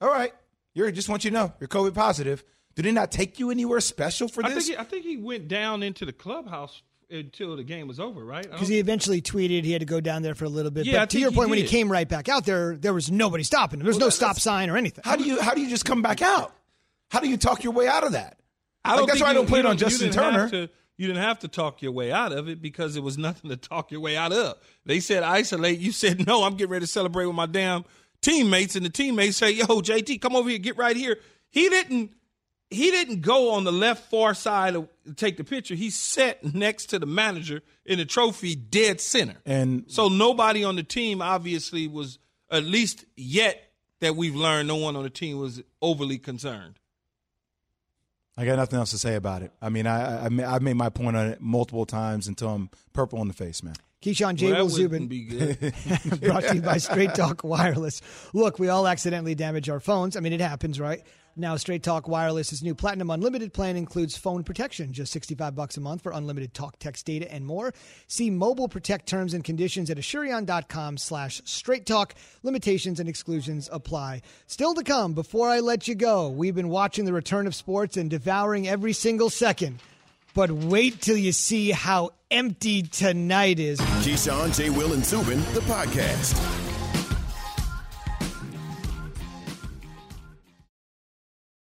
all 0.00 0.10
right. 0.10 0.34
You're 0.74 0.90
just 0.90 1.08
want 1.08 1.24
you 1.24 1.30
to 1.30 1.36
know 1.36 1.52
you're 1.60 1.68
COVID 1.68 1.94
positive. 1.94 2.44
Do 2.74 2.82
they 2.82 2.92
not 2.92 3.12
take 3.12 3.38
you 3.38 3.50
anywhere 3.50 3.80
special 3.80 4.28
for 4.28 4.44
I 4.44 4.48
this? 4.48 4.66
think 4.66 4.76
he, 4.76 4.80
I 4.80 4.84
think 4.84 5.04
he 5.04 5.16
went 5.18 5.46
down 5.46 5.82
into 5.82 6.04
the 6.04 6.12
clubhouse 6.12 6.82
until 7.12 7.56
the 7.56 7.62
game 7.64 7.86
was 7.88 8.00
over, 8.00 8.24
right? 8.24 8.50
Because 8.50 8.68
he 8.68 8.78
eventually 8.78 9.20
tweeted 9.22 9.64
he 9.64 9.72
had 9.72 9.80
to 9.80 9.86
go 9.86 10.00
down 10.00 10.22
there 10.22 10.34
for 10.34 10.44
a 10.44 10.48
little 10.48 10.70
bit. 10.70 10.86
Yeah, 10.86 10.98
I 10.98 11.02
but 11.02 11.10
to 11.10 11.18
your 11.20 11.30
he 11.30 11.36
point, 11.36 11.50
when 11.50 11.58
he 11.58 11.66
came 11.66 11.90
right 11.92 12.08
back 12.08 12.28
out 12.28 12.44
there, 12.46 12.76
there 12.76 12.94
was 12.94 13.10
nobody 13.10 13.44
stopping 13.44 13.80
him. 13.80 13.84
There's 13.84 13.98
no 13.98 14.08
stop 14.08 14.38
sign 14.40 14.70
or 14.70 14.76
anything. 14.76 15.02
How 15.04 15.16
do 15.16 15.24
you 15.24 15.40
how 15.40 15.54
do 15.54 15.60
you 15.60 15.68
just 15.68 15.84
come 15.84 16.02
back 16.02 16.22
out? 16.22 16.54
How 17.10 17.20
do 17.20 17.28
you 17.28 17.36
talk 17.36 17.62
your 17.62 17.72
way 17.74 17.86
out 17.86 18.04
of 18.04 18.12
that? 18.12 18.38
I 18.84 18.90
Like, 18.90 18.98
don't 18.98 19.06
that's 19.06 19.18
think 19.18 19.24
why 19.26 19.30
I 19.30 19.34
don't 19.34 19.48
put 19.48 19.54
you 19.56 19.60
it 19.60 19.66
on 19.66 19.76
don't- 19.76 19.80
you 19.80 19.86
Justin 19.98 20.10
Turner. 20.12 20.48
to- 20.50 20.68
you 20.98 21.06
didn't 21.08 21.22
have 21.22 21.38
to 21.40 21.48
talk 21.48 21.82
your 21.82 21.92
way 21.92 22.12
out 22.12 22.32
of 22.32 22.48
it 22.48 22.60
because 22.62 22.96
it 22.96 23.02
was 23.02 23.16
nothing 23.28 23.50
to 23.50 23.56
talk 23.56 23.90
your 23.90 24.00
way 24.00 24.16
out 24.16 24.32
of. 24.32 24.56
They 24.86 25.00
said 25.00 25.22
isolate. 25.22 25.78
You 25.78 25.90
said 25.92 26.26
no. 26.26 26.44
I'm 26.44 26.54
getting 26.54 26.70
ready 26.70 26.84
to 26.86 26.90
celebrate 26.90 27.26
with 27.26 27.34
my 27.36 27.46
damn 27.46 27.84
teammates, 28.20 28.76
and 28.76 28.84
the 28.84 28.90
teammates 28.90 29.36
say, 29.36 29.50
"Yo, 29.52 29.64
JT, 29.66 30.20
come 30.20 30.36
over 30.36 30.48
here, 30.48 30.58
get 30.58 30.76
right 30.76 30.96
here." 30.96 31.18
He 31.50 31.68
didn't. 31.68 32.12
He 32.72 32.90
didn't 32.90 33.20
go 33.20 33.52
on 33.52 33.64
the 33.64 33.72
left 33.72 34.10
far 34.10 34.34
side 34.34 34.74
to 34.74 34.88
take 35.14 35.36
the 35.36 35.44
picture. 35.44 35.74
He 35.74 35.90
sat 35.90 36.54
next 36.54 36.86
to 36.86 36.98
the 36.98 37.06
manager 37.06 37.62
in 37.84 37.98
the 37.98 38.04
trophy, 38.04 38.54
dead 38.54 39.00
center. 39.00 39.36
And 39.46 39.84
So 39.88 40.08
nobody 40.08 40.64
on 40.64 40.76
the 40.76 40.82
team 40.82 41.20
obviously 41.22 41.86
was 41.88 42.18
at 42.50 42.64
least 42.64 43.04
yet 43.16 43.62
that 44.00 44.16
we've 44.16 44.34
learned, 44.34 44.68
no 44.68 44.76
one 44.76 44.96
on 44.96 45.02
the 45.04 45.10
team 45.10 45.38
was 45.38 45.62
overly 45.80 46.18
concerned. 46.18 46.78
I 48.36 48.46
got 48.46 48.56
nothing 48.56 48.78
else 48.78 48.90
to 48.92 48.98
say 48.98 49.14
about 49.14 49.42
it. 49.42 49.52
I 49.60 49.68
mean, 49.68 49.86
I 49.86 50.24
I, 50.24 50.54
I 50.54 50.58
made 50.58 50.74
my 50.74 50.88
point 50.88 51.16
on 51.16 51.26
it 51.28 51.40
multiple 51.40 51.84
times 51.84 52.26
until 52.28 52.48
I'm 52.48 52.70
purple 52.94 53.20
in 53.20 53.28
the 53.28 53.34
face, 53.34 53.62
man. 53.62 53.74
Keyshawn 54.02 54.34
J. 54.34 54.50
Well, 54.52 54.62
Will 54.62 54.68
that 54.68 54.74
Zubin. 54.74 54.90
wouldn't 54.90 55.10
be 55.10 55.24
good. 55.24 56.20
brought 56.22 56.42
to 56.44 56.54
you 56.56 56.62
by 56.62 56.78
Straight 56.78 57.14
Talk 57.14 57.44
Wireless. 57.44 58.00
Look, 58.32 58.58
we 58.58 58.68
all 58.68 58.88
accidentally 58.88 59.34
damage 59.36 59.68
our 59.68 59.78
phones. 59.78 60.16
I 60.16 60.20
mean, 60.20 60.32
it 60.32 60.40
happens, 60.40 60.80
right? 60.80 61.02
Now, 61.34 61.56
Straight 61.56 61.82
Talk 61.82 62.08
Wireless's 62.08 62.62
new 62.62 62.74
Platinum 62.74 63.08
Unlimited 63.10 63.54
plan 63.54 63.76
includes 63.76 64.18
phone 64.18 64.44
protection, 64.44 64.92
just 64.92 65.12
65 65.12 65.54
bucks 65.54 65.78
a 65.78 65.80
month 65.80 66.02
for 66.02 66.12
unlimited 66.12 66.52
talk, 66.52 66.78
text, 66.78 67.06
data, 67.06 67.32
and 67.32 67.46
more. 67.46 67.72
See 68.06 68.28
Mobile 68.28 68.68
Protect 68.68 69.06
terms 69.06 69.32
and 69.32 69.42
conditions 69.42 69.88
at 69.88 69.96
Asurion.com 69.96 70.98
slash 70.98 71.40
Straight 71.46 71.86
Talk. 71.86 72.14
Limitations 72.42 73.00
and 73.00 73.08
exclusions 73.08 73.70
apply. 73.72 74.20
Still 74.46 74.74
to 74.74 74.82
come, 74.82 75.14
before 75.14 75.48
I 75.48 75.60
let 75.60 75.88
you 75.88 75.94
go, 75.94 76.28
we've 76.28 76.54
been 76.54 76.68
watching 76.68 77.06
the 77.06 77.14
return 77.14 77.46
of 77.46 77.54
sports 77.54 77.96
and 77.96 78.10
devouring 78.10 78.68
every 78.68 78.92
single 78.92 79.30
second. 79.30 79.80
But 80.34 80.50
wait 80.50 81.00
till 81.00 81.16
you 81.16 81.32
see 81.32 81.70
how 81.70 82.10
empty 82.30 82.82
tonight 82.82 83.58
is. 83.58 83.80
Keyshawn, 83.80 84.54
J. 84.56 84.68
Will, 84.68 84.92
and 84.92 85.04
Zubin, 85.04 85.40
the 85.54 85.60
podcast. 85.60 86.61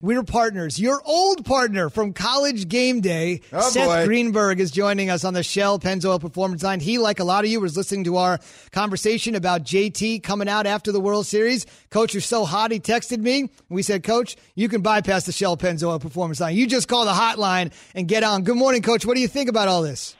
We're 0.00 0.22
partners. 0.22 0.78
Your 0.78 1.02
old 1.04 1.44
partner 1.44 1.90
from 1.90 2.12
College 2.12 2.68
Game 2.68 3.00
Day, 3.00 3.40
Oh, 3.52 3.68
Seth 3.68 3.88
boy. 3.88 4.04
Greenberg, 4.06 4.60
is 4.60 4.70
joining 4.70 5.10
us 5.10 5.24
on 5.24 5.34
the 5.34 5.42
Shell 5.42 5.80
Pennzoil 5.80 6.20
Performance 6.20 6.62
Line. 6.62 6.78
He, 6.78 6.98
like 6.98 7.18
a 7.18 7.24
lot 7.24 7.42
of 7.44 7.50
you, 7.50 7.60
was 7.60 7.76
listening 7.76 8.04
to 8.04 8.16
our 8.16 8.38
conversation 8.70 9.34
about 9.34 9.64
JT 9.64 10.22
coming 10.22 10.48
out 10.48 10.66
after 10.66 10.92
the 10.92 11.00
World 11.00 11.26
Series. 11.26 11.66
Coach, 11.90 12.14
you're 12.14 12.20
so 12.20 12.44
hot. 12.44 12.70
He 12.70 12.78
texted 12.78 13.18
me. 13.18 13.50
We 13.70 13.82
said, 13.82 14.04
Coach, 14.04 14.36
you 14.54 14.68
can 14.68 14.82
bypass 14.82 15.26
the 15.26 15.32
Shell 15.32 15.56
Pennzoil 15.56 16.00
Performance 16.00 16.38
Line. 16.38 16.54
You 16.54 16.68
just 16.68 16.86
call 16.86 17.04
the 17.04 17.10
hotline 17.10 17.72
and 17.96 18.06
get 18.06 18.22
on. 18.22 18.44
Good 18.44 18.56
morning, 18.56 18.82
Coach. 18.82 19.04
What 19.04 19.16
do 19.16 19.20
you 19.20 19.26
think 19.28 19.48
about 19.50 19.66
all 19.66 19.82
this? 19.82 20.14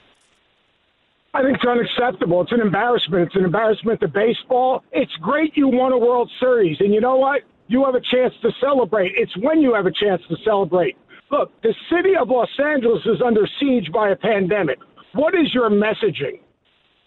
I 1.33 1.41
think 1.41 1.55
it's 1.55 1.65
unacceptable. 1.65 2.41
It's 2.41 2.51
an 2.51 2.59
embarrassment. 2.59 3.27
It's 3.27 3.35
an 3.37 3.45
embarrassment 3.45 4.01
to 4.01 4.09
baseball. 4.09 4.83
It's 4.91 5.15
great 5.21 5.55
you 5.55 5.69
won 5.69 5.93
a 5.93 5.97
World 5.97 6.29
Series, 6.41 6.75
and 6.81 6.93
you 6.93 6.99
know 6.99 7.15
what? 7.15 7.43
You 7.69 7.85
have 7.85 7.93
a 7.93 8.01
chance 8.01 8.33
to 8.41 8.51
celebrate. 8.59 9.13
It's 9.15 9.35
when 9.37 9.61
you 9.61 9.75
have 9.75 9.85
a 9.85 9.91
chance 9.91 10.21
to 10.27 10.35
celebrate. 10.43 10.97
Look, 11.31 11.51
the 11.61 11.73
city 11.89 12.15
of 12.19 12.29
Los 12.29 12.49
Angeles 12.57 13.05
is 13.05 13.21
under 13.23 13.47
siege 13.59 13.91
by 13.93 14.09
a 14.09 14.15
pandemic. 14.15 14.79
What 15.13 15.35
is 15.35 15.53
your 15.53 15.69
messaging? 15.69 16.39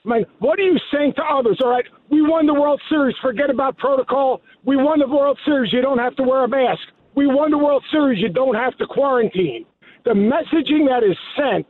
I 0.05 0.09
mean, 0.09 0.25
what 0.39 0.61
are 0.61 0.63
you 0.63 0.79
saying 0.93 1.15
to 1.17 1.23
others? 1.23 1.59
All 1.63 1.71
right, 1.71 1.85
we 2.11 2.23
won 2.23 2.47
the 2.47 2.55
World 2.55 2.81
Series. 2.89 3.17
Forget 3.21 3.51
about 3.51 3.77
protocol. 3.77 4.41
We 4.65 4.77
won 4.77 5.01
the 5.01 5.09
World 5.09 5.39
Series. 5.45 5.73
You 5.73 5.83
don't 5.83 5.99
have 5.99 6.15
to 6.17 6.23
wear 6.23 6.45
a 6.45 6.49
mask. 6.49 6.83
We 7.17 7.27
won 7.27 7.51
the 7.51 7.59
World 7.59 7.85
Series. 7.91 8.21
You 8.21 8.29
don't 8.29 8.55
have 8.55 8.77
to 8.79 8.87
quarantine. 8.87 9.67
The 10.05 10.13
messaging 10.13 10.89
that 10.89 11.03
is 11.03 11.17
sent 11.37 11.67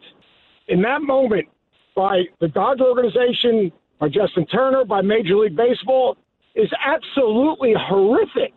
in 0.68 0.82
that 0.82 1.00
moment 1.00 1.48
by 1.96 2.24
the 2.40 2.48
Dodger 2.48 2.84
organization, 2.84 3.72
by 3.98 4.08
Justin 4.08 4.46
Turner, 4.46 4.84
by 4.84 5.00
Major 5.00 5.36
League 5.36 5.56
Baseball 5.56 6.16
is 6.54 6.68
absolutely 6.84 7.74
horrific. 7.76 8.52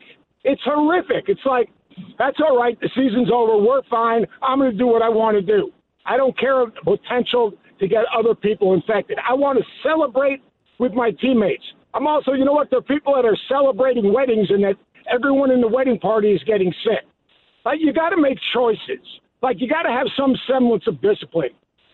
It's 0.45 0.61
horrific. 0.63 1.25
It's 1.27 1.45
like, 1.45 1.69
that's 2.19 2.37
all 2.39 2.57
right. 2.57 2.79
The 2.79 2.89
season's 2.95 3.29
over. 3.33 3.57
We're 3.57 3.81
fine. 3.89 4.25
I'm 4.43 4.59
going 4.59 4.71
to 4.71 4.77
do 4.77 4.87
what 4.87 5.01
I 5.01 5.09
want 5.09 5.35
to 5.35 5.41
do. 5.41 5.71
I 6.05 6.17
don't 6.17 6.37
care 6.37 6.61
of 6.61 6.71
the 6.75 6.97
potential 6.97 7.51
to 7.79 7.87
get 7.87 8.05
other 8.17 8.35
people 8.35 8.73
infected. 8.73 9.17
I 9.27 9.33
want 9.33 9.57
to 9.57 9.65
celebrate 9.83 10.41
with 10.79 10.93
my 10.93 11.11
teammates. 11.19 11.63
I'm 11.95 12.05
also, 12.05 12.33
you 12.33 12.45
know 12.45 12.53
what? 12.53 12.69
There 12.69 12.79
are 12.79 12.83
people 12.83 13.15
that 13.15 13.25
are 13.25 13.37
celebrating 13.49 14.13
weddings 14.13 14.47
and 14.51 14.63
that 14.63 14.75
everyone 15.11 15.49
in 15.49 15.61
the 15.61 15.67
wedding 15.67 15.97
party 15.97 16.31
is 16.31 16.43
getting 16.43 16.71
sick. 16.83 17.07
Like, 17.65 17.79
you 17.81 17.91
got 17.91 18.09
to 18.09 18.21
make 18.21 18.37
choices. 18.53 19.03
Like, 19.41 19.57
you 19.59 19.67
got 19.67 19.83
to 19.83 19.89
have 19.89 20.05
some 20.15 20.35
semblance 20.47 20.83
of 20.87 21.01
discipline. 21.01 21.49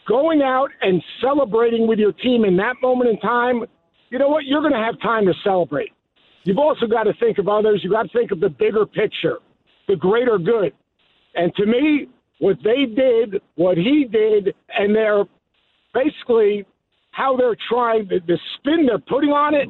Going 0.08 0.42
out 0.42 0.70
and 0.82 1.02
celebrating 1.22 1.88
with 1.88 2.00
your 2.00 2.12
team 2.12 2.44
in 2.44 2.58
that 2.58 2.76
moment 2.82 3.12
in 3.12 3.20
time, 3.20 3.64
you 4.10 4.20
know 4.20 4.28
what? 4.28 4.46
You're 4.46 4.62
going 4.62 4.74
to 4.74 4.80
have 4.80 5.00
time 5.00 5.26
to 5.26 5.34
celebrate. 5.44 5.92
You've 6.44 6.58
also 6.58 6.88
got 6.88 7.04
to 7.04 7.14
think 7.20 7.38
of 7.38 7.48
others. 7.48 7.82
You've 7.84 7.94
got 7.94 8.04
to 8.04 8.18
think 8.18 8.32
of 8.32 8.40
the 8.40 8.50
bigger 8.50 8.86
picture, 8.86 9.38
the 9.88 9.96
greater 9.96 10.38
good. 10.38 10.74
And 11.36 11.54
to 11.56 11.66
me, 11.66 12.08
what 12.40 12.58
they 12.64 12.86
did, 12.86 13.42
what 13.56 13.78
he 13.78 14.08
did, 14.12 14.54
and 14.78 14.96
they're 14.96 15.26
basically 15.94 16.66
how 17.12 17.38
they're 17.38 17.58
trying, 17.70 18.08
the, 18.08 18.20
the 18.26 18.40
spin 18.58 18.86
they're 18.86 19.00
putting 19.00 19.30
on 19.30 19.54
it 19.54 19.70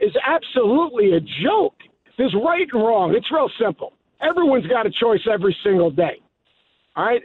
is 0.00 0.12
absolutely 0.26 1.14
a 1.14 1.20
joke. 1.44 1.74
There's 2.18 2.34
right 2.44 2.66
and 2.72 2.82
wrong. 2.82 3.14
It's 3.14 3.30
real 3.30 3.50
simple. 3.60 3.92
Everyone's 4.20 4.66
got 4.66 4.86
a 4.86 4.90
choice 4.90 5.20
every 5.32 5.56
single 5.62 5.90
day. 5.90 6.20
All 6.96 7.04
right? 7.04 7.22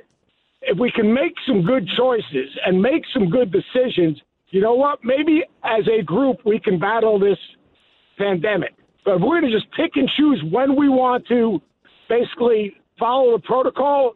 If 0.62 0.78
we 0.78 0.92
can 0.92 1.14
make 1.14 1.34
some 1.48 1.64
good 1.64 1.88
choices 1.98 2.50
and 2.66 2.82
make 2.82 3.04
some 3.14 3.30
good 3.30 3.52
decisions, 3.52 4.20
you 4.50 4.62
know 4.62 4.74
what? 4.74 5.00
Maybe 5.04 5.44
as 5.64 5.88
a 5.88 6.04
group 6.04 6.38
we 6.46 6.60
can 6.60 6.78
battle 6.78 7.18
this 7.18 7.38
pandemic. 8.20 8.76
But 9.04 9.16
if 9.16 9.22
we're 9.22 9.42
going 9.42 9.52
to 9.52 9.58
just 9.58 9.72
pick 9.72 9.96
and 9.96 10.08
choose 10.16 10.44
when 10.52 10.76
we 10.76 10.90
want 10.90 11.26
to 11.30 11.60
basically 12.08 12.76
follow 13.00 13.32
the 13.38 13.42
protocol, 13.42 14.14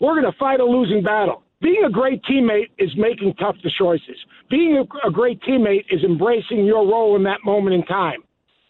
we're 0.00 0.18
going 0.18 0.32
to 0.32 0.38
fight 0.38 0.60
a 0.60 0.64
losing 0.64 1.02
battle. 1.02 1.42
Being 1.60 1.82
a 1.86 1.90
great 1.90 2.22
teammate 2.22 2.70
is 2.78 2.90
making 2.96 3.34
tough 3.34 3.56
choices. 3.78 4.16
Being 4.48 4.76
a, 4.76 5.08
a 5.08 5.10
great 5.10 5.40
teammate 5.42 5.84
is 5.90 6.04
embracing 6.04 6.64
your 6.64 6.86
role 6.86 7.16
in 7.16 7.24
that 7.24 7.40
moment 7.44 7.74
in 7.74 7.82
time. 7.84 8.22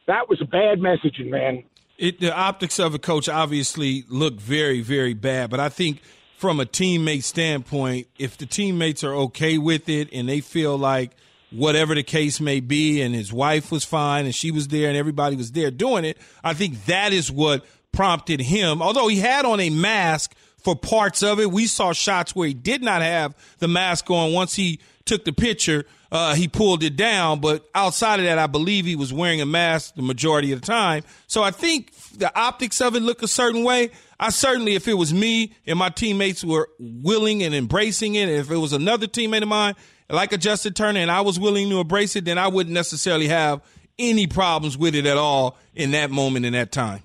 That 0.07 0.29
was 0.29 0.41
a 0.41 0.45
bad 0.45 0.79
messaging, 0.79 1.31
man. 1.31 1.65
It, 1.99 2.21
the 2.21 2.35
optics 2.35 2.79
of 2.79 2.95
a 2.95 2.99
coach, 2.99 3.29
obviously 3.29 4.05
look 4.09 4.35
very, 4.35 4.81
very 4.83 5.15
bad. 5.15 5.51
But 5.51 5.61
I 5.61 5.69
think 5.69 6.01
from 6.37 6.61
a 6.61 6.65
teammate 6.65 7.25
standpoint, 7.25 8.07
if 8.19 8.37
the 8.37 8.47
teammates 8.47 9.03
are 9.03 9.15
okay 9.15 9.59
with 9.59 9.89
it 9.89 10.09
and 10.13 10.29
they 10.29 10.41
feel 10.41 10.77
like 10.77 11.13
whatever 11.51 11.95
the 11.95 12.03
case 12.03 12.41
may 12.41 12.61
be, 12.61 13.03
and 13.03 13.15
his 13.15 13.33
wife 13.33 13.71
was 13.71 13.85
fine 13.85 14.25
and 14.25 14.35
she 14.35 14.51
was 14.51 14.69
there 14.69 14.89
and 14.89 14.97
everybody 14.97 15.37
was 15.37 15.53
there 15.53 15.71
doing 15.71 16.05
it, 16.05 16.19
I 16.43 16.55
think 16.55 16.85
that 16.87 17.13
is 17.13 17.31
what 17.31 17.65
prompted 17.93 18.41
him. 18.41 18.83
Although 18.83 19.09
he 19.09 19.19
had 19.19 19.45
on 19.45 19.61
a 19.61 19.71
mask 19.71 20.35
for 20.59 20.77
parts 20.77 21.23
of 21.23 21.39
it, 21.41 21.51
we 21.51 21.67
saw 21.67 21.93
shots 21.93 22.35
where 22.35 22.49
he 22.49 22.55
did 22.55 22.83
not 22.83 23.01
have 23.03 23.35
the 23.59 23.69
mask 23.69 24.11
on 24.11 24.33
once 24.33 24.55
he 24.55 24.81
took 25.05 25.25
the 25.25 25.33
picture. 25.33 25.85
Uh, 26.11 26.35
he 26.35 26.47
pulled 26.49 26.83
it 26.83 26.97
down, 26.97 27.41
but 27.41 27.69
outside 27.75 28.21
of 28.21 28.27
that, 28.27 28.39
I 28.39 28.47
believe 28.47 28.85
he 28.85 28.97
was 28.97 29.13
wearing 29.13 29.41
a 29.41 29.47
mask 29.47 29.95
the 29.95 30.03
majority 30.03 30.53
of 30.53 30.61
the 30.61 30.67
time. 30.67 31.05
So 31.27 31.43
I 31.43 31.51
think 31.51 31.93
the 32.19 32.37
optics 32.39 32.81
of 32.81 32.95
it 32.97 33.01
look 33.01 33.23
a 33.23 33.29
certain 33.29 33.65
way. 33.65 33.91
I 34.19 34.31
certainly, 34.31 34.75
if 34.75 34.89
it 34.89 34.95
was 34.95 35.13
me 35.13 35.55
and 35.67 35.79
my 35.79 35.89
teammates 35.89 36.45
were 36.45 36.69
willing 36.79 37.43
and 37.43 37.55
embracing 37.55 38.15
it, 38.15 38.29
if 38.29 38.51
it 38.51 38.57
was 38.57 38.73
another 38.73 39.07
teammate 39.07 39.43
of 39.43 39.49
mine, 39.49 39.75
like 40.09 40.33
a 40.33 40.39
Justin 40.39 40.73
Turner, 40.73 41.01
and 41.01 41.11
I 41.11 41.21
was 41.21 41.39
willing 41.39 41.69
to 41.71 41.81
embrace 41.81 42.17
it, 42.17 42.25
then 42.25 42.39
I 42.39 42.49
wouldn't 42.49 42.75
necessarily 42.75 43.29
have 43.29 43.61
any 43.99 44.27
problems 44.27 44.77
with 44.77 44.95
it 44.95 45.07
at 45.07 45.17
all 45.17 45.57
in 45.75 45.91
that 45.93 46.11
moment 46.11 46.47
in 46.47 46.53
that 46.53 46.71
time. 46.71 47.03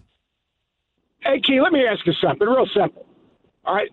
Hey, 1.21 1.39
Key, 1.39 1.61
let 1.61 1.71
me 1.71 1.85
ask 1.85 2.05
you 2.05 2.13
something 2.21 2.47
real 2.47 2.67
simple. 2.75 3.05
All 3.65 3.75
right. 3.75 3.89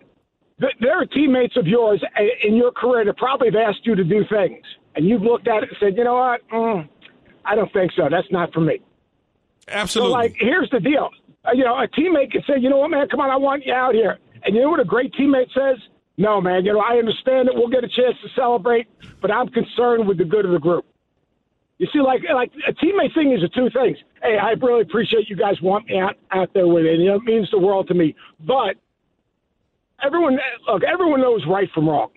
There 0.57 0.91
are 0.91 1.05
teammates 1.05 1.55
of 1.55 1.67
yours 1.67 2.03
in 2.43 2.55
your 2.55 2.71
career 2.71 3.05
that 3.05 3.15
probably 3.15 3.47
have 3.47 3.55
asked 3.55 3.85
you 3.85 3.95
to 3.95 4.03
do 4.03 4.25
things, 4.29 4.65
and 4.95 5.07
you've 5.07 5.21
looked 5.21 5.47
at 5.47 5.63
it 5.63 5.69
and 5.69 5.77
said, 5.79 5.95
you 5.95 6.03
know 6.03 6.15
what? 6.15 6.41
Mm, 6.49 6.89
I 7.45 7.55
don't 7.55 7.71
think 7.71 7.93
so. 7.95 8.09
That's 8.11 8.29
not 8.29 8.51
for 8.53 8.59
me. 8.59 8.81
Absolutely. 9.69 10.11
So, 10.11 10.17
like, 10.17 10.35
here's 10.37 10.69
the 10.71 10.81
deal. 10.81 11.11
Uh, 11.45 11.51
you 11.53 11.63
know, 11.63 11.75
a 11.75 11.87
teammate 11.87 12.31
can 12.31 12.41
say, 12.45 12.55
you 12.59 12.69
know 12.69 12.77
what, 12.77 12.89
man, 12.89 13.07
come 13.07 13.21
on, 13.21 13.29
I 13.29 13.37
want 13.37 13.65
you 13.65 13.73
out 13.73 13.95
here. 13.95 14.17
And 14.43 14.53
you 14.53 14.61
know 14.61 14.69
what 14.69 14.81
a 14.81 14.85
great 14.85 15.13
teammate 15.13 15.47
says? 15.53 15.77
No, 16.19 16.41
man, 16.41 16.65
you 16.65 16.73
know, 16.73 16.81
I 16.81 16.97
understand 16.97 17.47
that 17.47 17.55
we'll 17.55 17.69
get 17.69 17.85
a 17.85 17.87
chance 17.87 18.17
to 18.21 18.29
celebrate, 18.35 18.87
but 19.21 19.31
I'm 19.31 19.47
concerned 19.47 20.05
with 20.05 20.17
the 20.17 20.25
good 20.25 20.43
of 20.43 20.51
the 20.51 20.59
group. 20.59 20.85
You 21.77 21.87
see, 21.93 22.01
like 22.01 22.23
like 22.35 22.51
a 22.67 22.73
teammate 22.73 23.13
thing 23.15 23.31
is 23.31 23.39
the 23.39 23.47
two 23.47 23.69
things. 23.69 23.97
Hey, 24.21 24.37
I 24.37 24.49
really 24.61 24.81
appreciate 24.81 25.29
you 25.29 25.37
guys 25.37 25.61
want 25.61 25.87
me 25.87 25.97
out, 25.97 26.17
out 26.31 26.53
there 26.53 26.67
with 26.67 26.83
it. 26.83 26.99
You 26.99 27.05
know, 27.05 27.15
it 27.15 27.23
means 27.23 27.49
the 27.51 27.57
world 27.57 27.87
to 27.87 27.93
me. 27.93 28.17
But 28.45 28.75
everyone, 30.03 30.37
look, 30.67 30.83
everyone 30.83 31.21
knows 31.21 31.45
right 31.47 31.69
from 31.73 31.87
wrong. 31.87 32.09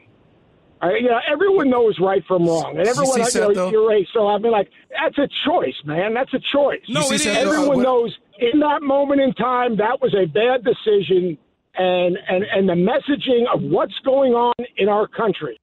All 0.82 0.88
right, 0.88 1.00
you 1.00 1.08
know, 1.08 1.20
everyone 1.30 1.70
knows 1.70 1.96
right 2.00 2.24
from 2.26 2.44
wrong, 2.44 2.76
and 2.76 2.88
everyone, 2.88 3.20
you, 3.20 3.26
you 3.32 3.54
know, 3.54 3.70
you're 3.70 3.86
right. 3.86 4.04
So 4.12 4.26
I 4.26 4.36
mean, 4.38 4.50
like, 4.50 4.68
that's 4.90 5.16
a 5.16 5.28
choice, 5.48 5.76
man. 5.84 6.12
That's 6.12 6.34
a 6.34 6.40
choice. 6.52 6.82
No, 6.88 7.02
it 7.12 7.20
is. 7.20 7.26
Everyone 7.28 7.82
knows 7.82 8.18
in 8.40 8.58
that 8.58 8.82
moment 8.82 9.20
in 9.20 9.32
time 9.34 9.76
that 9.76 10.00
was 10.02 10.12
a 10.12 10.26
bad 10.26 10.64
decision, 10.64 11.38
and 11.76 12.18
and 12.28 12.44
and 12.44 12.68
the 12.68 12.74
messaging 12.74 13.44
of 13.52 13.62
what's 13.62 13.98
going 14.04 14.32
on 14.32 14.54
in 14.76 14.88
our 14.88 15.06
country, 15.06 15.60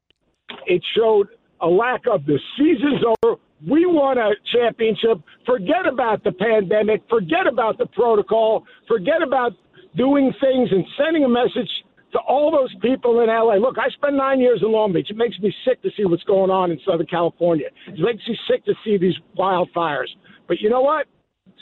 it 0.66 0.84
showed 0.96 1.28
a 1.62 1.68
lack 1.68 2.02
of 2.12 2.26
the 2.26 2.40
season's 2.58 3.04
over. 3.24 3.36
We 3.68 3.86
won 3.86 4.18
a 4.18 4.32
championship. 4.54 5.20
Forget 5.46 5.86
about 5.92 6.24
the 6.24 6.32
pandemic. 6.32 7.02
Forget 7.10 7.46
about 7.46 7.78
the 7.78 7.88
protocol. 7.88 8.64
Forget 8.88 9.22
about 9.22 9.52
doing 9.98 10.32
things 10.40 10.70
and 10.72 10.86
sending 10.98 11.26
a 11.26 11.30
message 11.30 11.70
to 12.14 12.20
all 12.20 12.52
those 12.52 12.74
people 12.82 13.22
in 13.22 13.28
LA. 13.28 13.56
Look, 13.56 13.78
I 13.78 13.90
spent 13.90 14.16
nine 14.16 14.40
years 14.40 14.62
in 14.64 14.72
Long 14.72 14.94
Beach. 14.94 15.08
It 15.10 15.18
makes 15.18 15.38
me 15.40 15.54
sick 15.66 15.82
to 15.84 15.90
see 15.96 16.06
what's 16.06 16.24
going 16.24 16.50
on 16.50 16.72
in 16.72 16.80
Southern 16.86 17.06
California. 17.06 17.68
It 17.88 18.00
makes 18.00 18.28
me 18.28 18.38
sick 18.50 18.66
to 18.66 18.74
see 18.84 18.98
these 18.98 19.16
wildfires. 19.38 20.08
But 20.48 20.60
you 20.60 20.70
know 20.70 20.82
what? 20.82 21.06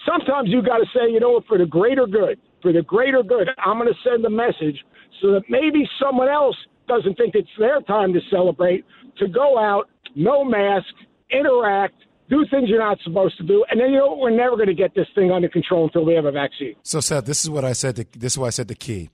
Sometimes 0.06 0.50
you 0.50 0.62
got 0.62 0.78
to 0.78 0.86
say, 0.94 1.12
you 1.12 1.20
know 1.20 1.32
what, 1.32 1.46
for 1.48 1.58
the 1.58 1.66
greater 1.66 2.06
good, 2.06 2.40
for 2.62 2.74
the 2.74 2.82
greater 2.82 3.24
good, 3.24 3.50
I'm 3.58 3.78
going 3.78 3.88
to 3.88 4.10
send 4.10 4.26
a 4.26 4.30
message 4.30 4.84
so 5.22 5.32
that 5.32 5.44
maybe 5.50 5.88
someone 6.02 6.30
else 6.30 6.56
doesn't 6.88 7.16
think 7.16 7.36
it's 7.36 7.50
their 7.60 7.82
time 7.82 8.14
to 8.14 8.20
celebrate, 8.30 8.86
to 9.18 9.28
go 9.28 9.58
out, 9.58 9.90
no 10.16 10.44
mask, 10.44 10.88
interact, 11.32 11.96
do 12.30 12.46
things 12.50 12.70
you're 12.70 12.80
not 12.80 12.98
supposed 13.04 13.38
to 13.38 13.44
do, 13.44 13.66
and 13.70 13.80
then 13.80 13.92
you 13.92 13.98
know 13.98 14.18
we're 14.20 14.30
never 14.30 14.56
going 14.56 14.68
to 14.68 14.74
get 14.74 14.94
this 14.96 15.08
thing 15.16 15.32
under 15.32 15.48
control 15.48 15.86
until 15.86 16.06
we 16.06 16.14
have 16.14 16.26
a 16.26 16.32
vaccine. 16.32 16.76
So, 16.84 17.00
Seth, 17.00 17.26
this 17.26 17.44
is 17.44 17.50
what 17.50 17.64
I 17.64 17.74
said. 17.74 17.96
To, 17.98 18.06
this 18.18 18.34
is 18.34 18.38
why 18.38 18.48
I 18.48 18.52
said. 18.52 18.68
The 18.68 18.76
key. 18.76 19.10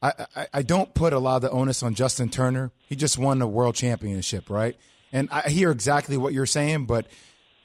I, 0.00 0.26
I, 0.36 0.46
I 0.54 0.62
don't 0.62 0.94
put 0.94 1.12
a 1.12 1.18
lot 1.18 1.36
of 1.36 1.42
the 1.42 1.50
onus 1.50 1.82
on 1.82 1.94
Justin 1.94 2.28
Turner. 2.28 2.70
He 2.86 2.94
just 2.94 3.18
won 3.18 3.38
the 3.38 3.46
world 3.46 3.74
championship, 3.74 4.50
right? 4.50 4.76
And 5.12 5.28
I 5.30 5.48
hear 5.48 5.70
exactly 5.70 6.16
what 6.16 6.32
you're 6.32 6.46
saying, 6.46 6.86
but 6.86 7.06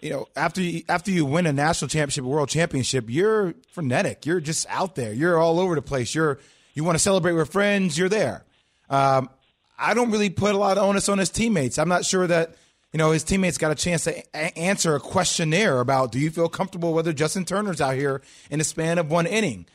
you 0.01 0.09
know, 0.11 0.27
after 0.35 0.61
you, 0.61 0.83
after 0.89 1.11
you 1.11 1.25
win 1.25 1.45
a 1.45 1.53
national 1.53 1.89
championship, 1.89 2.23
a 2.23 2.27
world 2.27 2.49
championship, 2.49 3.05
you're 3.09 3.53
frenetic. 3.71 4.25
You're 4.25 4.39
just 4.39 4.65
out 4.69 4.95
there. 4.95 5.13
You're 5.13 5.37
all 5.37 5.59
over 5.59 5.75
the 5.75 5.81
place. 5.81 6.15
You're 6.15 6.39
you 6.73 6.83
want 6.83 6.95
to 6.95 6.99
celebrate 7.03 7.33
with 7.33 7.51
friends. 7.51 7.97
You're 7.97 8.09
there. 8.09 8.45
Um, 8.89 9.29
I 9.77 9.93
don't 9.93 10.11
really 10.11 10.29
put 10.29 10.55
a 10.55 10.57
lot 10.57 10.77
of 10.77 10.83
onus 10.83 11.09
on 11.09 11.17
his 11.17 11.29
teammates. 11.29 11.77
I'm 11.77 11.89
not 11.89 12.05
sure 12.05 12.27
that 12.27 12.55
you 12.93 12.97
know 12.97 13.11
his 13.11 13.23
teammates 13.23 13.57
got 13.57 13.71
a 13.71 13.75
chance 13.75 14.05
to 14.05 14.17
a- 14.33 14.57
answer 14.57 14.95
a 14.95 14.99
questionnaire 14.99 15.79
about 15.79 16.11
do 16.11 16.19
you 16.19 16.31
feel 16.31 16.49
comfortable 16.49 16.93
whether 16.93 17.13
Justin 17.13 17.45
Turner's 17.45 17.81
out 17.81 17.95
here 17.95 18.21
in 18.49 18.59
the 18.59 18.65
span 18.65 18.97
of 18.97 19.09
one 19.11 19.25
inning. 19.27 19.65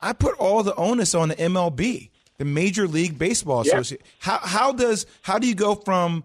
I 0.00 0.12
put 0.12 0.36
all 0.38 0.62
the 0.62 0.74
onus 0.74 1.14
on 1.14 1.28
the 1.28 1.36
MLB, 1.36 2.10
the 2.38 2.44
Major 2.44 2.88
League 2.88 3.18
Baseball 3.18 3.64
Yeah. 3.66 3.74
Association. 3.78 4.04
How 4.20 4.38
how 4.38 4.72
does 4.72 5.06
how 5.22 5.38
do 5.38 5.46
you 5.46 5.54
go 5.54 5.74
from 5.74 6.24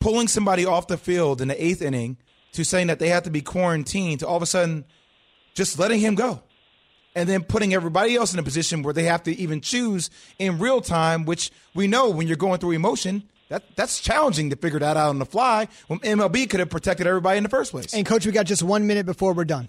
pulling 0.00 0.28
somebody 0.28 0.64
off 0.64 0.86
the 0.86 0.96
field 0.96 1.40
in 1.42 1.48
the 1.48 1.62
eighth 1.64 1.82
inning 1.82 2.16
to 2.52 2.64
saying 2.64 2.88
that 2.88 2.98
they 2.98 3.08
have 3.08 3.22
to 3.24 3.30
be 3.30 3.40
quarantined 3.40 4.20
to 4.20 4.26
all 4.26 4.36
of 4.36 4.42
a 4.42 4.46
sudden 4.46 4.84
just 5.54 5.78
letting 5.78 6.00
him 6.00 6.14
go? 6.14 6.42
And 7.14 7.28
then 7.28 7.42
putting 7.42 7.74
everybody 7.74 8.14
else 8.14 8.32
in 8.32 8.38
a 8.38 8.42
position 8.42 8.82
where 8.82 8.94
they 8.94 9.02
have 9.02 9.24
to 9.24 9.36
even 9.36 9.60
choose 9.60 10.10
in 10.38 10.60
real 10.60 10.80
time, 10.80 11.24
which 11.24 11.50
we 11.74 11.88
know 11.88 12.08
when 12.08 12.28
you're 12.28 12.36
going 12.36 12.60
through 12.60 12.70
emotion, 12.70 13.24
that 13.48 13.64
that's 13.74 13.98
challenging 13.98 14.50
to 14.50 14.56
figure 14.56 14.78
that 14.78 14.96
out 14.96 15.08
on 15.08 15.18
the 15.18 15.26
fly 15.26 15.66
when 15.88 15.98
MLB 16.00 16.48
could 16.48 16.60
have 16.60 16.70
protected 16.70 17.08
everybody 17.08 17.36
in 17.36 17.42
the 17.42 17.48
first 17.50 17.72
place. 17.72 17.92
And 17.92 18.06
coach, 18.06 18.24
we 18.24 18.32
got 18.32 18.46
just 18.46 18.62
one 18.62 18.86
minute 18.86 19.06
before 19.06 19.32
we're 19.34 19.44
done. 19.44 19.68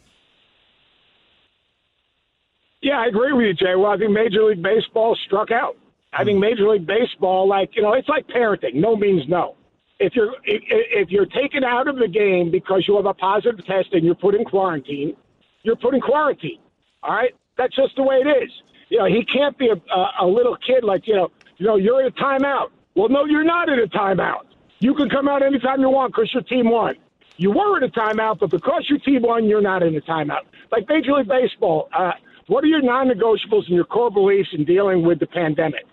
Yeah, 2.81 2.99
I 2.99 3.07
agree 3.07 3.33
with 3.33 3.45
you, 3.45 3.53
Jay. 3.53 3.75
Well, 3.75 3.91
I 3.91 3.97
think 3.97 4.11
Major 4.11 4.43
League 4.43 4.61
Baseball 4.61 5.17
struck 5.25 5.51
out. 5.51 5.77
I 6.13 6.23
think 6.23 6.37
hmm. 6.37 6.41
Major 6.41 6.67
League 6.67 6.85
Baseball, 6.85 7.47
like 7.47 7.75
you 7.75 7.81
know, 7.81 7.93
it's 7.93 8.09
like 8.09 8.27
parenting. 8.27 8.75
No 8.75 8.95
means 8.95 9.27
no. 9.27 9.55
If 10.01 10.15
you're 10.15 10.33
if, 10.43 11.09
you're 11.09 11.27
taken 11.27 11.63
out 11.63 11.87
of 11.87 11.97
the 11.97 12.07
game 12.07 12.49
because 12.49 12.85
you 12.87 12.95
have 12.95 13.05
a 13.05 13.13
positive 13.13 13.63
test 13.65 13.89
and 13.93 14.03
you're 14.03 14.15
put 14.15 14.33
in 14.33 14.43
quarantine, 14.43 15.15
you're 15.63 15.75
put 15.75 15.93
in 15.93 16.01
quarantine. 16.01 16.59
All 17.03 17.13
right, 17.13 17.35
that's 17.57 17.75
just 17.75 17.95
the 17.95 18.03
way 18.03 18.15
it 18.15 18.27
is. 18.43 18.51
You 18.89 18.97
know, 18.97 19.05
he 19.05 19.23
can't 19.23 19.57
be 19.57 19.69
a, 19.69 19.75
a, 19.93 20.25
a 20.25 20.27
little 20.27 20.57
kid 20.57 20.83
like 20.83 21.07
you 21.07 21.15
know. 21.15 21.31
You 21.57 21.67
know, 21.67 21.75
you're 21.75 22.01
in 22.01 22.07
a 22.07 22.11
timeout. 22.11 22.69
Well, 22.95 23.09
no, 23.09 23.25
you're 23.25 23.43
not 23.43 23.69
in 23.69 23.79
a 23.79 23.87
timeout. 23.87 24.45
You 24.79 24.95
can 24.95 25.09
come 25.09 25.27
out 25.27 25.43
anytime 25.43 25.79
you 25.79 25.89
want 25.89 26.13
because 26.13 26.33
your 26.33 26.41
team 26.41 26.71
won. 26.71 26.95
You 27.37 27.51
were 27.51 27.77
in 27.77 27.83
a 27.83 27.89
timeout, 27.89 28.39
but 28.39 28.49
because 28.49 28.87
your 28.89 28.97
team 28.99 29.21
won, 29.21 29.47
you're 29.47 29.61
not 29.61 29.83
in 29.83 29.95
a 29.95 30.01
timeout. 30.01 30.41
Like 30.71 30.89
Major 30.89 31.13
League 31.13 31.27
Baseball, 31.27 31.87
uh, 31.97 32.13
what 32.47 32.63
are 32.63 32.67
your 32.67 32.81
non-negotiables 32.81 33.67
and 33.67 33.75
your 33.75 33.85
core 33.85 34.11
beliefs 34.11 34.49
in 34.53 34.65
dealing 34.65 35.03
with 35.05 35.19
the 35.19 35.27
pandemic? 35.27 35.85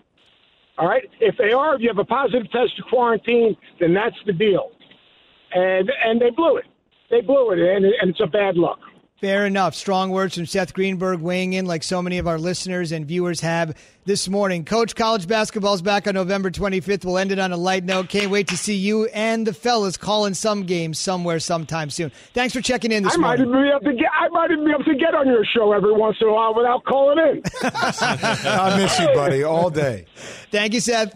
All 0.79 0.87
right. 0.87 1.03
If 1.19 1.35
they 1.37 1.51
are, 1.51 1.75
if 1.75 1.81
you 1.81 1.89
have 1.89 1.97
a 1.97 2.05
positive 2.05 2.49
test 2.51 2.77
to 2.77 2.83
quarantine, 2.83 3.55
then 3.79 3.93
that's 3.93 4.15
the 4.25 4.33
deal. 4.33 4.71
And 5.53 5.91
and 6.05 6.21
they 6.21 6.29
blew 6.29 6.57
it. 6.57 6.65
They 7.11 7.21
blew 7.21 7.51
it, 7.51 7.59
and, 7.59 7.85
and 7.85 8.11
it's 8.11 8.21
a 8.21 8.27
bad 8.27 8.55
look. 8.57 8.79
Fair 9.21 9.45
enough. 9.45 9.75
Strong 9.75 10.11
words 10.11 10.35
from 10.35 10.45
Seth 10.45 10.73
Greenberg 10.73 11.19
weighing 11.19 11.51
in 11.51 11.65
like 11.65 11.83
so 11.83 12.01
many 12.01 12.19
of 12.19 12.27
our 12.27 12.39
listeners 12.39 12.93
and 12.93 13.05
viewers 13.05 13.41
have 13.41 13.75
this 14.05 14.29
morning. 14.29 14.63
Coach, 14.63 14.95
college 14.95 15.27
basketball's 15.27 15.81
back 15.81 16.07
on 16.07 16.13
November 16.13 16.49
25th. 16.49 17.03
We'll 17.03 17.17
end 17.17 17.33
it 17.33 17.37
on 17.39 17.51
a 17.51 17.57
light 17.57 17.83
note. 17.83 18.07
Can't 18.07 18.31
wait 18.31 18.47
to 18.47 18.55
see 18.55 18.75
you 18.75 19.07
and 19.07 19.45
the 19.45 19.53
fellas 19.53 19.97
calling 19.97 20.33
some 20.33 20.63
games 20.63 20.99
somewhere 20.99 21.39
sometime 21.39 21.89
soon. 21.89 22.13
Thanks 22.33 22.53
for 22.53 22.61
checking 22.61 22.93
in 22.93 23.03
this 23.03 23.15
I 23.15 23.17
might 23.17 23.39
morning. 23.39 23.47
even 23.49 23.61
be 23.63 23.69
able 23.69 23.91
to 23.91 24.01
get. 24.01 24.09
I 24.17 24.29
might 24.29 24.51
even 24.51 24.63
be 24.63 24.71
able 24.71 24.85
to 24.85 24.95
get 24.95 25.13
on 25.13 25.27
your 25.27 25.43
show 25.53 25.73
every 25.73 25.91
once 25.91 26.15
in 26.21 26.27
a 26.27 26.33
while 26.33 26.55
without 26.55 26.85
calling 26.85 27.17
in. 27.19 27.41
I 27.63 28.77
miss 28.77 28.97
you, 28.99 29.07
buddy, 29.07 29.43
all 29.43 29.69
day. 29.69 30.05
Thank 30.49 30.73
you, 30.73 30.79
Seth. 30.79 31.13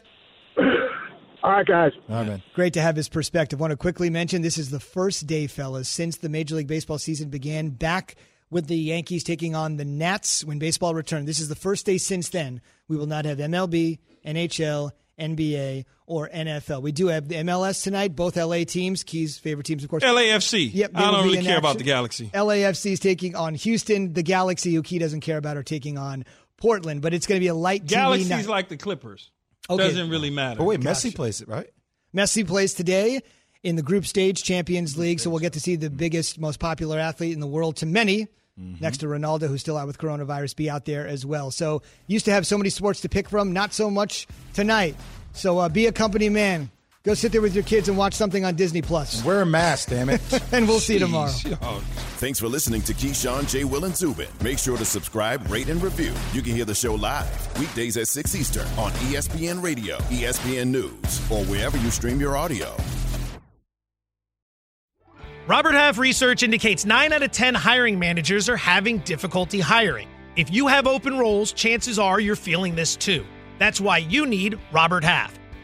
All 1.44 1.52
right, 1.52 1.66
guys. 1.66 1.92
All 2.10 2.16
right, 2.16 2.28
man. 2.28 2.44
Great 2.54 2.74
to 2.74 2.82
have 2.82 2.96
his 2.96 3.10
perspective. 3.10 3.60
Want 3.60 3.72
to 3.72 3.78
quickly 3.78 4.10
mention 4.10 4.42
this 4.42 4.58
is 4.58 4.70
the 4.70 4.80
first 4.80 5.28
day, 5.28 5.46
fellas, 5.48 5.90
since 5.90 6.18
the 6.18 6.30
Major 6.30 6.56
League 6.56 6.68
Baseball 6.68 6.98
season 6.98 7.30
began 7.30 7.70
back 7.70 8.16
with 8.50 8.68
the 8.68 8.78
Yankees 8.78 9.26
taking 9.26 9.54
on 9.54 9.76
the 9.76 9.84
Nats 9.84 10.46
when 10.46 10.58
baseball 10.58 10.96
returned. 10.96 11.28
This 11.28 11.40
is 11.42 11.50
the 11.50 11.56
first 11.56 11.86
day 11.86 11.98
since 11.98 12.30
then. 12.30 12.62
We 12.88 12.96
will 12.96 13.08
not 13.08 13.26
have 13.26 13.40
MLB, 13.40 14.00
NHL, 14.26 14.92
NBA, 15.20 15.84
or 16.06 16.30
NFL. 16.30 16.82
We 16.82 16.94
do 16.94 17.08
have 17.08 17.28
the 17.28 17.36
MLS 17.36 17.84
tonight, 17.84 18.16
both 18.16 18.38
LA 18.38 18.64
teams, 18.64 19.04
Key's 19.04 19.38
favorite 19.38 19.66
teams, 19.66 19.84
of 19.84 19.90
course. 19.90 20.04
LAFC. 20.04 20.74
Yep, 20.74 20.94
they 20.94 20.98
I 20.98 21.12
don't 21.12 21.26
really 21.26 21.40
in 21.40 21.46
care 21.46 21.58
about 21.58 21.78
the 21.78 21.84
Galaxy. 21.84 22.30
LAFC 22.34 22.94
is 22.94 23.00
taking 23.02 23.36
on 23.36 23.56
Houston. 23.56 24.14
The 24.14 24.24
Galaxy, 24.24 24.74
who 24.74 24.82
Key 24.82 25.00
doesn't 25.00 25.22
care 25.22 25.38
about, 25.38 25.58
are 25.58 25.64
taking 25.64 25.98
on 25.98 26.24
Portland, 26.58 27.02
but 27.02 27.14
it's 27.14 27.28
going 27.28 27.38
to 27.38 27.44
be 27.44 27.48
a 27.50 27.56
light 27.56 27.84
TV 27.84 27.90
Galaxy's 27.90 28.30
night. 28.30 28.48
like 28.48 28.70
the 28.70 28.78
Clippers. 28.78 29.32
Okay. 29.70 29.84
Doesn't 29.84 30.10
really 30.10 30.30
matter. 30.30 30.58
But 30.58 30.66
wait, 30.66 30.80
Messi 30.82 31.06
Gotcha. 31.06 31.16
plays 31.16 31.42
it, 31.42 31.48
right? 31.48 31.68
Messi 32.16 32.46
plays 32.46 32.74
today 32.74 33.22
in 33.64 33.76
the 33.76 33.82
group 33.82 34.06
stage 34.06 34.44
Champions 34.44 34.98
League, 34.98 35.20
so 35.20 35.30
we'll 35.30 35.40
get 35.40 35.54
to 35.54 35.60
see 35.60 35.76
the 35.76 35.90
biggest, 35.90 36.38
most 36.40 36.60
popular 36.60 37.00
athlete 37.00 37.34
in 37.34 37.40
the 37.40 37.48
world 37.48 37.78
to 37.78 37.86
many, 37.86 38.28
next 38.58 38.98
to 38.98 39.08
Ronaldo, 39.08 39.48
who's 39.48 39.62
still 39.62 39.78
out 39.78 39.88
with 39.88 39.98
coronavirus, 39.98 40.56
be 40.56 40.70
out 40.70 40.86
there 40.86 41.08
as 41.08 41.26
well. 41.26 41.50
So 41.50 41.82
used 42.08 42.26
to 42.26 42.32
have 42.32 42.46
so 42.46 42.58
many 42.58 42.70
sports 42.70 43.02
to 43.02 43.10
pick 43.10 43.30
from, 43.30 43.54
not 43.54 43.74
so 43.74 43.90
much 43.90 44.28
tonight. 44.54 44.96
So 45.32 45.58
uh, 45.60 45.70
be 45.70 45.88
a 45.88 45.92
company 45.92 46.30
man. 46.30 46.70
Go 47.06 47.14
sit 47.14 47.34
there 47.34 47.42
with 47.42 47.54
your 47.54 47.66
kids 47.66 47.90
and 47.90 47.98
watch 47.98 48.14
something 48.14 48.46
on 48.46 48.56
Disney 48.56 48.82
Plus, 48.82 49.26
Wear 49.26 49.42
a 49.42 49.46
mask, 49.46 49.90
damn 49.90 50.10
it. 50.10 50.22
and 50.54 50.66
we'll 50.66 50.80
see 50.80 50.94
you 50.94 51.00
tomorrow. 51.00 51.32
Thanks 52.16 52.40
for 52.40 52.48
listening 52.48 52.82
to 52.84 52.94
Keyshawn, 52.94 53.50
J. 53.50 53.66
Will, 53.66 53.84
and 53.84 53.94
Zubin. 53.94 54.30
Make 54.42 54.58
sure 54.58 54.78
to 54.78 54.86
subscribe, 54.86 55.46
rate, 55.52 55.68
and 55.68 55.84
review. 55.84 56.14
You 56.32 56.42
can 56.42 56.56
hear 56.56 56.64
the 56.64 56.74
show 56.74 56.96
live 56.96 57.60
weekdays 57.60 57.98
at 57.98 58.08
6 58.08 58.36
Eastern 58.36 58.66
on 58.78 58.92
ESPN 58.92 59.62
Radio, 59.62 59.98
ESPN 60.04 60.68
News, 60.68 61.30
or 61.30 61.44
wherever 61.44 61.78
you 61.78 61.92
stream 61.92 62.22
your 62.22 62.38
audio. 62.38 62.74
Robert 65.46 65.74
Half 65.74 65.98
research 65.98 66.42
indicates 66.42 66.86
9 66.86 67.12
out 67.12 67.22
of 67.22 67.32
10 67.32 67.54
hiring 67.54 68.00
managers 68.00 68.48
are 68.48 68.56
having 68.56 69.00
difficulty 69.00 69.60
hiring. 69.60 70.08
If 70.38 70.54
you 70.54 70.68
have 70.68 70.88
open 70.88 71.20
roles, 71.20 71.52
chances 71.52 72.00
are 72.00 72.22
you're 72.22 72.38
feeling 72.38 72.76
this 72.76 72.96
too. 72.96 73.26
That's 73.60 73.82
why 73.82 73.98
you 73.98 74.26
need 74.26 74.58
Robert 74.72 75.04
Half. 75.04 75.38